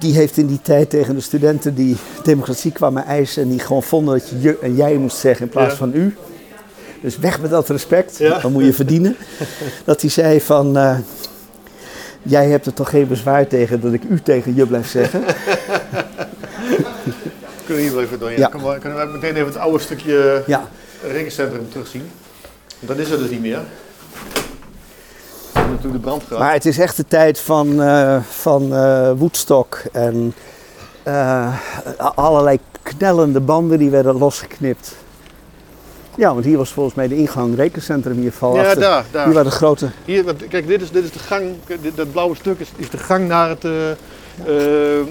[0.00, 3.82] die heeft in die tijd tegen de studenten die democratie kwamen eisen en die gewoon
[3.82, 5.76] vonden dat je je en jij moest zeggen in plaats Ja.
[5.76, 6.16] van u.
[7.02, 8.38] Dus weg met dat respect, Ja.
[8.38, 9.16] dan moet je verdienen.
[9.84, 10.98] Dat hij zei van, eh,
[12.22, 15.24] jij hebt er toch geen bezwaar tegen dat ik u tegen je blijf zeggen.
[17.64, 18.30] kunnen we hier wel even doen.
[18.36, 18.48] Ja.
[18.48, 20.68] Kunnen, we, kunnen we meteen even het oude stukje Ja,
[21.12, 22.02] rekencentrum terugzien.
[22.80, 23.60] Dat is er dus niet meer.
[25.78, 26.28] De brand.
[26.28, 30.34] Maar het is echt de tijd van, eh van eh, Woodstock en
[31.02, 31.56] eh,
[32.14, 34.96] allerlei knellende banden die werden losgeknipt.
[36.16, 38.80] Ja, want hier was volgens mij de ingang rekencentrum hier val ja, achter.
[38.80, 39.24] daar, daar.
[39.24, 39.88] Hier waren de grote.
[40.04, 41.44] Hier, want kijk, dit is, dit is de gang,
[41.80, 43.64] dit, dat blauwe stuk is, is de gang naar het,
[44.46, 44.54] eh,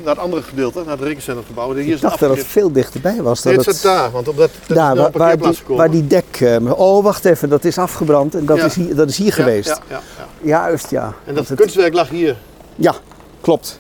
[0.04, 1.74] naar het andere gedeelte, naar het rekencentrumgebouw.
[1.74, 3.42] Hier Ik is dacht het dat het veel dichterbij was.
[3.42, 6.08] Dat Dit het, zit daar, want op dat, dat daar, waar, waar, die, waar die
[6.08, 6.26] dek.
[6.40, 8.66] eh, oh, wacht even, dat is afgebrand en dat, Ja.
[8.66, 9.68] is, hier, dat is hier Ja, geweest.
[9.68, 10.26] Ja, ja, ja.
[10.48, 11.14] Juist, ja.
[11.26, 12.36] En dat het- kunstwerk lag hier.
[12.76, 12.94] ja,
[13.42, 13.80] klopt.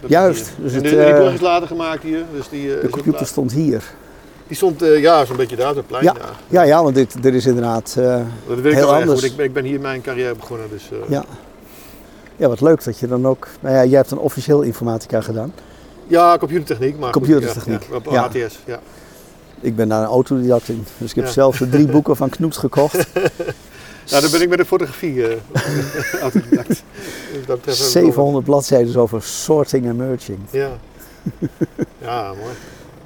[0.00, 2.22] Dat Juist, dus en het, de, die is later gemaakt hier.
[2.36, 3.82] Dus die, De computer stond hier.
[4.46, 6.04] Die stond ja, zo'n beetje daar op het plein.
[6.04, 6.14] Ja.
[6.48, 6.62] Ja.
[6.62, 9.20] Ja, want dit, dit is inderdaad Dat weet ik heel erg anders.
[9.20, 9.30] goed.
[9.30, 10.66] Ik ben, ik ben hier mijn carrière begonnen.
[10.70, 11.24] Dus, Ja.
[12.36, 13.48] Ja, wat leuk dat je dan ook.
[13.60, 15.52] Nou ja, jij hebt dan officieel informatica gedaan.
[16.06, 16.98] ja, computertechniek.
[16.98, 18.22] Maar goed, Computertechniek, Ja, ja, op ja.
[18.22, 18.58] ATS.
[18.64, 18.80] Ja.
[19.60, 20.84] Ik ben daar een autodidact in.
[20.98, 23.06] Dus ik heb zelf de drie boeken van Knoet gekocht.
[24.10, 25.36] Nou, dan ben ik met de fotografie eh
[26.22, 26.68] autodidact.
[26.68, 30.38] Dus dat betreft hebben we 700 bladzijden over sorting en merging.
[30.50, 30.68] Ja.
[31.98, 32.52] ja, mooi.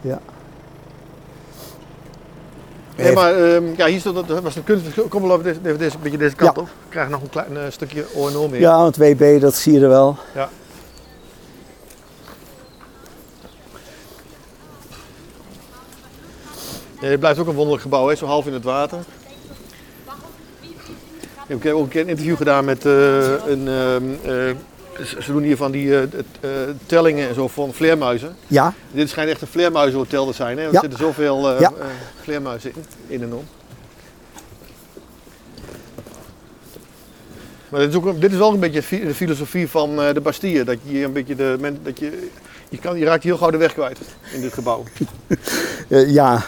[0.00, 0.20] Ja.
[3.02, 4.86] Nee, maar ehm, ja, hier stond, dat was een kunst.
[5.08, 6.62] Kom wel over deze, even deze, een beetje deze kant Ja.
[6.62, 6.68] op.
[6.68, 8.60] Ik krijg nog een klein eh, stukje O&O meer.
[8.60, 10.16] Ja, want WB, dat zie je er wel.
[17.00, 18.14] Nee, het blijft ook een wonderlijk gebouw, hè?
[18.14, 18.98] zo half in het water.
[21.46, 22.92] Ik heb ook een keer een interview gedaan met eh,
[23.46, 23.68] een.
[23.68, 24.54] ehm, eh,
[25.06, 26.08] ze doen hier van die eh, eh,
[26.86, 28.36] tellingen en zo van vleermuizen.
[28.46, 30.62] Ja, Dit schijnt echt een vleermuizenhotel te zijn, hè?
[30.62, 30.82] want Ja.
[30.82, 31.72] er zitten zoveel eh, Ja.
[32.22, 33.44] vleermuizen in, in en om.
[37.68, 40.64] Maar dit is, ook, een- dit is wel een beetje de filosofie van de Bastille.
[40.64, 41.74] Dat je hier een beetje de.
[41.82, 42.28] Dat je,
[42.68, 43.98] je, kan, je raakt heel gauw de weg kwijt
[44.34, 44.84] in dit gebouw.
[45.88, 46.42] Ja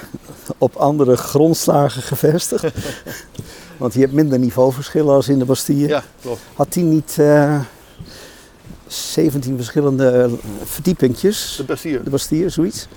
[0.59, 2.65] op andere grondslagen gevestigd.
[3.77, 5.89] want je hebt minder niveauverschillen als in de Bastille.
[5.89, 6.41] Ja, klopt.
[6.55, 7.17] Had die niet
[8.93, 10.31] 17 verschillende eh,
[10.65, 11.55] verdiepingjes?
[11.57, 12.03] De Bastille.
[12.03, 12.89] De Bastille, zoiets?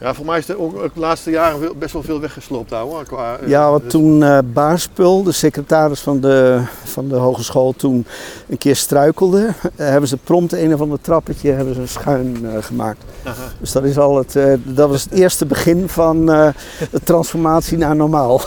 [0.00, 2.82] Ja, voor mij is er ook ook de laatste jaren best wel veel weggesloopt daar
[2.82, 3.04] hoor.
[3.04, 7.72] Qua, eh, Ja, wat dus- toen eh Baarspul, de secretaris van de, van de hogeschool,
[7.76, 8.06] toen
[8.48, 9.46] een keer struikelde,
[9.76, 13.04] eh, hebben ze prompt een of ander trappetje hebben ze schuin eh, gemaakt.
[13.24, 13.34] Aha.
[13.60, 16.48] Dus dat, is al het, eh, dat was het eerste begin van eh,
[16.90, 18.40] de transformatie naar normaal.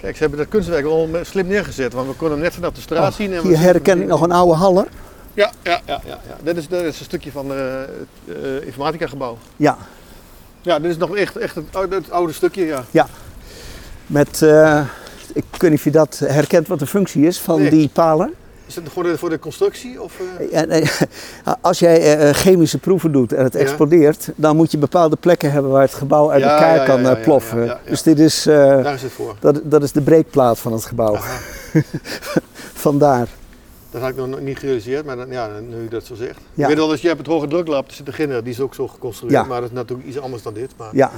[0.00, 2.80] Kijk, ze hebben dat kunstwerk wel slim neergezet, want we konden hem net vanaf de
[2.80, 3.32] straat zien.
[3.34, 4.86] En Hier herken ik nog een oude haller.
[5.34, 6.36] Ja, ja, ja, ja, ja.
[6.42, 7.58] Dit, is, dit is een stukje van eh,
[8.26, 9.38] het eh, informatica gebouw.
[9.56, 9.76] Ja,
[10.62, 13.06] Ja, dit is nog echt, echt het, oude, het oude stukje, ja.
[14.06, 14.80] met, eh,
[15.32, 17.70] ik weet niet of je dat herkent wat de functie is van Nee.
[17.70, 18.34] die palen.
[18.68, 20.02] Is het voor de, voor de constructie?
[20.02, 20.50] Of, eh?
[20.50, 20.84] Ja, nee,
[21.60, 23.58] als jij eh, chemische proeven doet en het Ja.
[23.58, 27.22] explodeert, dan moet je bepaalde plekken hebben waar het gebouw uit elkaar ja, kan eh,
[27.22, 27.78] ploffen.
[27.86, 29.34] Dus dit is, eh, Daar is het voor.
[29.40, 31.16] dat, dat is de breekplaat van het gebouw.
[32.86, 33.28] Vandaar.
[33.90, 36.38] Dat had ik nog niet gerealiseerd, maar dan, ja, nu je dat zo zegt.
[36.54, 38.74] Ik weet wel, als je hebt het hoge druklab, er zit een die is ook
[38.74, 39.46] zo geconstrueerd.
[39.46, 40.70] Maar dat is natuurlijk iets anders dan dit.
[40.76, 41.10] Maar Ja,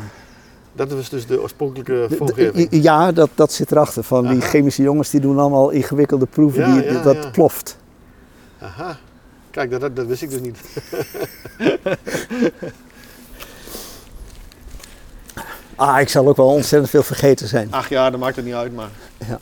[0.89, 2.69] dat was dus de oorspronkelijke vormgeving.
[2.71, 4.03] ja dat, dat zit erachter.
[4.03, 7.31] Van die chemische jongens die doen allemaal ingewikkelde proeven Ja, die, ja, dat ja.
[7.31, 7.77] ploft.
[8.59, 8.99] Aha.
[9.51, 10.59] Kijk, dat, dat, dat wist ik dus niet.
[15.81, 17.69] Ah, ik zal ook wel ontzettend veel vergeten zijn.
[17.71, 18.89] Ach ja, dat maakt het niet uit, maar...
[19.29, 19.39] Ja.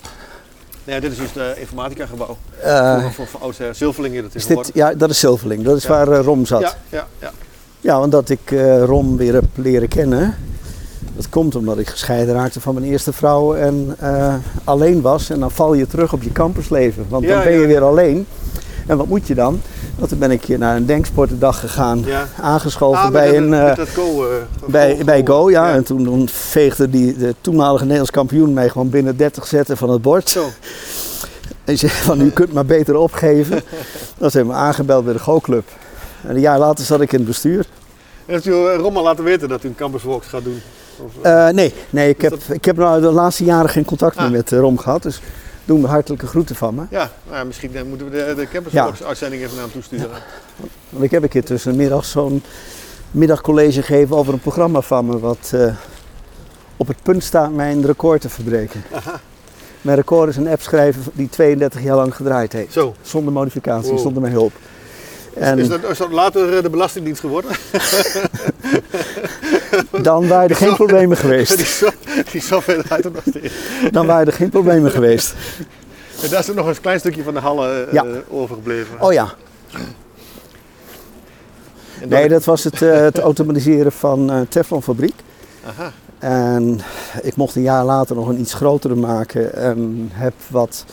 [0.85, 2.37] Nee, dit is dus het informatica gebouw.
[2.63, 3.75] Eh, voor, voor, voor oudsher.
[3.75, 5.65] Zilverling is het is dit, ja, dat is Zilverling.
[5.65, 6.61] Dat is waar eh, Rom zat.
[6.61, 7.31] Ja, ja, ja.
[7.81, 10.37] Ja, want dat ik eh, Rom weer heb leren kennen.
[11.19, 15.31] Dat komt omdat ik gescheiden raakte van mijn eerste vrouw en eh, alleen was.
[15.31, 17.07] En dan val je terug op je campusleven.
[17.09, 17.67] Want Ja, dan ben je ja.
[17.67, 18.27] weer alleen.
[18.87, 19.61] En wat moet je dan?
[19.97, 22.03] Want dan ben ik hier naar een denksportendag gegaan.
[22.07, 22.27] ja.
[22.41, 23.55] Aangeschoven Ah, bij een...
[23.55, 24.31] eh, go, eh,
[24.67, 25.73] bij, go- bij Go, ja.
[25.73, 29.91] En toen, toen veegde die, de toenmalige Nederlands kampioen mij gewoon binnen 30 zetten van
[29.91, 30.29] het bord.
[30.29, 30.45] Zo.
[31.65, 33.63] En zei van, u kunt maar beter opgeven.
[34.19, 35.65] Dat hebben me aangebeld bij de Go-club.
[36.23, 37.67] En een jaar later zat ik in het bestuur.
[38.27, 40.61] En heeft u Rommel laten weten dat u een campuswalks gaat doen?
[41.23, 44.25] Eh, Eh, nee, nee ik, heb, ik heb nou de laatste jaren geen contact meer
[44.27, 44.31] Ah.
[44.33, 45.03] met eh, Rom gehad.
[45.03, 45.21] Dus
[45.65, 46.83] doe me hartelijke groeten van me.
[46.91, 50.09] ja, nou, ja, misschien moeten we de, de campuswalks uitzending even naar hem toesturen.
[50.91, 52.43] Want ik heb een keer tussen de middag zo'n
[53.11, 55.19] middagcollege gegeven over een programma van me.
[55.19, 55.53] Wat
[56.77, 58.83] op het punt staat mijn record te verbreken.
[58.93, 59.21] Aha.
[59.81, 62.73] Mijn record is een app schrijven die 32 jaar lang gedraaid heeft.
[62.73, 62.95] Zo.
[63.03, 63.99] Zonder modificatie, Wow.
[64.01, 64.53] zonder mijn hulp.
[65.39, 67.51] En Is, dat, is dat later eh, de Belastingdienst geworden?
[70.03, 71.85] dan waren er geen problemen geweest.
[72.33, 73.55] die software er nog steeds.
[73.91, 75.35] Dan waren er geen problemen geweest.
[76.23, 78.05] En daar is er nog een klein stukje van de Halle eh, Ja.
[78.29, 79.01] overgebleven.
[79.01, 79.35] Oh ja,
[82.09, 85.15] nee, dat was het, eh, het automatiseren van eh Teflonfabriek.
[85.67, 85.93] Aha.
[86.19, 86.81] En
[87.23, 90.85] ik mocht een jaar later nog een iets grotere maken en heb wat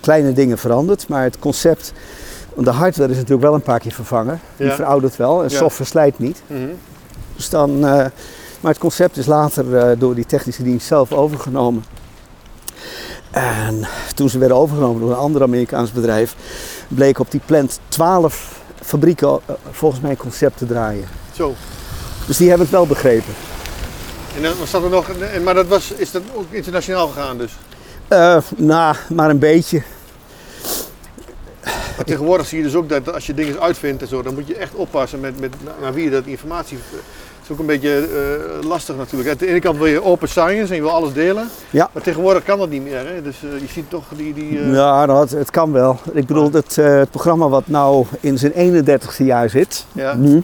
[0.00, 1.08] kleine dingen veranderd.
[1.08, 1.92] Maar het concept,
[2.54, 4.40] want de hardware is natuurlijk wel een paar keer vervangen.
[4.56, 4.74] Die Ja.
[4.74, 5.56] veroudert wel en Ja.
[5.56, 6.42] software slijt niet.
[6.46, 6.60] Mhm.
[7.36, 7.80] Dus dan, eh,
[8.60, 11.84] maar het concept is later eh, door die technische dienst zelf overgenomen.
[13.30, 13.84] En
[14.14, 16.34] toen ze werden overgenomen door een ander Amerikaans bedrijf,
[16.88, 21.04] bleek op die plant 12 fabrieken eh, volgens mijn concept te draaien.
[21.32, 21.54] Zo.
[22.26, 23.34] Dus die hebben het wel begrepen.
[24.36, 25.06] En dan zat er nog,
[25.44, 27.52] maar dat was, is dat ook internationaal gegaan dus?
[28.56, 29.82] Nou, maar een beetje.
[31.96, 34.46] Maar tegenwoordig zie je dus ook dat als je dingen uitvindt en zo, dan moet
[34.46, 36.78] je echt oppassen met, met naar wie je dat informatie.
[36.90, 38.08] Het is ook een beetje
[38.60, 39.30] eh, lastig natuurlijk.
[39.30, 41.48] Aan de ene kant wil je open science en je wil alles delen.
[41.70, 41.90] Ja.
[41.92, 43.06] Maar tegenwoordig kan dat niet meer.
[43.06, 43.22] Hè?
[43.22, 44.34] Dus eh, je ziet toch die.
[44.34, 45.98] die eh, Ja, nou, het, het kan wel.
[46.12, 50.42] Ik bedoel, het, eh, het programma wat nou in zijn 31ste jaar zit, ja, nu,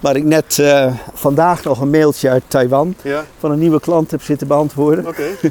[0.00, 4.10] waar ik net eh, vandaag nog een mailtje uit Taiwan ja, van een nieuwe klant
[4.10, 5.06] heb zitten beantwoorden.
[5.06, 5.26] oké.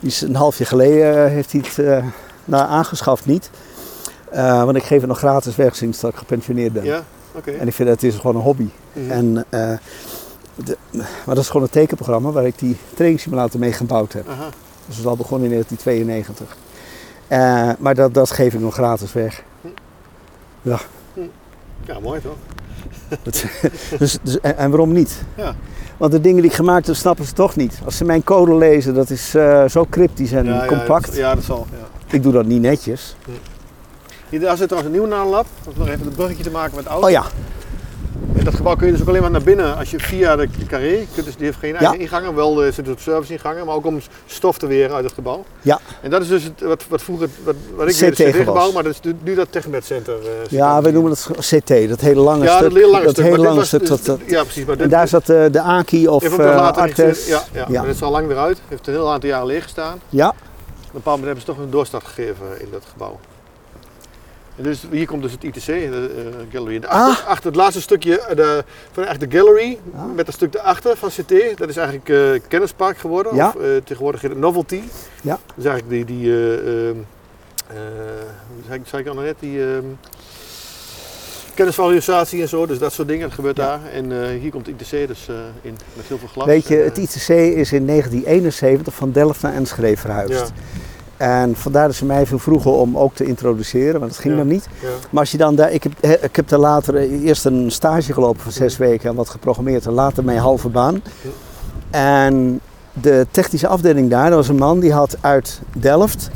[0.00, 2.04] Die is een half jaar geleden eh, heeft hij het eh,
[2.44, 3.50] nou, aangeschaft niet.
[4.32, 6.84] Eh, want ik geef het nog gratis weg sinds dat ik gepensioneerd ben.
[6.84, 7.02] Ja,
[7.34, 7.50] oké.
[7.50, 8.68] En ik vind dat het is gewoon een hobby.
[8.92, 9.10] Mhm.
[9.10, 9.70] En, eh,
[10.54, 14.28] de- maar dat is gewoon een tekenprogramma waar ik die trainingssimulator mee gebouwd heb.
[14.28, 14.48] Aha.
[14.86, 16.56] Dus dat is al begonnen in 1992.
[17.28, 19.42] Eh, maar dat, dat geef ik nog gratis weg.
[21.86, 22.36] Ja, mooi toch?
[23.22, 23.44] Dat-
[23.98, 25.22] dus, dus, en, en waarom niet?
[25.36, 25.54] Ja.
[25.96, 27.78] Want de dingen die ik gemaakt heb, snappen ze toch niet.
[27.84, 31.04] Als ze mijn code lezen, dat is eh, zo cryptisch en ja, compact.
[31.06, 31.66] Ja, dat, ja, dat zal.
[31.70, 31.86] Ja.
[32.14, 33.16] Ik doe dat niet netjes.
[34.32, 35.46] Hier, daar zit trouwens een nieuw naanlab.
[35.66, 37.04] Om nog even een bruggetje te maken met oud.
[37.04, 37.24] Oh ja,
[38.34, 40.48] In dat gebouw kun je dus ook alleen maar naar binnen als je via de
[40.68, 41.06] carré.
[41.14, 43.74] Kunt dus, die heeft geen eigen ingangen, wel eh, zit het op service ingangen, maar
[43.74, 45.44] ook om stof te weren uit het gebouw.
[45.62, 45.80] Ja.
[46.02, 48.30] En dat is dus het, wat, wat vroeger, wat, wat ik CT weet, het was.
[48.34, 50.14] CD-gebouw, maar dat is nu- dat Technet Center.
[50.14, 52.68] eh, ja wij noemen het CT, dat hele lange ja, stuk.
[52.68, 53.24] dat hele lange stuk.
[53.24, 53.80] hele lange stuk.
[53.80, 54.64] dus- Dat, dat- ja, precies.
[54.64, 57.18] Maar en daar zat eh, de Aki of eh, Artes.
[57.18, 57.78] iets- ja, ja, Ja.
[57.78, 58.60] maar dat is al lang weer uit.
[58.68, 60.00] Heeft een heel aantal jaren leeg gestaan.
[60.08, 63.18] Ja, Op een bepaald moment hebben ze toch een doorstart gegeven in dat gebouw.
[64.56, 66.78] Dus, hier komt dus het ITC, de eh, gallery.
[66.78, 70.02] De achter, achter het laatste stukje eh, de, van de gallery, Ah.
[70.14, 73.34] met dat stuk erachter van CT, dat is eigenlijk eh kennispark geworden.
[73.34, 73.46] Ja.
[73.56, 74.80] Of tegenwoordig Novelty.
[75.22, 75.38] Ja.
[75.46, 76.96] Dat is eigenlijk die, die eh, ehm,
[77.68, 77.76] eh,
[78.66, 79.84] zei, ik- zei ik al net, die ehm
[81.54, 83.66] kennisvalidatie en zo, dus dat soort dingen, dat gebeurt Ja.
[83.66, 83.80] daar.
[83.92, 85.28] En hier komt het ITC dus
[85.62, 86.46] in, met heel veel glas.
[86.46, 90.32] weet je, En, het ITC is in 1971 van Delft naar Enschede verhuisd.
[90.32, 90.46] Ja,
[91.22, 94.40] En vandaar dat ze mij veel vroegen om ook te introduceren, want dat ging Ja.
[94.40, 94.68] dan niet.
[94.80, 94.88] ja.
[95.10, 95.92] Maar als je dan daar, ik heb,
[96.22, 99.86] ik heb daar later eh, eerst een stage gelopen van zes weken en wat geprogrammeerd
[99.86, 101.02] en later mijn halve baan.
[101.90, 102.60] En
[102.92, 106.30] de technische afdeling daar, dat was een man die had uit Delft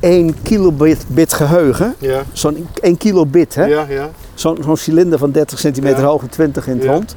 [0.00, 1.94] 1 kilobit bit geheugen.
[1.98, 3.64] Ja, Zo'n 1 kilobit, hè?
[3.64, 4.10] ja, ja.
[4.34, 6.92] Zo'n zo'n cilinder van 30 centimeter hoog en 20 in het Ja.
[6.92, 7.14] rond.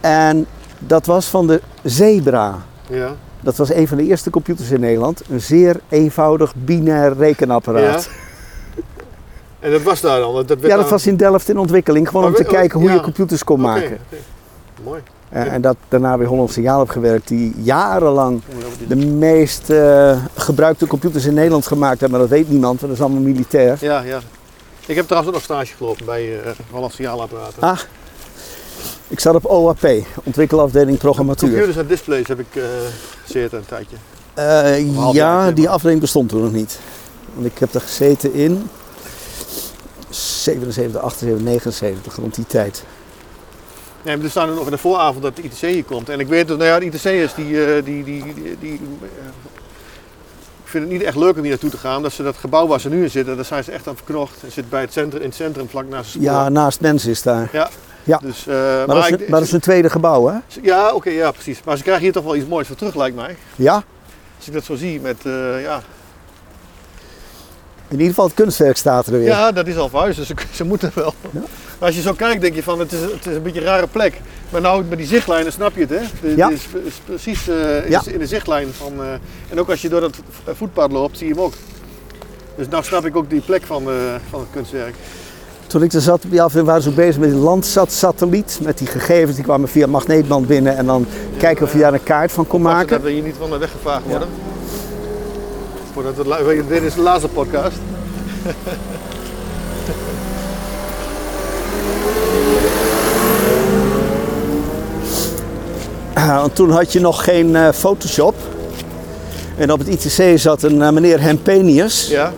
[0.00, 0.46] En
[0.78, 2.58] dat was van de Zebra.
[2.88, 3.14] ja.
[3.40, 5.22] Dat was een van de eerste computers in Nederland.
[5.30, 8.08] Een zeer eenvoudig binair rekenapparaat.
[9.60, 10.34] En dat was daar dan?
[10.34, 12.08] Dat werd Ja, dat dan- was in Delft in ontwikkeling.
[12.08, 12.94] Gewoon om Oh, te oh, kijken hoe ja.
[12.94, 13.84] je computers kon maken.
[13.92, 14.16] oké.
[14.84, 15.00] Mooi.
[15.28, 15.50] En, Ja.
[15.50, 17.28] en dat daarna weer Holland Signaal heb gewerkt.
[17.28, 18.42] Die jarenlang
[18.88, 22.18] de meest eh, gebruikte computers in Nederland gemaakt hebben.
[22.18, 23.76] Maar dat weet niemand, want dat is allemaal militair.
[23.80, 24.18] Ja, ja.
[24.86, 26.38] Ik heb trouwens ook nog stage gelopen bij uh,
[26.70, 27.62] Holland Signaalapparaten.
[27.62, 27.78] Ah,
[29.08, 29.88] ik zat op OAP,
[30.24, 31.48] ontwikkelafdeling programmatuur.
[31.48, 32.62] Computers en displays heb ik eh
[33.24, 33.96] gezeten een tijdje.
[34.34, 36.78] Eh, ja, die afdeling bestond toen nog niet.
[37.34, 38.70] Want ik heb er gezeten in
[40.10, 42.84] 77, 78, 79, rond die tijd.
[44.02, 46.08] Nee, maar er staan er nog in de vooravond dat de ITC hier komt.
[46.08, 49.26] En ik weet dat, nou ja, de ITC'ers die, eh, die, die, die, die eh,
[50.64, 52.02] ik vind het niet echt leuk om hier naartoe te gaan.
[52.02, 54.38] Dat ze dat gebouw waar ze nu in zitten, daar zijn ze echt aan verknocht.
[54.40, 56.24] Ze zit bij het centrum, in het centrum, vlak naast het spoor.
[56.24, 57.48] Ja, naast mensen is daar.
[57.52, 57.68] Ja.
[58.08, 58.18] Ja.
[58.22, 60.38] Dus, eh, Maar, maar dat, is, ik- een- maar dat is een tweede gebouw, hè?
[60.62, 61.60] Ja, oké, ja, precies.
[61.64, 63.36] Maar ze krijgen hier toch wel iets moois voor terug, lijkt mij.
[63.56, 63.74] Ja.
[64.36, 65.82] Als ik dat zo zie met, eh, ja,
[67.88, 69.22] In ieder geval het kunstwerk staat er weer.
[69.22, 71.14] Ja, dat is al verhuisd, dus ze, ze moeten wel.
[71.30, 71.40] Ja.
[71.78, 73.66] Maar als je zo kijkt, denk je van het is, het is een beetje een
[73.66, 74.20] rare plek.
[74.50, 76.00] Maar nou met die zichtlijnen snap je het, hè?
[76.20, 76.48] De- Ja.
[76.48, 78.02] Het is, is precies eh, Ja.
[78.06, 78.92] in de zichtlijn van.
[79.50, 80.16] en ook als je door dat
[80.54, 81.52] voetpad loopt, zie je hem ook.
[82.56, 83.82] Dus nou snap ik ook die plek van,
[84.30, 84.94] van het kunstwerk.
[85.68, 88.58] Toen ik er zat op die afdeling waren ze ook bezig met die Landsat-satelliet.
[88.62, 90.76] Met die gegevens, die kwamen via magneetband binnen.
[90.76, 91.06] En dan
[91.38, 92.88] kijken of je daar een kaart van kon maken.
[92.88, 94.28] Dat we hier niet van de weg gevaagd worden.
[95.92, 97.76] Voordat het, lu- dit is de laatste podcast.
[106.14, 108.34] Ah, want toen had je nog geen eh, Photoshop.
[109.56, 112.08] En op het ITC zat een eh, meneer Hempenius.
[112.08, 112.32] Ja,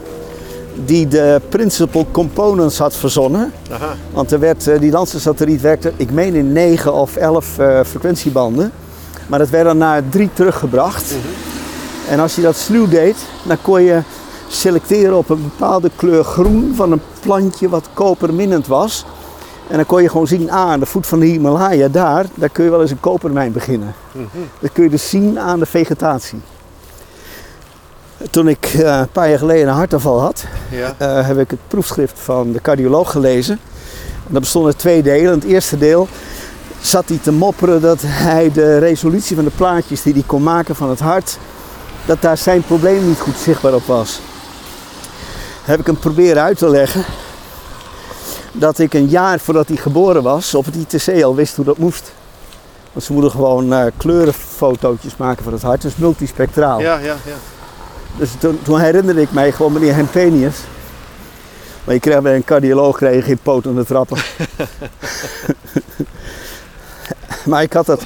[0.84, 3.52] Die de principal components had verzonnen.
[3.70, 3.94] aha.
[4.12, 8.72] Want er werd, eh, die Landsat-satelliet werkte, ik meen in 9 of 11 eh, frequentiebanden.
[9.26, 11.14] Maar dat werd dan naar drie teruggebracht.
[12.08, 14.02] En als je dat sluw deed, dan kon je
[14.48, 19.04] selecteren op een bepaalde kleur groen van een plantje wat koperminnend was.
[19.68, 22.48] En dan kon je gewoon zien, ah, aan de voet van de Himalaya, daar, daar
[22.48, 23.94] kun je wel eens een kopermijn beginnen.
[24.58, 26.40] Dat kun je dus zien aan de vegetatie.
[28.30, 30.94] Toen ik eh, een paar jaar geleden een hartaanval had, Ja.
[30.98, 33.58] eh, heb ik het proefschrift van de cardioloog gelezen.
[34.26, 35.32] En dat bestond uit twee delen.
[35.32, 36.08] In het eerste deel
[36.80, 40.76] zat hij te mopperen dat hij de resolutie van de plaatjes die hij kon maken
[40.76, 41.38] van het hart,
[42.06, 44.20] dat daar zijn probleem niet goed zichtbaar op was.
[45.64, 47.04] Heb ik hem proberen uit te leggen
[48.52, 51.78] dat ik een jaar voordat hij geboren was op het ITC al wist hoe dat
[51.78, 52.12] moest.
[52.92, 56.80] Want ze moeten gewoon eh, kleurenfotootjes maken van het hart, dus multispectraal.
[56.80, 57.34] Ja, ja, ja.
[58.16, 60.56] Dus toen, toen herinnerde ik mij gewoon meneer Hempenius.
[61.84, 64.16] Maar je krijgt bij een cardioloog krijg je geen poot aan de trappen.
[67.50, 68.02] maar ik had dat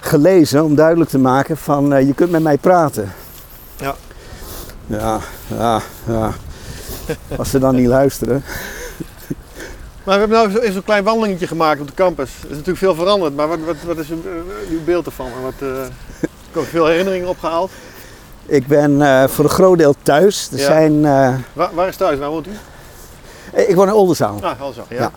[0.00, 3.12] gelezen om duidelijk te maken van eh, je kunt met mij praten.
[3.76, 3.94] Ja.
[4.86, 6.32] Ja, ja, ja.
[7.36, 8.44] Als ze dan niet luisteren.
[10.04, 12.30] Maar we hebben nou even zo'n klein wandelingetje gemaakt op de campus.
[12.38, 14.22] Er is natuurlijk veel veranderd, maar wat, wat, wat is uw,
[14.78, 15.30] eh, beeld ervan?
[15.42, 15.68] Wat,
[16.20, 17.70] ik heb veel herinneringen opgehaald.
[18.46, 20.48] Ik ben eh, voor een groot deel thuis.
[20.52, 20.64] Er Ja.
[20.64, 22.18] zijn, eh, Waar, waar is thuis?
[22.18, 22.50] Waar woont u?
[23.60, 24.38] ik woon in Oldenzaal.
[24.42, 24.82] Ah, al zo.
[24.88, 24.96] Ja.
[25.00, 25.10] Ja.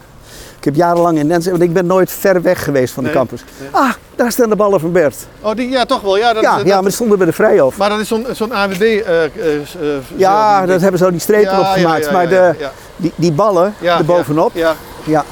[0.58, 3.44] Ik heb jarenlang in Nensen, want ik ben nooit ver weg geweest van de campus.
[3.60, 3.70] nee.
[3.72, 5.16] Ah, daar staan de ballen van Bert.
[5.42, 6.18] Oh, die, ja, toch wel.
[6.18, 7.78] Ja, dat, Ja, dat- ja, maar die stonden bij de Vrijhof.
[7.78, 8.82] maar dat is zo'n zo'n AWB.
[8.82, 9.62] eh eh, eh,
[10.16, 12.12] Ja, dat hebben ze al die strepen op gemaakt.
[12.12, 12.56] maar de,
[12.96, 15.24] die, die ballen erbovenop, Ja, ja.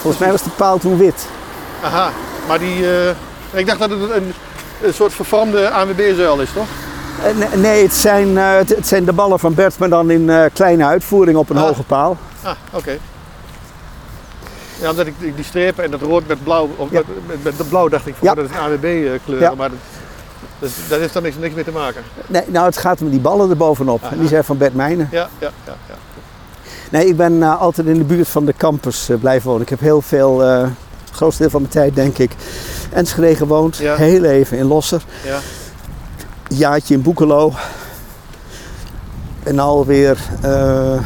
[0.00, 1.26] Volgens mij was die paal toen wit.
[1.82, 2.10] aha.
[2.48, 2.90] Maar die.
[2.90, 3.08] eh,
[3.52, 4.32] ik dacht dat het een,
[4.82, 6.66] een soort vervormde AWB-zuil is, toch?
[7.24, 10.44] Eh, nee, het zijn, eh, het, zijn de ballen van Bert, maar dan in eh,
[10.52, 11.62] kleine uitvoering op een Ah.
[11.62, 12.16] hoge paal.
[12.42, 12.98] Ah, oké.
[14.80, 17.02] Ja, omdat ik die, strepen en dat rood met blauw, of Ja.
[17.42, 18.30] met, de blauw dacht ik Ja.
[18.30, 19.54] oh, dat is AWB-kleur, Ja.
[19.54, 19.70] maar
[20.58, 22.02] dat, dat, heeft dan niks, niks mee te maken.
[22.26, 24.02] Nee, nou, het gaat om die ballen erbovenop.
[24.10, 25.08] En die zijn van Bert Meijnen.
[25.10, 25.74] Ja, ja, ja.
[26.90, 29.62] Nee, ik ben altijd in de buurt van de campus blijven wonen.
[29.62, 30.72] Ik heb heel veel, eh, het
[31.12, 32.30] grootste deel van mijn tijd denk ik,
[32.92, 33.76] Enschede gewoond.
[33.78, 35.02] Heel even in Losser.
[35.24, 35.38] ja.
[36.48, 37.52] Jaartje in Boekelo.
[39.42, 40.98] En alweer eh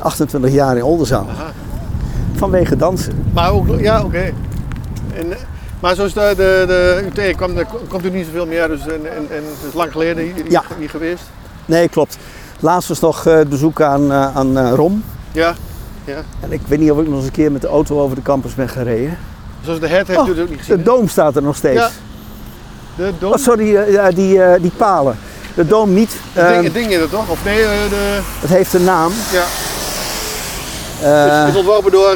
[0.00, 1.26] 28 jaar in Oldenzaal.
[1.30, 1.52] Aha.
[2.34, 3.24] Vanwege dansen.
[3.32, 4.18] Maar ook, ja, oké.
[4.18, 5.24] Eh,
[5.80, 7.50] Maar zoals de, de, de UT kwam,
[7.88, 10.62] komt u niet zoveel meer, dus en, en, en het is lang geleden hier- Ja.
[10.86, 11.22] geweest.
[11.66, 12.18] Nee, klopt.
[12.60, 15.04] Laatst was nog eh, het bezoek aan, aan Rom.
[15.32, 15.54] Ja,
[16.40, 18.22] En ik weet niet of ik nog eens een keer met de auto over de
[18.22, 19.18] campus ben gereden.
[19.64, 20.76] zoals de het heeft Oh, u het ook niet gezien.
[20.76, 20.96] De hè?
[20.96, 21.80] doom staat er nog steeds.
[21.80, 21.88] Ja.
[22.98, 23.32] De dom.
[23.32, 25.18] Oh, sorry, eh, ja, die, eh, die palen.
[25.54, 26.12] De doom niet.
[26.32, 27.28] Het ding, het ding is het toch?
[27.28, 29.12] Of nee, eh, de, het heeft een naam.
[29.32, 29.44] ja.
[31.00, 32.14] Het is ontworpen door,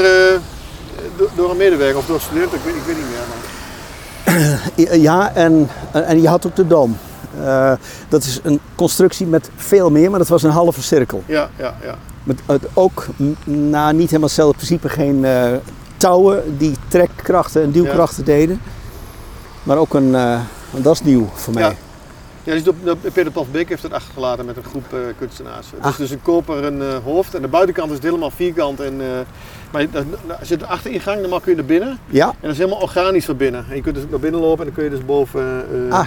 [1.16, 3.26] door, door een medewerker of door een student, ik weet, ik weet niet meer.
[3.28, 4.98] Maar...
[5.08, 6.98] ja, en, en je had ook de doom.
[7.40, 7.72] Eh,
[8.08, 11.22] dat is een constructie met veel meer, maar dat was een halve cirkel.
[11.26, 11.94] Ja, ja, ja.
[12.24, 12.40] Met
[12.74, 13.06] ook
[13.44, 15.26] na niet helemaal hetzelfde principe geen
[15.96, 18.60] touwen die trekkrachten en duwkrachten deden.
[19.62, 20.16] Maar ook een,
[20.72, 21.62] want dat is nieuw voor mij.
[21.62, 21.74] Ja.
[22.44, 22.62] Ja, dus
[23.12, 25.66] Peter Paul Beek heeft het achtergelaten met een groep eh, kunstenaars.
[25.76, 28.80] Het is dus een koperen eh, hoofd en de buitenkant is het helemaal vierkant.
[28.80, 29.06] En, eh,
[29.72, 30.06] maar er
[30.46, 31.98] zit een achteringang, dan kun je naar binnen.
[32.06, 33.64] Ja, En dat is helemaal organisch van binnen.
[33.68, 35.64] En je kunt dus naar binnen lopen en dan kun je dus boven...
[35.90, 36.06] Ah.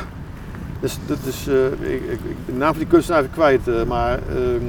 [0.80, 1.48] Dus dat is...
[1.82, 4.12] ik, ik, ik- de naam van die kunstenaar even kwijt, maar...
[4.30, 4.66] ehm,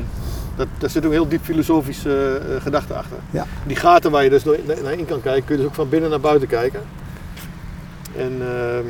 [0.57, 3.16] dat, daar zit ook een heel diep filosofische eh, gedachte achter.
[3.30, 3.47] Ja.
[3.66, 6.11] Die gaten waar je dus naar in kan kijken, kun je dus ook van binnen
[6.11, 6.80] naar buiten kijken.
[8.16, 8.84] En ehm,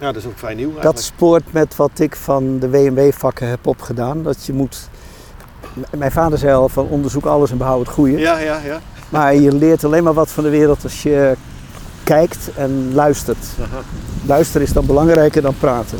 [0.00, 0.96] ja, dat is ook vrij nieuw eigenlijk.
[0.96, 4.22] dat spoort met wat ik van de WMW-vakken heb opgedaan.
[4.22, 4.88] Dat je moet.
[5.96, 8.18] Mijn vader zei al van onderzoek alles en behoud het goede.
[8.18, 8.80] Ja, ja, ja.
[9.08, 11.34] Maar je leert alleen maar wat van de wereld als je
[12.04, 13.46] kijkt en luistert.
[13.62, 13.82] Aha.
[14.26, 15.98] Luisteren is dan belangrijker dan praten.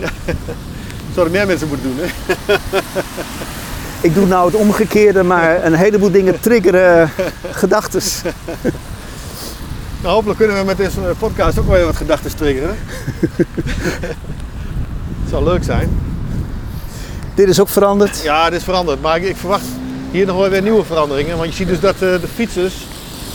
[1.15, 2.35] Zouden meer mensen moeten doen, hè?
[4.01, 7.11] Ik doe nou het omgekeerde, maar een heleboel dingen triggeren
[7.63, 8.03] gedachten.
[10.03, 12.77] Nou, hopelijk kunnen we met deze podcast ook wel weer wat gedachten triggeren.
[15.21, 16.01] Het zou leuk zijn.
[17.35, 18.21] Dit is ook veranderd.
[18.22, 19.64] Ja, het is veranderd, maar ik, ik verwacht
[20.11, 21.37] hier nog wel weer nieuwe veranderingen.
[21.37, 22.75] Want je ziet dus dat eh, de fietsers,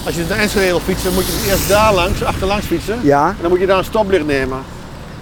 [0.05, 2.99] als je naar Enschede wil fietsen, moet je dus eerst daar langs, achterlangs fietsen.
[3.03, 4.57] Ja, En dan moet je daar een stoplicht nemen.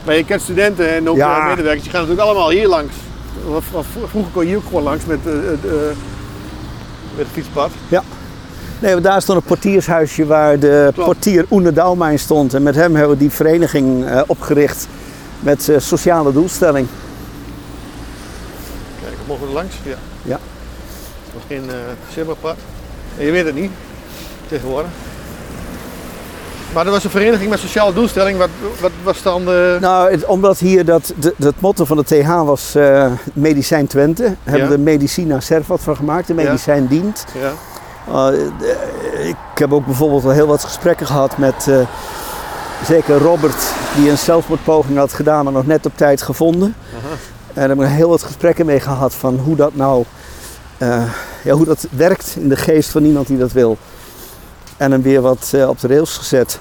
[0.06, 1.40] Maar je kent studenten en ook Ja.
[1.40, 2.94] eh, medewerkers, die gaan natuurlijk allemaal hier langs.
[3.48, 3.64] Want
[4.10, 5.95] Vroeger kon je hier ook gewoon langs met, eh, eh, eh,
[7.15, 7.70] met het fietspad.
[8.84, 11.10] Nee, daar stond een portiershuisje waar de Klopt.
[11.10, 12.53] portier Oene Douwmijn stond.
[12.53, 14.88] En met hem hebben we die vereniging eh, opgericht
[15.39, 16.88] met eh, sociale doelstelling.
[19.03, 19.76] Kijk, mogen we er langs?
[19.84, 19.95] Ja.
[20.23, 20.39] Ja.
[21.34, 21.72] Nog geen uh,
[23.26, 23.72] je weet het niet,
[24.47, 24.89] tegenwoordig.
[26.73, 28.38] Maar er was een vereniging met sociale doelstelling.
[28.38, 28.49] Wat,
[28.80, 29.77] wat was dan de...
[29.81, 32.76] Nou, het- omdat hier dat, de, het motto van de TH was
[33.34, 34.23] Medicijn Twente.
[34.43, 34.69] Hebben Ja.
[34.69, 36.27] we de Medicina Servat van gemaakt.
[36.27, 37.26] De medicijn dient.
[37.34, 37.73] Ja, Uh, de-
[39.21, 41.88] ik heb ook bijvoorbeeld al heel wat gesprekken gehad met eh,
[42.85, 43.63] zeker Robert,
[43.95, 46.75] die een zelfmoordpoging had gedaan, maar nog net op tijd gevonden.
[46.97, 47.13] aha.
[47.53, 50.05] En daar heb ik heel wat gesprekken mee gehad van hoe dat nou
[50.77, 51.03] eh,
[51.43, 53.77] ja, hoe dat werkt in de geest van iemand die dat wil.
[54.77, 56.59] En hem weer wat eh, op de rails gezet.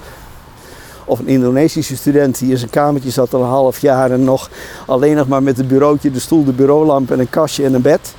[1.05, 4.49] Of een Indonesische student die in zijn kamertje zat al een half jaar en nog
[4.85, 7.81] alleen nog maar met een bureautje, de stoel, de bureaulamp en een kastje en een
[7.81, 8.13] bed.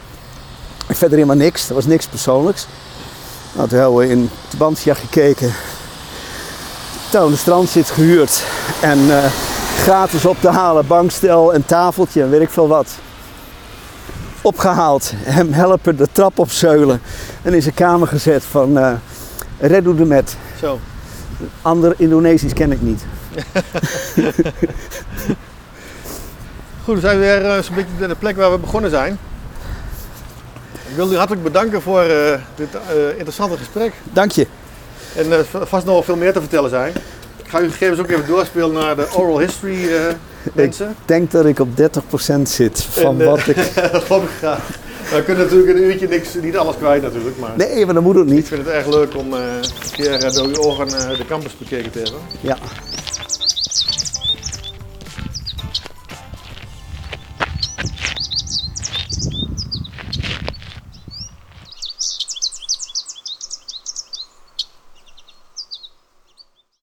[0.86, 2.66] En verder helemaal niks, er was niks persoonlijks.
[3.55, 5.52] Nou, toen hebben we in het bandje gekeken.
[7.10, 8.44] Touw de strand zit gehuurd.
[8.81, 9.24] En eh,
[9.82, 12.94] gratis op te halen, bankstel en tafeltje en weet ik veel wat.
[14.43, 17.01] Opgehaald, hem helpen de trap opzeulen
[17.43, 18.93] en in zijn kamer gezet van eh
[19.59, 20.36] Redu de Met.
[20.60, 20.78] Zo.
[21.62, 23.05] Ander Indonesisch ken ik niet.
[26.85, 29.18] Goed, we zijn weer eh, zo'n beetje bij de plek waar we begonnen zijn.
[30.95, 33.93] Ik wil u hartelijk bedanken voor eh, dit eh, interessante gesprek.
[34.12, 34.47] Dank je.
[35.16, 36.93] En er uh, vast nog veel meer te vertellen zijn.
[37.37, 40.01] Ik ga uw gegevens ook even doorspelen naar de oral history eh,
[40.53, 40.89] mensen.
[40.91, 43.57] Ik denk dat ik op 30% zit van En, eh, wat ik...
[44.23, 44.69] ik graag.
[45.11, 47.39] We kunnen natuurlijk in een uurtje niks, niet alles kwijt natuurlijk.
[47.39, 48.49] Maar Nee, maar dat moet ook ik niet.
[48.49, 51.57] vind het erg leuk om eh, een keer eh, door uw ogen eh, de campus
[51.59, 52.21] bekeken te hebben.
[52.41, 52.57] Ja,